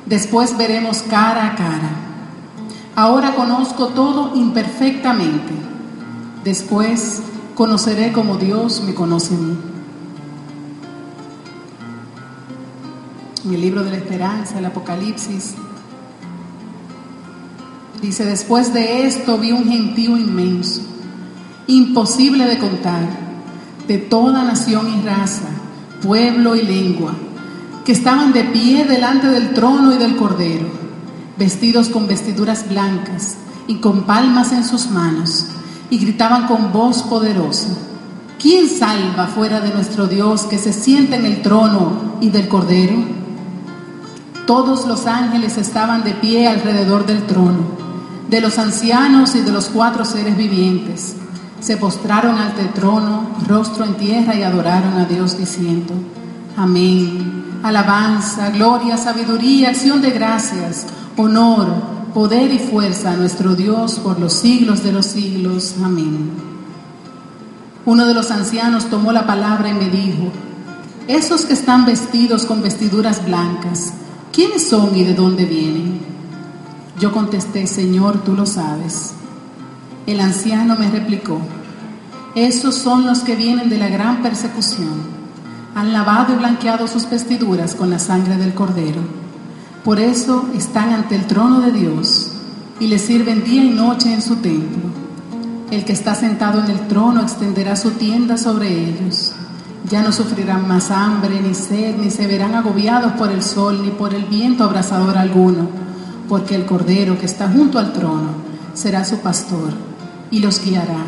Después 0.07 0.57
veremos 0.57 1.03
cara 1.03 1.49
a 1.49 1.57
cara. 1.57 1.91
Ahora 2.95 3.35
conozco 3.35 3.89
todo 3.89 4.37
imperfectamente. 4.37 5.53
Después 6.45 7.23
conoceré 7.55 8.13
como 8.13 8.37
Dios 8.37 8.83
me 8.85 8.95
conoce 8.95 9.35
a 9.35 9.39
mí. 9.39 9.57
En 13.45 13.55
el 13.55 13.61
libro 13.61 13.83
de 13.83 13.91
la 13.91 13.97
esperanza, 13.97 14.59
el 14.59 14.67
Apocalipsis, 14.67 15.55
dice, 18.03 18.27
después 18.27 18.75
de 18.75 19.07
esto 19.07 19.39
vi 19.39 19.53
un 19.53 19.65
gentío 19.65 20.19
inmenso, 20.19 20.83
imposible 21.69 22.45
de 22.45 22.59
contar, 22.59 23.09
de 23.87 23.97
toda 23.97 24.45
nación 24.45 24.93
y 24.93 25.07
raza 25.07 25.49
pueblo 26.03 26.57
y 26.57 26.63
lengua, 26.63 27.15
que 27.85 27.93
estaban 27.93 28.33
de 28.33 28.45
pie 28.45 28.85
delante 28.85 29.29
del 29.29 29.55
trono 29.55 29.95
y 29.95 29.99
del 29.99 30.17
cordero, 30.17 30.67
vestidos 31.39 31.89
con 31.89 32.09
vestiduras 32.09 32.69
blancas 32.69 33.37
y 33.69 33.77
con 33.77 34.03
palmas 34.03 34.53
en 34.53 34.65
sus 34.65 34.91
manos, 34.91 35.47
y 35.91 35.99
gritaban 35.99 36.49
con 36.49 36.73
voz 36.73 37.03
poderosa, 37.05 37.69
¿quién 38.41 38.69
salva 38.69 39.29
fuera 39.29 39.61
de 39.61 39.73
nuestro 39.73 40.09
Dios 40.09 40.43
que 40.43 40.59
se 40.59 40.73
siente 40.73 41.17
en 41.17 41.25
el 41.25 41.41
trono 41.41 42.17
y 42.21 42.31
del 42.31 42.49
cordero? 42.49 42.97
Todos 44.47 44.87
los 44.89 45.07
ángeles 45.07 45.57
estaban 45.57 46.03
de 46.03 46.15
pie 46.15 46.49
alrededor 46.49 47.07
del 47.07 47.27
trono, 47.27 47.82
de 48.29 48.41
los 48.41 48.59
ancianos 48.59 49.35
y 49.35 49.41
de 49.41 49.53
los 49.53 49.67
cuatro 49.67 50.05
seres 50.05 50.37
vivientes 50.37 51.17
se 51.63 51.77
postraron 51.77 52.37
ante 52.39 52.63
el 52.63 52.73
trono, 52.73 53.31
rostro 53.47 53.85
en 53.85 53.95
tierra 53.95 54.35
y 54.35 54.43
adoraron 54.43 54.95
a 54.95 55.05
Dios 55.05 55.39
diciendo, 55.39 55.95
amén, 56.57 57.61
alabanza, 57.63 58.51
gloria, 58.51 58.97
sabiduría, 58.97 59.71
acción 59.71 60.03
de 60.03 60.11
gracias, 60.11 60.87
honor, 61.17 61.69
poder 62.13 62.53
y 62.53 62.59
fuerza 62.59 63.13
a 63.13 63.17
nuestro 63.17 63.55
Dios 63.55 64.01
por 64.01 64.19
los 64.19 64.33
siglos 64.33 64.83
de 64.83 64.91
los 64.91 65.07
siglos, 65.07 65.77
amén. 65.85 66.31
Uno 67.87 68.07
de 68.07 68.15
los 68.15 68.33
ancianos 68.33 68.87
tomó 68.87 69.13
la 69.13 69.25
palabra 69.27 69.69
y 69.69 69.75
me 69.75 69.89
dijo, 69.89 70.33
esos 71.07 71.45
que 71.45 71.53
están 71.53 71.87
vestidos 71.87 72.45
con 72.45 72.61
vestiduras 72.61 73.25
blancas, 73.25 73.93
¿quiénes 74.33 74.69
son 74.69 74.97
y 74.97 75.05
de 75.05 75.15
dónde 75.15 75.45
vienen? 75.45 75.92
Yo 77.03 77.11
contesté, 77.11 77.67
Señor, 77.67 78.23
tú 78.23 78.37
lo 78.37 78.47
sabes. 78.47 79.15
El 80.07 80.21
anciano 80.21 80.77
me 80.79 80.89
replicó, 80.89 81.41
esos 82.37 82.77
son 82.77 83.09
los 83.09 83.23
que 83.25 83.35
vienen 83.35 83.69
de 83.69 83.77
la 83.77 83.89
gran 83.89 84.23
persecución. 84.23 85.03
Han 85.75 85.93
lavado 85.93 86.33
y 86.33 86.37
blanqueado 86.37 86.87
sus 86.87 87.11
vestiduras 87.11 87.75
con 87.75 87.91
la 87.91 87.99
sangre 87.99 88.37
del 88.37 88.55
cordero. 88.55 89.01
Por 89.83 89.99
eso 89.99 90.49
están 90.55 90.93
ante 90.93 91.17
el 91.17 91.27
trono 91.27 91.61
de 91.61 91.73
Dios 91.73 92.35
y 92.79 92.87
le 92.87 93.01
sirven 93.01 93.43
día 93.43 93.65
y 93.65 93.71
noche 93.71 94.15
en 94.15 94.23
su 94.23 94.37
templo. 94.37 94.83
El 95.73 95.85
que 95.85 95.95
está 95.95 96.15
sentado 96.15 96.61
en 96.61 96.71
el 96.71 96.87
trono 96.87 97.23
extenderá 97.23 97.75
su 97.75 97.91
tienda 97.91 98.39
sobre 98.39 98.69
ellos. 98.69 99.33
Ya 99.91 100.03
no 100.03 100.13
sufrirán 100.13 100.69
más 100.69 100.93
hambre 100.93 101.41
ni 101.43 101.55
sed, 101.55 101.97
ni 101.97 102.13
se 102.13 102.29
verán 102.29 102.55
agobiados 102.55 103.15
por 103.15 103.33
el 103.33 103.43
sol, 103.43 103.83
ni 103.83 103.91
por 103.91 104.15
el 104.15 104.27
viento 104.27 104.63
abrasador 104.63 105.19
alguno, 105.19 105.83
porque 106.29 106.55
el 106.55 106.67
cordero 106.67 107.19
que 107.19 107.27
está 107.27 107.49
junto 107.49 107.79
al 107.79 107.93
trono 107.93 108.31
será 108.75 109.05
su 109.05 109.19
pastor 109.19 109.71
y 110.31 110.41
los 110.41 110.65
guiará 110.65 111.05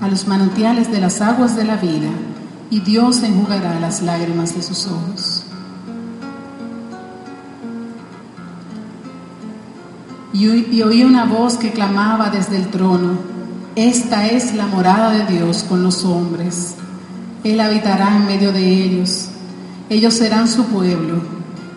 a 0.00 0.08
los 0.08 0.26
manantiales 0.28 0.90
de 0.92 1.00
las 1.00 1.22
aguas 1.22 1.56
de 1.56 1.64
la 1.64 1.76
vida, 1.76 2.10
y 2.70 2.80
Dios 2.80 3.22
enjugará 3.22 3.80
las 3.80 4.02
lágrimas 4.02 4.54
de 4.54 4.62
sus 4.62 4.86
ojos. 4.86 5.44
Y, 10.34 10.82
oí 10.82 11.04
una 11.04 11.24
voz 11.24 11.56
que 11.56 11.70
clamaba 11.70 12.28
desde 12.28 12.56
el 12.56 12.68
trono, 12.68 13.12
esta 13.76 14.26
es 14.26 14.54
la 14.54 14.66
morada 14.66 15.10
de 15.10 15.24
Dios 15.32 15.64
con 15.66 15.82
los 15.82 16.04
hombres. 16.04 16.74
Él 17.44 17.60
habitará 17.60 18.16
en 18.16 18.26
medio 18.26 18.52
de 18.52 18.84
ellos. 18.84 19.28
Ellos 19.88 20.14
serán 20.14 20.48
su 20.48 20.64
pueblo 20.66 21.22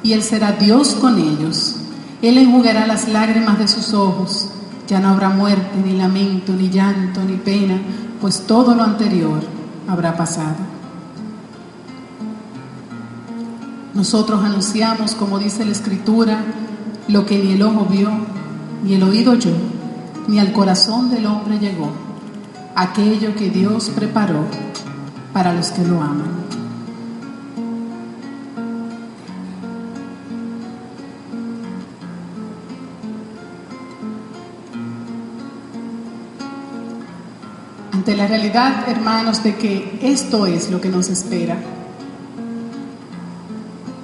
y 0.03 0.13
Él 0.13 0.23
será 0.23 0.53
Dios 0.53 0.97
con 0.99 1.17
ellos. 1.17 1.76
Él 2.22 2.38
enjugará 2.38 2.88
las 2.88 3.07
lágrimas 3.07 3.59
de 3.59 3.68
sus 3.68 3.93
ojos 3.93 4.49
ya 4.88 4.99
no 5.01 5.09
habrá 5.09 5.30
muerte, 5.30 5.78
ni 5.84 5.97
lamento, 5.97 6.53
ni 6.53 6.70
llanto, 6.70 7.22
ni 7.24 7.36
pena, 7.36 7.78
pues 8.22 8.47
todo 8.47 8.74
lo 8.74 8.84
anterior 8.84 9.41
habrá 9.88 10.15
pasado. 10.15 10.55
Nosotros 13.93 14.43
anunciamos, 14.43 15.13
como 15.13 15.39
dice 15.39 15.65
la 15.65 15.72
Escritura, 15.72 16.41
lo 17.09 17.26
que 17.26 17.38
ni 17.38 17.53
el 17.53 17.63
ojo 17.63 17.86
vio, 17.86 18.09
ni 18.84 18.93
el 18.93 19.03
oído 19.03 19.34
oyó, 19.34 19.51
ni 20.28 20.39
al 20.39 20.53
corazón 20.53 21.09
del 21.09 21.26
hombre 21.26 21.59
llegó, 21.59 21.91
aquello 22.76 23.36
que 23.36 23.49
Dios 23.49 23.89
preparó 23.89 24.45
para 25.34 25.53
los 25.53 25.72
que 25.72 25.84
lo 25.84 26.01
aman. 26.01 26.47
De 38.08 38.16
la 38.16 38.26
realidad, 38.26 38.88
hermanos, 38.88 39.43
de 39.43 39.58
que 39.58 39.99
esto 40.01 40.45
es 40.45 40.72
lo 40.72 40.80
que 40.80 40.88
nos 40.88 41.10
espera, 41.10 41.58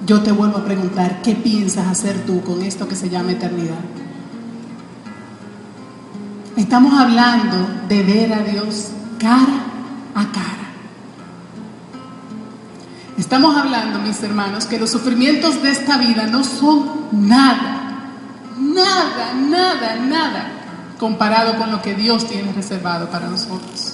yo 0.06 0.22
te 0.22 0.34
vuelvo 0.34 0.58
a 0.58 0.66
preguntar, 0.66 1.22
¿qué 1.22 1.36
piensas 1.36 1.88
hacer 1.88 2.26
tú 2.26 2.42
con 2.44 2.62
esto 2.62 2.86
que 2.86 2.98
se 2.98 3.10
llama 3.10 3.32
eternidad? 3.32 3.80
Estamos 6.58 6.94
hablando 7.00 7.86
de 7.88 8.04
ver 8.04 8.34
a 8.34 8.40
Dios 8.42 8.90
cara 9.18 9.64
a 10.14 10.26
cara. 10.34 10.68
Estamos 13.18 13.56
hablando, 13.56 14.00
mis 14.00 14.22
hermanos, 14.22 14.66
que 14.66 14.80
los 14.80 14.92
sufrimientos 14.92 15.64
de 15.64 15.72
esta 15.72 15.98
vida 15.98 16.28
no 16.28 16.44
son 16.44 17.08
nada, 17.14 18.10
nada, 18.60 19.34
nada, 19.34 19.96
nada 19.96 20.54
comparado 21.04 21.58
con 21.58 21.70
lo 21.70 21.82
que 21.82 21.96
Dios 21.96 22.26
tiene 22.28 22.54
reservado 22.54 23.10
para 23.10 23.28
nosotros. 23.28 23.93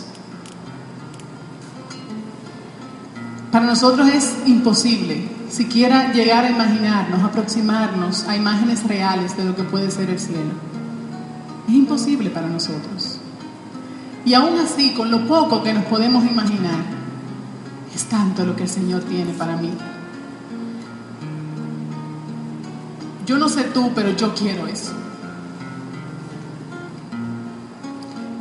Para 3.52 3.66
nosotros 3.66 4.08
es 4.10 4.36
imposible 4.46 5.28
siquiera 5.50 6.14
llegar 6.14 6.46
a 6.46 6.52
imaginarnos, 6.52 7.24
aproximarnos 7.24 8.28
a 8.28 8.36
imágenes 8.36 8.84
reales 8.88 9.36
de 9.36 9.46
lo 9.46 9.56
que 9.56 9.64
puede 9.64 9.90
ser 9.90 10.10
el 10.10 10.20
cielo. 10.20 10.52
Es 11.68 11.74
imposible 11.74 12.30
para 12.30 12.48
nosotros. 12.48 13.20
Y 14.26 14.34
aún 14.34 14.60
así, 14.60 14.94
con 14.94 15.10
lo 15.10 15.26
poco 15.28 15.64
que 15.64 15.74
nos 15.74 15.86
podemos 15.86 16.24
imaginar, 16.26 16.80
es 17.96 18.06
tanto 18.06 18.46
lo 18.46 18.56
que 18.56 18.64
el 18.64 18.70
Señor 18.70 19.02
tiene 19.04 19.34
para 19.34 19.56
mí. 19.56 19.72
Yo 23.26 23.38
no 23.38 23.50
sé 23.50 23.64
tú, 23.66 23.92
pero 23.96 24.12
yo 24.16 24.34
quiero 24.36 24.68
eso. 24.68 24.92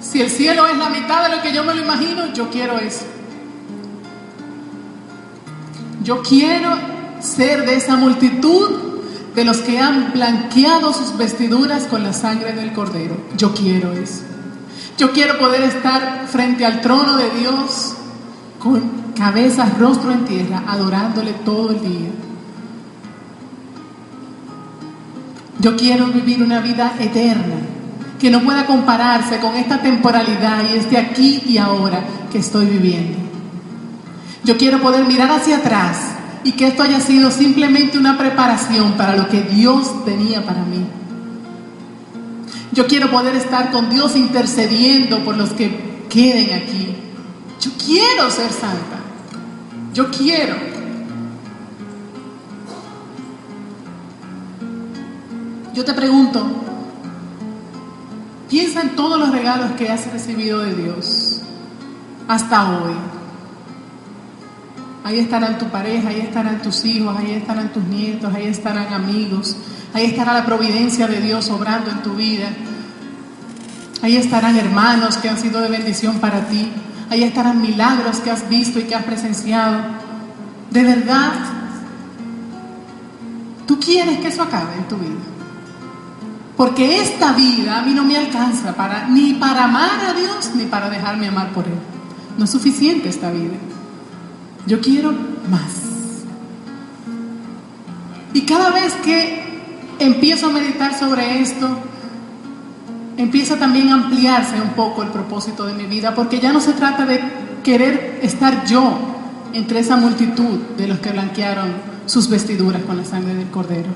Si 0.01 0.21
el 0.21 0.31
cielo 0.31 0.67
es 0.67 0.77
la 0.77 0.89
mitad 0.89 1.29
de 1.29 1.37
lo 1.37 1.43
que 1.43 1.53
yo 1.53 1.65
me 1.65 1.75
lo 1.75 1.83
imagino, 1.83 2.33
yo 2.33 2.49
quiero 2.51 2.79
eso. 2.79 3.05
Yo 6.03 6.23
quiero 6.23 6.71
ser 7.21 7.67
de 7.67 7.77
esa 7.77 7.97
multitud 7.97 8.89
de 9.35 9.45
los 9.45 9.59
que 9.59 9.79
han 9.79 10.13
blanqueado 10.13 10.93
sus 10.93 11.17
vestiduras 11.17 11.85
con 11.85 12.03
la 12.03 12.13
sangre 12.13 12.53
del 12.53 12.73
cordero. 12.73 13.17
Yo 13.37 13.55
quiero 13.55 13.93
eso. 13.93 14.23
Yo 14.97 15.13
quiero 15.13 15.39
poder 15.39 15.63
estar 15.63 16.27
frente 16.27 16.67
al 16.67 16.81
trono 16.81 17.17
de 17.17 17.31
Dios 17.31 17.95
con 18.59 19.13
cabeza, 19.17 19.71
rostro 19.79 20.11
en 20.11 20.25
tierra, 20.25 20.65
adorándole 20.67 21.33
todo 21.45 21.71
el 21.71 21.81
día. 21.81 22.11
Yo 25.61 25.77
quiero 25.77 26.07
vivir 26.07 26.43
una 26.43 26.61
vida 26.61 26.95
eterna, 26.99 27.57
que 28.19 28.31
no 28.31 28.43
pueda 28.43 28.67
compararse 28.67 29.39
con 29.39 29.55
esta 29.55 29.81
temporalidad 29.81 30.65
y 30.69 30.77
este 30.79 30.99
aquí 30.99 31.43
y 31.47 31.59
ahora 31.59 32.03
que 32.31 32.39
estoy 32.39 32.67
viviendo. 32.67 33.28
Yo 34.45 34.57
quiero 34.57 34.81
poder 34.81 35.05
mirar 35.05 35.31
hacia 35.31 35.59
atrás 35.59 35.99
y 36.45 36.53
que 36.53 36.69
esto 36.69 36.83
haya 36.83 37.01
sido 37.01 37.31
simplemente 37.31 37.99
una 37.99 38.17
preparación 38.17 38.93
para 38.93 39.17
lo 39.17 39.29
que 39.29 39.43
Dios 39.43 40.05
tenía 40.05 40.45
para 40.45 40.63
mí. 40.65 40.87
Yo 42.73 42.87
quiero 42.87 43.11
poder 43.11 43.35
estar 43.35 43.71
con 43.71 43.91
Dios 43.91 44.15
intercediendo 44.15 45.25
por 45.25 45.37
los 45.37 45.51
que 45.51 46.07
queden 46.09 46.63
aquí. 46.63 46.95
Yo 47.61 47.71
quiero 47.85 48.31
ser 48.31 48.53
santa. 48.53 48.99
Yo 49.93 50.11
quiero. 50.11 50.55
Yo 55.75 55.85
te 55.85 55.95
pregunto, 55.95 56.45
piensa 58.49 58.81
en 58.81 58.97
todos 58.97 59.19
los 59.19 59.31
regalos 59.31 59.73
que 59.73 59.89
has 59.89 60.13
recibido 60.13 60.61
de 60.61 60.75
Dios 60.75 61.41
hasta 62.27 62.71
hoy. 62.71 63.18
Ahí 65.05 65.21
estarán 65.21 65.59
tu 65.59 65.67
pareja, 65.67 66.09
ahí 66.09 66.21
estarán 66.21 66.61
tus 66.61 66.85
hijos, 66.85 67.17
ahí 67.17 67.33
estarán 67.33 67.73
tus 67.73 67.85
nietos, 67.85 68.35
ahí 68.35 68.47
estarán 68.47 68.93
amigos, 68.93 69.57
ahí 69.95 70.07
estará 70.07 70.35
la 70.35 70.45
providencia 70.45 71.07
de 71.07 71.21
Dios 71.21 71.49
obrando 71.51 71.91
en 71.91 72.03
tu 72.03 72.15
vida. 72.15 72.49
Ahí 74.03 74.17
estarán 74.17 74.57
hermanos 74.57 75.17
que 75.17 75.29
han 75.29 75.39
sido 75.39 75.61
de 75.61 75.69
bendición 75.69 76.19
para 76.19 76.47
ti. 76.49 76.71
Ahí 77.11 77.25
estarán 77.25 77.61
milagros 77.61 78.19
que 78.21 78.31
has 78.31 78.49
visto 78.49 78.79
y 78.79 78.83
que 78.83 78.95
has 78.95 79.05
presenciado. 79.05 79.81
De 80.71 80.83
verdad, 80.83 81.33
tú 83.67 83.81
quieres 83.81 84.19
que 84.19 84.29
eso 84.29 84.43
acabe 84.43 84.75
en 84.77 84.89
tu 84.89 84.97
vida. 84.97 85.21
Porque 86.57 87.01
esta 87.01 87.33
vida 87.33 87.79
a 87.79 87.83
mí 87.83 87.95
no 87.95 88.05
me 88.05 88.17
alcanza 88.17 88.75
para, 88.75 89.07
ni 89.09 89.35
para 89.35 89.65
amar 89.65 90.01
a 90.09 90.13
Dios 90.13 90.51
ni 90.55 90.65
para 90.65 90.91
dejarme 90.91 91.29
amar 91.29 91.53
por 91.53 91.65
Él. 91.65 91.79
No 92.37 92.45
es 92.45 92.51
suficiente 92.51 93.09
esta 93.09 93.31
vida. 93.31 93.55
Yo 94.67 94.81
quiero 94.81 95.13
más. 95.51 95.89
Y 98.35 98.43
cada 98.43 98.71
vez 98.71 98.93
que 99.05 99.43
empiezo 99.99 100.47
a 100.47 100.53
meditar 100.53 100.99
sobre 100.99 101.41
esto, 101.41 101.69
empieza 103.17 103.59
también 103.59 103.89
a 103.89 103.95
ampliarse 103.95 104.61
un 104.61 104.71
poco 104.71 105.03
el 105.03 105.09
propósito 105.09 105.67
de 105.67 105.75
mi 105.75 105.87
vida, 105.87 106.15
porque 106.15 106.39
ya 106.39 106.53
no 106.53 106.61
se 106.61 106.73
trata 106.73 107.05
de 107.05 107.21
querer 107.63 108.21
estar 108.23 108.65
yo 108.67 108.97
entre 109.53 109.81
esa 109.81 109.97
multitud 109.97 110.59
de 110.77 110.87
los 110.87 110.99
que 111.01 111.11
blanquearon 111.11 111.73
sus 112.07 112.29
vestiduras 112.29 112.83
con 112.83 112.97
la 112.97 113.05
sangre 113.05 113.35
del 113.35 113.49
cordero. 113.49 113.89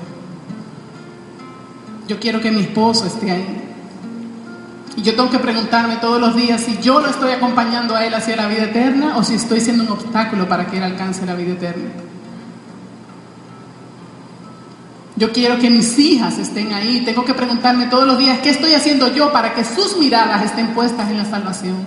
Yo 2.07 2.19
quiero 2.19 2.41
que 2.41 2.51
mi 2.51 2.61
esposo 2.61 3.05
esté 3.05 3.31
ahí. 3.31 3.72
Y 4.95 5.01
yo 5.01 5.15
tengo 5.15 5.29
que 5.29 5.39
preguntarme 5.39 5.97
todos 5.97 6.21
los 6.21 6.35
días 6.35 6.61
si 6.61 6.77
yo 6.77 6.99
lo 6.99 7.07
estoy 7.07 7.31
acompañando 7.31 7.95
a 7.95 8.05
él 8.05 8.13
hacia 8.13 8.35
la 8.35 8.47
vida 8.47 8.65
eterna 8.65 9.17
o 9.17 9.23
si 9.23 9.35
estoy 9.35 9.59
siendo 9.59 9.83
un 9.83 9.89
obstáculo 9.89 10.47
para 10.47 10.67
que 10.67 10.77
él 10.77 10.83
alcance 10.83 11.25
la 11.25 11.33
vida 11.33 11.53
eterna. 11.53 11.89
Yo 15.15 15.31
quiero 15.31 15.57
que 15.57 15.69
mis 15.69 15.97
hijas 15.97 16.37
estén 16.37 16.73
ahí. 16.73 17.03
Tengo 17.05 17.23
que 17.25 17.33
preguntarme 17.33 17.87
todos 17.87 18.05
los 18.05 18.17
días 18.17 18.39
qué 18.39 18.49
estoy 18.49 18.73
haciendo 18.73 19.13
yo 19.13 19.31
para 19.31 19.53
que 19.53 19.63
sus 19.63 19.97
miradas 19.97 20.43
estén 20.43 20.67
puestas 20.73 21.09
en 21.09 21.17
la 21.17 21.25
salvación. 21.25 21.77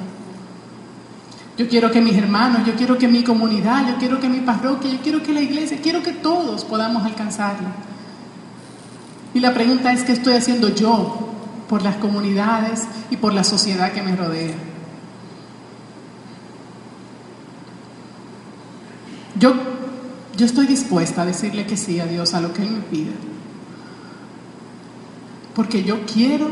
Yo 1.57 1.69
quiero 1.69 1.91
que 1.91 2.01
mis 2.01 2.17
hermanos, 2.17 2.67
yo 2.67 2.75
quiero 2.75 2.99
que 2.99 3.09
mi 3.09 3.25
comunidad, 3.25 3.89
yo 3.89 3.97
quiero 3.97 4.21
que 4.21 4.29
mi 4.29 4.41
parroquia, 4.41 4.91
yo 4.91 4.99
quiero 5.01 5.23
que 5.23 5.33
la 5.33 5.41
iglesia, 5.41 5.79
quiero 5.83 6.03
que 6.03 6.13
todos 6.13 6.65
podamos 6.65 7.05
alcanzarlo. 7.05 7.69
Y 9.33 9.41
la 9.41 9.55
pregunta 9.55 9.93
es, 9.93 10.03
¿qué 10.03 10.13
estoy 10.13 10.35
haciendo 10.35 10.69
yo 10.69 11.36
por 11.69 11.83
las 11.83 11.97
comunidades 11.97 12.85
y 13.11 13.17
por 13.17 13.33
la 13.33 13.45
sociedad 13.45 13.93
que 13.93 14.03
me 14.03 14.15
rodea? 14.15 14.55
Yo, 19.39 19.55
yo 20.37 20.47
estoy 20.47 20.67
dispuesta 20.67 21.23
a 21.23 21.27
decirle 21.27 21.67
que 21.67 21.77
sí 21.77 22.01
a 22.01 22.07
Dios 22.07 22.35
a 22.35 22.41
lo 22.41 22.53
que 22.53 22.63
Él 22.63 22.71
me 22.71 22.81
pida. 22.81 23.13
Porque 25.55 25.85
yo 25.85 26.05
quiero 26.07 26.51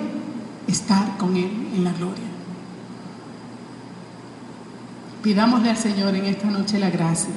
estar 0.67 1.17
con 1.17 1.37
Él 1.37 1.69
en 1.75 1.85
la 1.85 1.93
gloria. 1.93 2.25
Pidámosle 5.23 5.71
al 5.71 5.77
Señor 5.79 6.15
en 6.15 6.27
esta 6.27 6.49
noche 6.49 6.79
la 6.79 6.91
gracia 6.91 7.33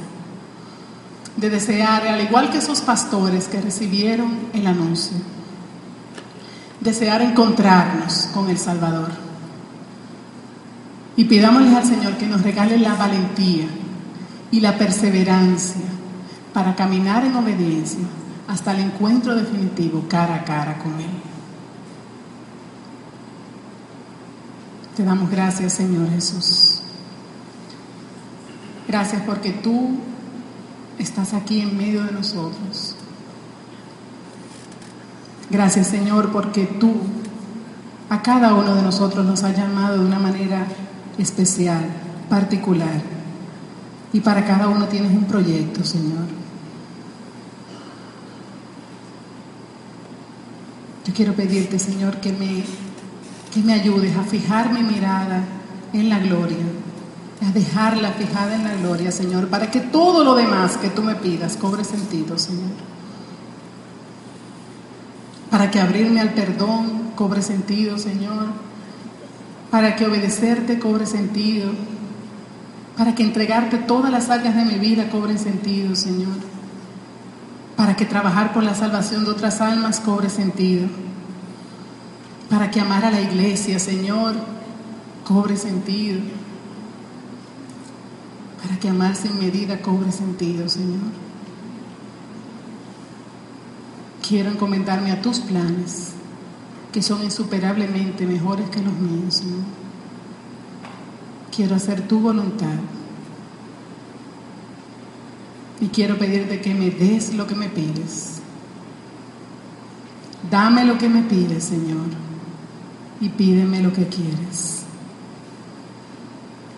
de 1.38 1.50
desear, 1.52 2.06
al 2.08 2.22
igual 2.22 2.50
que 2.50 2.58
esos 2.58 2.82
pastores 2.82 3.48
que 3.48 3.62
recibieron 3.62 4.38
el 4.54 4.66
anuncio, 4.66 5.18
desear 6.80 7.22
encontrarnos 7.22 8.30
con 8.34 8.50
el 8.50 8.58
Salvador. 8.58 9.10
Y 11.16 11.26
pidámosle 11.26 11.76
al 11.76 11.84
Señor 11.84 12.18
que 12.18 12.28
nos 12.28 12.44
regale 12.44 12.78
la 12.78 12.94
valentía 12.96 13.68
y 14.52 14.60
la 14.60 14.78
perseverancia 14.78 15.82
para 16.54 16.76
caminar 16.76 17.26
en 17.26 17.36
obediencia 17.36 18.06
hasta 18.48 18.72
el 18.72 18.80
encuentro 18.82 19.36
definitivo 19.36 20.06
cara 20.08 20.36
a 20.36 20.44
cara 20.44 20.78
con 20.78 20.94
Él. 20.94 21.10
Te 24.96 25.04
damos 25.04 25.30
gracias, 25.30 25.74
Señor 25.74 26.10
Jesús. 26.10 26.82
Gracias 28.88 29.22
porque 29.24 29.52
tú 29.52 29.98
estás 30.98 31.34
aquí 31.34 31.62
en 31.62 31.78
medio 31.78 32.04
de 32.04 32.12
nosotros. 32.12 32.87
Gracias 35.50 35.88
Señor 35.88 36.32
porque 36.32 36.66
tú 36.66 36.94
a 38.10 38.22
cada 38.22 38.54
uno 38.54 38.76
de 38.76 38.82
nosotros 38.82 39.26
nos 39.26 39.44
has 39.44 39.58
llamado 39.58 39.98
de 40.00 40.06
una 40.06 40.20
manera 40.20 40.66
especial, 41.18 41.86
particular. 42.30 43.02
Y 44.14 44.22
para 44.22 44.46
cada 44.46 44.68
uno 44.68 44.88
tienes 44.88 45.12
un 45.12 45.26
proyecto, 45.26 45.84
Señor. 45.84 46.26
Yo 51.06 51.14
quiero 51.14 51.34
pedirte, 51.34 51.80
Señor, 51.80 52.18
que 52.18 52.32
me, 52.32 52.64
que 53.54 53.62
me 53.62 53.74
ayudes 53.74 54.16
a 54.16 54.24
fijar 54.24 54.72
mi 54.72 54.84
mirada 54.84 55.44
en 55.94 56.10
la 56.10 56.20
gloria 56.20 56.58
a 57.46 57.52
dejarla 57.52 58.12
fijada 58.14 58.56
en 58.56 58.64
la 58.64 58.74
gloria, 58.76 59.12
Señor, 59.12 59.48
para 59.48 59.70
que 59.70 59.80
todo 59.80 60.24
lo 60.24 60.36
demás 60.36 60.78
que 60.78 60.90
tú 60.90 61.04
me 61.04 61.16
pidas 61.16 61.56
cobre 61.56 61.84
sentido, 61.84 62.38
Señor. 62.38 62.72
Para 65.58 65.72
que 65.72 65.80
abrirme 65.80 66.20
al 66.22 66.36
perdón 66.36 67.14
cobre 67.16 67.42
sentido, 67.42 67.98
Señor. 67.98 68.46
Para 69.72 69.96
que 69.96 70.06
obedecerte 70.06 70.78
cobre 70.78 71.08
sentido. 71.08 71.72
Para 72.96 73.16
que 73.16 73.24
entregarte 73.24 73.80
todas 73.80 74.12
las 74.12 74.30
áreas 74.30 74.56
de 74.56 74.66
mi 74.66 74.76
vida 74.76 75.10
cobre 75.10 75.36
sentido, 75.40 75.96
Señor. 75.96 76.36
Para 77.76 77.96
que 77.96 78.06
trabajar 78.06 78.54
por 78.54 78.62
la 78.62 78.76
salvación 78.76 79.26
de 79.26 79.32
otras 79.32 79.60
almas 79.60 80.00
cobre 80.00 80.30
sentido. 80.30 80.90
Para 82.52 82.70
que 82.70 82.80
amar 82.80 83.04
a 83.04 83.10
la 83.10 83.22
iglesia, 83.22 83.80
Señor, 83.80 84.36
cobre 85.24 85.58
sentido 85.58 86.20
para 88.62 88.80
que 88.80 88.90
amar 88.90 89.16
sin 89.16 89.40
medida 89.40 89.82
cobre 89.82 90.12
sentido, 90.12 90.70
Señor. 90.70 91.27
Quiero 94.28 94.52
encomendarme 94.52 95.12
a 95.12 95.22
tus 95.22 95.40
planes, 95.40 96.12
que 96.92 97.02
son 97.02 97.24
insuperablemente 97.24 98.26
mejores 98.26 98.70
que 98.70 98.82
los 98.82 98.94
míos, 98.94 99.36
Señor. 99.36 99.60
Quiero 101.56 101.76
hacer 101.76 102.08
tu 102.10 102.20
voluntad. 102.20 102.76
Y 105.80 105.88
quiero 105.88 106.18
pedirte 106.18 106.60
que 106.60 106.74
me 106.74 106.90
des 106.90 107.36
lo 107.36 107.48
que 107.48 107.56
me 107.56 107.70
pides. 107.70 108.42
Dame 110.52 110.84
lo 110.84 110.98
que 110.98 111.08
me 111.08 111.22
pides, 111.22 111.64
Señor. 111.64 112.08
Y 113.22 113.30
pídeme 113.30 113.82
lo 113.82 113.94
que 113.94 114.08
quieres. 114.08 114.84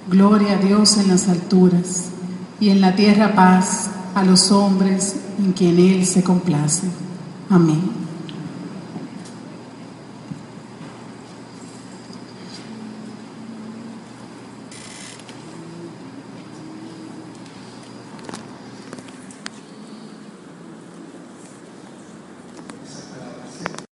Gloria 0.08 0.54
a 0.54 0.58
Dios 0.58 0.98
en 0.98 1.08
las 1.08 1.28
alturas 1.28 2.10
y 2.60 2.70
en 2.70 2.80
la 2.80 2.96
tierra 2.96 3.34
paz 3.34 3.90
a 4.14 4.24
los 4.24 4.52
hombres 4.52 5.16
en 5.40 5.54
quien 5.54 5.80
Él 5.80 6.06
se 6.06 6.24
complace. 6.24 7.09
Amén. 7.50 8.09